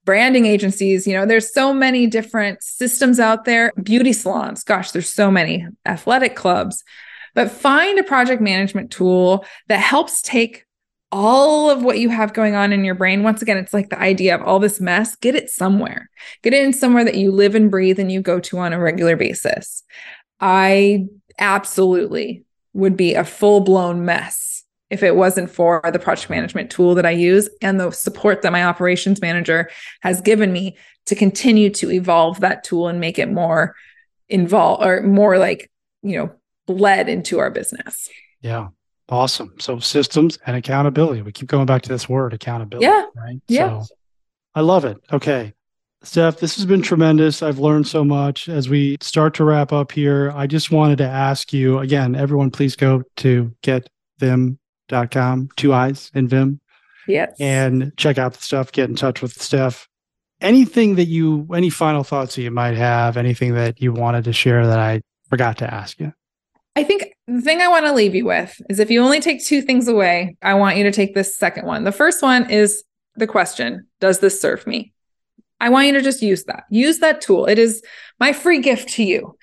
branding 0.06 0.45
agencies. 0.45 1.06
You 1.06 1.14
know, 1.14 1.26
there's 1.26 1.53
so 1.53 1.74
many 1.74 2.08
different 2.08 2.64
systems 2.64 3.20
out 3.20 3.45
there, 3.45 3.74
beauty 3.82 4.14
salons. 4.14 4.64
Gosh, 4.64 4.91
there's 4.91 5.12
so 5.12 5.30
many 5.30 5.68
athletic 5.86 6.36
clubs. 6.36 6.84
But 7.34 7.51
find 7.51 7.99
a 7.99 8.03
project 8.03 8.41
management 8.41 8.91
tool 8.91 9.45
that 9.68 9.80
helps 9.80 10.22
take 10.22 10.66
all 11.12 11.70
of 11.70 11.84
what 11.84 11.99
you 11.99 12.10
have 12.10 12.34
going 12.34 12.56
on 12.56 12.74
in 12.74 12.84
your 12.84 12.95
brain. 12.95 13.24
Once 13.24 13.41
again, 13.41 13.58
it's 13.58 13.74
like 13.74 13.89
the 13.89 13.99
idea 13.99 14.36
of 14.36 14.41
all 14.41 14.60
this 14.60 14.80
mess, 14.80 15.16
get 15.16 15.36
it 15.36 15.49
somewhere. 15.49 16.10
Get 16.43 16.53
it 16.53 16.64
in 16.64 16.74
somewhere 16.74 17.03
that 17.06 17.16
you 17.16 17.32
live 17.32 17.56
and 17.56 17.70
breathe 17.70 17.99
and 17.99 18.12
you 18.12 18.22
go 18.22 18.39
to 18.39 18.58
on 18.58 18.74
a 18.74 18.80
regular 18.80 19.16
basis. 19.16 19.84
I 20.39 21.06
absolutely 21.39 22.43
would 22.74 22.97
be 22.97 23.14
a 23.14 23.24
full 23.24 23.62
blown 23.62 24.06
mess 24.06 24.45
if 24.96 25.04
it 25.04 25.16
wasn't 25.16 25.52
for 25.52 25.82
the 25.91 26.00
project 26.00 26.30
management 26.30 26.72
tool 26.72 26.96
that 26.96 27.06
I 27.06 27.12
use 27.12 27.50
and 27.62 27.80
the 27.80 27.91
support 27.91 28.41
that 28.41 28.52
my 28.52 28.64
operations 28.64 29.22
manager 29.22 29.70
has 30.02 30.22
given 30.22 30.52
me 30.52 30.78
to 31.06 31.16
continue 31.16 31.70
to 31.72 31.91
evolve 31.91 32.39
that 32.39 32.64
tool 32.64 32.88
and 32.88 33.00
make 33.00 33.20
it 33.20 33.30
more 33.30 33.76
involved 34.30 34.84
or 34.84 35.04
more 35.04 35.38
like, 35.38 35.70
you 36.02 36.18
know, 36.18 36.32
bled 36.66 37.10
into 37.10 37.39
our 37.39 37.52
business. 37.52 38.10
Yeah. 38.41 38.70
Awesome. 39.10 39.54
So 39.60 39.80
systems 39.80 40.39
and 40.48 40.56
accountability. 40.56 41.22
We 41.22 41.32
keep 41.32 41.50
going 41.50 41.66
back 41.66 41.84
to 41.84 41.89
this 41.89 42.10
word 42.10 42.34
accountability. 42.34 42.86
Yeah. 42.86 43.06
Right. 43.16 43.41
Yeah. 43.48 43.82
So 43.82 43.96
I 44.56 44.62
love 44.62 44.86
it. 44.86 44.98
Okay. 45.12 45.54
Steph, 46.04 46.39
this 46.39 46.56
has 46.56 46.66
been 46.66 46.82
tremendous. 46.82 47.43
I've 47.43 47.60
learned 47.60 47.88
so 47.88 48.04
much. 48.04 48.48
As 48.48 48.70
we 48.70 48.98
start 49.02 49.34
to 49.36 49.43
wrap 49.43 49.74
up 49.74 49.91
here, 49.91 50.32
I 50.36 50.48
just 50.48 50.72
wanted 50.72 51.00
to 51.00 51.08
ask 51.08 51.52
you 51.52 51.80
again, 51.80 52.16
everyone, 52.16 52.50
please 52.52 52.76
go 52.76 53.04
to 53.18 53.54
getviim.com, 54.89 55.49
two 55.55 55.73
I's 55.73 56.11
in 56.13 56.27
Viim. 56.27 56.59
Yes. 57.07 57.36
And 57.39 57.91
check 57.97 58.17
out 58.17 58.33
the 58.33 58.41
stuff, 58.41 58.71
get 58.71 58.89
in 58.89 58.95
touch 58.95 59.21
with 59.21 59.39
Steph. 59.41 59.88
Anything 60.41 60.95
that 60.95 61.05
you, 61.05 61.47
any 61.53 61.69
final 61.69 62.03
thoughts 62.03 62.36
that 62.36 62.41
you 62.41 62.51
might 62.51 62.75
have, 62.75 63.15
anything 63.17 63.53
that 63.55 63.81
you 63.81 63.93
wanted 63.93 64.25
to 64.25 64.33
share 64.33 64.67
that 64.67 64.79
I 64.79 65.01
forgot 65.29 65.57
to 65.59 65.73
ask 65.73 65.99
you? 65.99 66.13
I 66.75 66.83
think 66.83 67.15
the 67.27 67.41
thing 67.41 67.61
I 67.61 67.69
want 67.69 67.86
to 67.86 67.93
leave 67.93 68.15
you 68.15 68.25
with 68.25 68.59
is 68.69 68.79
if 68.79 68.91
you 68.91 69.01
only 69.01 69.21
take 69.21 69.43
two 69.43 69.61
things 69.61 69.88
away, 69.88 70.36
I 70.41 70.55
want 70.55 70.77
you 70.77 70.83
to 70.83 70.91
take 70.91 71.15
this 71.15 71.38
second 71.38 71.65
one. 71.65 71.86
The 71.86 71.91
first 71.91 72.21
one 72.21 72.49
is 72.49 72.83
the 73.15 73.27
question 73.27 73.88
Does 74.01 74.19
this 74.19 74.41
serve 74.41 74.67
me? 74.67 74.93
I 75.61 75.69
want 75.69 75.88
you 75.88 75.93
to 75.93 76.01
just 76.01 76.21
use 76.21 76.43
that. 76.45 76.65
Use 76.69 76.99
that 76.99 77.21
tool. 77.21 77.45
It 77.45 77.57
is 77.57 77.81
my 78.19 78.33
free 78.33 78.59
gift 78.59 78.89
to 78.89 79.03
you. 79.03 79.38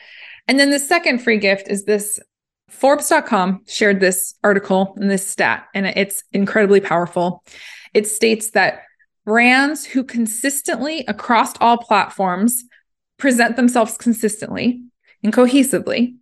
And 0.47 0.61
then 0.61 0.71
the 0.71 0.79
second 0.79 1.21
free 1.21 1.39
gift 1.39 1.69
is 1.69 1.85
this 1.85 2.21
Forbes.com 2.73 3.63
shared 3.69 4.01
this 4.01 4.35
article 4.43 4.95
and 4.97 5.11
this 5.11 5.27
stat, 5.27 5.69
and 5.75 5.87
it's 5.87 6.25
incredibly 6.33 6.81
powerful. 6.81 7.45
It 7.95 8.09
states 8.09 8.51
that 8.53 8.83
brands 9.25 9.85
who 9.85 10.03
consistently 10.03 11.05
across 11.07 11.53
all 11.61 11.77
platforms 11.77 12.65
present 13.19 13.57
themselves 13.57 13.97
consistently 13.99 14.83
and 15.23 15.33
cohesively 15.33 16.17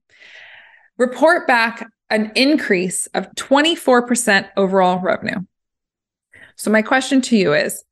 report 0.98 1.46
back 1.46 1.88
an 2.10 2.32
increase 2.34 3.06
of 3.14 3.32
24% 3.36 4.48
overall 4.56 4.98
revenue. 4.98 5.40
So, 6.56 6.70
my 6.70 6.82
question 6.82 7.20
to 7.22 7.36
you 7.36 7.54
is 7.54 7.82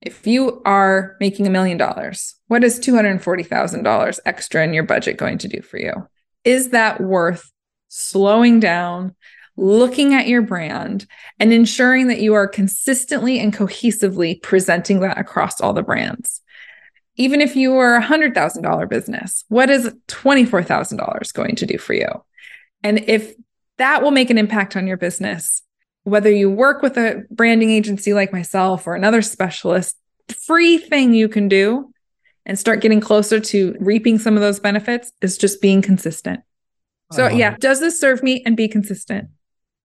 if 0.00 0.26
you 0.26 0.60
are 0.66 1.16
making 1.20 1.46
a 1.46 1.50
million 1.50 1.78
dollars, 1.78 2.34
what 2.48 2.64
is 2.64 2.80
$240,000 2.80 4.18
extra 4.26 4.64
in 4.64 4.74
your 4.74 4.82
budget 4.82 5.16
going 5.16 5.38
to 5.38 5.48
do 5.48 5.62
for 5.62 5.78
you? 5.78 6.08
Is 6.44 6.70
that 6.70 7.00
worth 7.00 7.51
slowing 7.94 8.58
down, 8.58 9.14
looking 9.54 10.14
at 10.14 10.26
your 10.26 10.40
brand, 10.40 11.06
and 11.38 11.52
ensuring 11.52 12.08
that 12.08 12.20
you 12.20 12.32
are 12.32 12.48
consistently 12.48 13.38
and 13.38 13.54
cohesively 13.54 14.40
presenting 14.42 15.00
that 15.00 15.18
across 15.18 15.60
all 15.60 15.74
the 15.74 15.82
brands? 15.82 16.40
Even 17.16 17.42
if 17.42 17.54
you 17.54 17.76
are 17.76 17.96
a 17.96 18.02
$100,000 18.02 18.88
business, 18.88 19.44
what 19.48 19.68
is 19.68 19.94
$24,000 20.08 21.34
going 21.34 21.54
to 21.56 21.66
do 21.66 21.76
for 21.76 21.92
you? 21.92 22.08
And 22.82 23.04
if 23.06 23.34
that 23.76 24.02
will 24.02 24.10
make 24.10 24.30
an 24.30 24.38
impact 24.38 24.74
on 24.74 24.86
your 24.86 24.96
business, 24.96 25.60
whether 26.04 26.30
you 26.30 26.48
work 26.50 26.80
with 26.80 26.96
a 26.96 27.24
branding 27.30 27.70
agency 27.70 28.14
like 28.14 28.32
myself 28.32 28.86
or 28.86 28.94
another 28.94 29.20
specialist, 29.20 29.96
free 30.46 30.78
thing 30.78 31.12
you 31.12 31.28
can 31.28 31.46
do 31.46 31.92
and 32.46 32.58
start 32.58 32.80
getting 32.80 33.00
closer 33.00 33.38
to 33.38 33.76
reaping 33.78 34.18
some 34.18 34.34
of 34.34 34.40
those 34.40 34.60
benefits 34.60 35.12
is 35.20 35.36
just 35.36 35.60
being 35.60 35.82
consistent. 35.82 36.40
So, 37.12 37.28
yeah, 37.28 37.56
does 37.58 37.80
this 37.80 38.00
serve 38.00 38.22
me 38.22 38.42
and 38.44 38.56
be 38.56 38.68
consistent? 38.68 39.28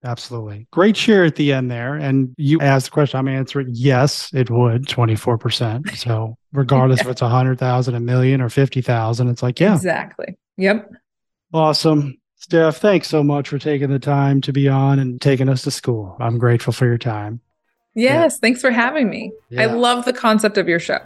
Absolutely. 0.04 0.68
Great 0.70 0.96
share 0.96 1.24
at 1.24 1.36
the 1.36 1.52
end 1.52 1.70
there. 1.70 1.94
And 1.94 2.34
you 2.36 2.60
asked 2.60 2.86
the 2.86 2.90
question, 2.92 3.18
I'm 3.18 3.28
answering 3.28 3.68
yes, 3.72 4.30
it 4.32 4.50
would 4.50 4.86
24%. 4.86 5.96
So 5.98 6.36
regardless 6.52 7.00
yeah. 7.00 7.06
if 7.06 7.10
it's 7.10 7.22
a 7.22 7.28
hundred 7.28 7.58
thousand, 7.58 7.94
a 7.94 8.00
million 8.00 8.40
or 8.40 8.48
50,000, 8.48 9.28
it's 9.28 9.42
like, 9.42 9.58
yeah. 9.58 9.74
Exactly. 9.74 10.36
Yep. 10.56 10.92
Awesome. 11.52 12.18
Steph, 12.36 12.76
thanks 12.76 13.08
so 13.08 13.24
much 13.24 13.48
for 13.48 13.58
taking 13.58 13.90
the 13.90 13.98
time 13.98 14.40
to 14.42 14.52
be 14.52 14.68
on 14.68 15.00
and 15.00 15.20
taking 15.20 15.48
us 15.48 15.62
to 15.62 15.72
school. 15.72 16.16
I'm 16.20 16.38
grateful 16.38 16.72
for 16.72 16.86
your 16.86 16.98
time. 16.98 17.40
Yes. 17.94 18.34
Yeah. 18.34 18.38
Thanks 18.40 18.60
for 18.60 18.70
having 18.70 19.10
me. 19.10 19.32
Yeah. 19.50 19.62
I 19.62 19.66
love 19.66 20.04
the 20.04 20.12
concept 20.12 20.56
of 20.56 20.68
your 20.68 20.78
show. 20.78 21.00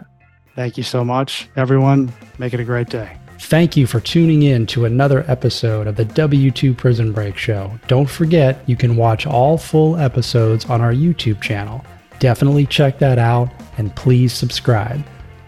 Thank 0.55 0.77
you 0.77 0.83
so 0.83 1.03
much. 1.03 1.49
Everyone, 1.55 2.13
make 2.37 2.53
it 2.53 2.59
a 2.59 2.63
great 2.63 2.89
day. 2.89 3.17
Thank 3.39 3.77
you 3.77 3.87
for 3.87 3.99
tuning 3.99 4.43
in 4.43 4.67
to 4.67 4.85
another 4.85 5.25
episode 5.27 5.87
of 5.87 5.95
the 5.95 6.05
W2 6.05 6.77
Prison 6.77 7.11
Break 7.11 7.35
Show. 7.37 7.71
Don't 7.87 8.09
forget, 8.09 8.63
you 8.67 8.75
can 8.75 8.95
watch 8.95 9.25
all 9.27 9.57
full 9.57 9.97
episodes 9.97 10.65
on 10.65 10.81
our 10.81 10.93
YouTube 10.93 11.41
channel. 11.41 11.83
Definitely 12.19 12.65
check 12.65 12.99
that 12.99 13.19
out 13.19 13.49
and 13.77 13.95
please 13.95 14.33
subscribe. 14.33 15.03